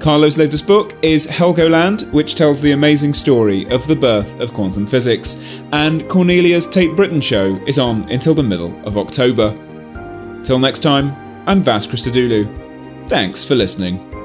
Carlo's 0.01 0.37
latest 0.37 0.67
book 0.67 0.97
is 1.01 1.25
Helgoland, 1.25 2.11
which 2.11 2.35
tells 2.35 2.59
the 2.59 2.73
amazing 2.73 3.13
story 3.13 3.65
of 3.69 3.87
the 3.87 3.95
birth 3.95 4.37
of 4.41 4.53
quantum 4.53 4.85
physics, 4.85 5.41
and 5.71 6.07
Cornelia's 6.09 6.67
Tate 6.67 6.93
Britain 6.93 7.21
show 7.21 7.55
is 7.67 7.79
on 7.79 8.03
until 8.11 8.33
the 8.33 8.43
middle 8.43 8.77
of 8.85 8.97
October. 8.97 9.51
Till 10.43 10.59
next 10.59 10.79
time, 10.79 11.15
I'm 11.47 11.63
Vas 11.63 11.87
Christodoulou. 11.87 13.07
Thanks 13.07 13.45
for 13.45 13.55
listening. 13.55 14.16